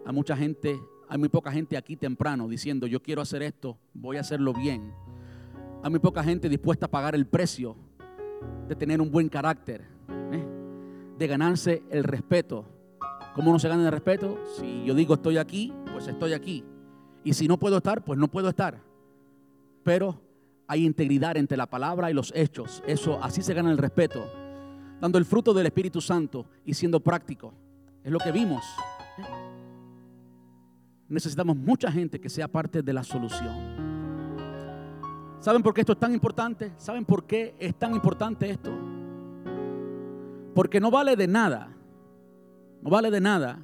Hay 0.06 0.12
mucha 0.14 0.36
gente, 0.36 0.80
hay 1.12 1.18
muy 1.18 1.28
poca 1.28 1.52
gente 1.52 1.76
aquí 1.76 1.94
temprano 1.94 2.48
diciendo, 2.48 2.86
yo 2.86 3.02
quiero 3.02 3.20
hacer 3.20 3.42
esto, 3.42 3.76
voy 3.92 4.16
a 4.16 4.20
hacerlo 4.20 4.54
bien. 4.54 4.94
Hay 5.82 5.90
muy 5.90 5.98
poca 6.00 6.24
gente 6.24 6.48
dispuesta 6.48 6.86
a 6.86 6.90
pagar 6.90 7.14
el 7.14 7.26
precio 7.26 7.76
de 8.66 8.74
tener 8.74 8.98
un 8.98 9.10
buen 9.10 9.28
carácter 9.28 9.84
de 11.18 11.26
ganarse 11.26 11.82
el 11.90 12.04
respeto. 12.04 12.64
¿Cómo 13.34 13.52
no 13.52 13.58
se 13.58 13.68
gana 13.68 13.84
el 13.84 13.92
respeto? 13.92 14.42
Si 14.56 14.84
yo 14.86 14.94
digo 14.94 15.12
estoy 15.12 15.36
aquí, 15.36 15.70
pues 15.92 16.08
estoy 16.08 16.32
aquí. 16.32 16.64
Y 17.24 17.34
si 17.34 17.46
no 17.46 17.58
puedo 17.58 17.76
estar, 17.76 18.02
pues 18.02 18.18
no 18.18 18.28
puedo 18.28 18.48
estar. 18.48 18.80
Pero 19.84 20.18
hay 20.66 20.86
integridad 20.86 21.36
entre 21.36 21.58
la 21.58 21.66
palabra 21.66 22.10
y 22.10 22.14
los 22.14 22.32
hechos. 22.34 22.82
Eso, 22.86 23.22
así 23.22 23.42
se 23.42 23.52
gana 23.52 23.70
el 23.70 23.76
respeto. 23.76 24.24
Dando 24.98 25.18
el 25.18 25.26
fruto 25.26 25.52
del 25.52 25.66
Espíritu 25.66 26.00
Santo 26.00 26.46
y 26.64 26.72
siendo 26.72 27.00
práctico. 27.00 27.52
Es 28.02 28.10
lo 28.10 28.18
que 28.18 28.32
vimos. 28.32 28.64
Necesitamos 31.12 31.54
mucha 31.54 31.92
gente 31.92 32.18
que 32.18 32.30
sea 32.30 32.48
parte 32.48 32.80
de 32.80 32.90
la 32.90 33.04
solución. 33.04 33.54
¿Saben 35.40 35.62
por 35.62 35.74
qué 35.74 35.82
esto 35.82 35.92
es 35.92 36.00
tan 36.00 36.14
importante? 36.14 36.72
¿Saben 36.78 37.04
por 37.04 37.26
qué 37.26 37.54
es 37.58 37.74
tan 37.74 37.94
importante 37.94 38.48
esto? 38.48 38.72
Porque 40.54 40.80
no 40.80 40.90
vale 40.90 41.14
de 41.14 41.28
nada, 41.28 41.76
no 42.80 42.88
vale 42.88 43.10
de 43.10 43.20
nada, 43.20 43.58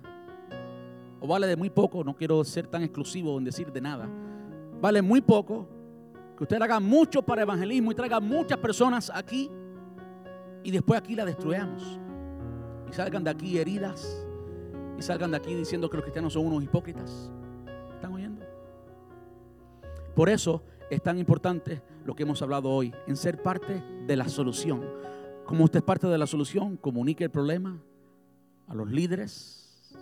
o 1.20 1.26
vale 1.26 1.46
de 1.46 1.56
muy 1.56 1.70
poco, 1.70 2.04
no 2.04 2.14
quiero 2.14 2.44
ser 2.44 2.66
tan 2.66 2.82
exclusivo 2.82 3.38
en 3.38 3.44
decir 3.44 3.72
de 3.72 3.80
nada, 3.80 4.06
vale 4.78 5.00
muy 5.00 5.22
poco 5.22 5.66
que 6.36 6.44
usted 6.44 6.60
haga 6.60 6.78
mucho 6.80 7.22
para 7.22 7.40
evangelismo 7.40 7.92
y 7.92 7.94
traiga 7.94 8.20
muchas 8.20 8.58
personas 8.58 9.10
aquí 9.14 9.50
y 10.62 10.70
después 10.70 11.00
aquí 11.00 11.14
la 11.14 11.24
destruyamos. 11.24 11.98
Y 12.90 12.92
salgan 12.92 13.24
de 13.24 13.30
aquí 13.30 13.56
heridas 13.56 14.26
y 14.98 15.02
salgan 15.02 15.30
de 15.30 15.38
aquí 15.38 15.54
diciendo 15.54 15.88
que 15.88 15.96
los 15.96 16.04
cristianos 16.04 16.34
son 16.34 16.44
unos 16.44 16.62
hipócritas. 16.62 17.32
Por 20.18 20.28
eso 20.28 20.64
es 20.90 21.00
tan 21.00 21.16
importante 21.16 21.80
lo 22.04 22.16
que 22.16 22.24
hemos 22.24 22.42
hablado 22.42 22.70
hoy, 22.70 22.92
en 23.06 23.16
ser 23.16 23.40
parte 23.40 23.84
de 24.04 24.16
la 24.16 24.28
solución. 24.28 24.84
Como 25.46 25.62
usted 25.62 25.78
es 25.78 25.84
parte 25.84 26.08
de 26.08 26.18
la 26.18 26.26
solución, 26.26 26.76
comunique 26.76 27.22
el 27.22 27.30
problema 27.30 27.80
a 28.66 28.74
los 28.74 28.90
líderes, 28.90 29.94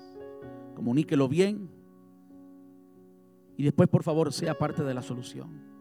comuníquelo 0.74 1.28
bien 1.28 1.68
y 3.58 3.64
después 3.64 3.90
por 3.90 4.04
favor 4.04 4.32
sea 4.32 4.56
parte 4.56 4.82
de 4.84 4.94
la 4.94 5.02
solución. 5.02 5.75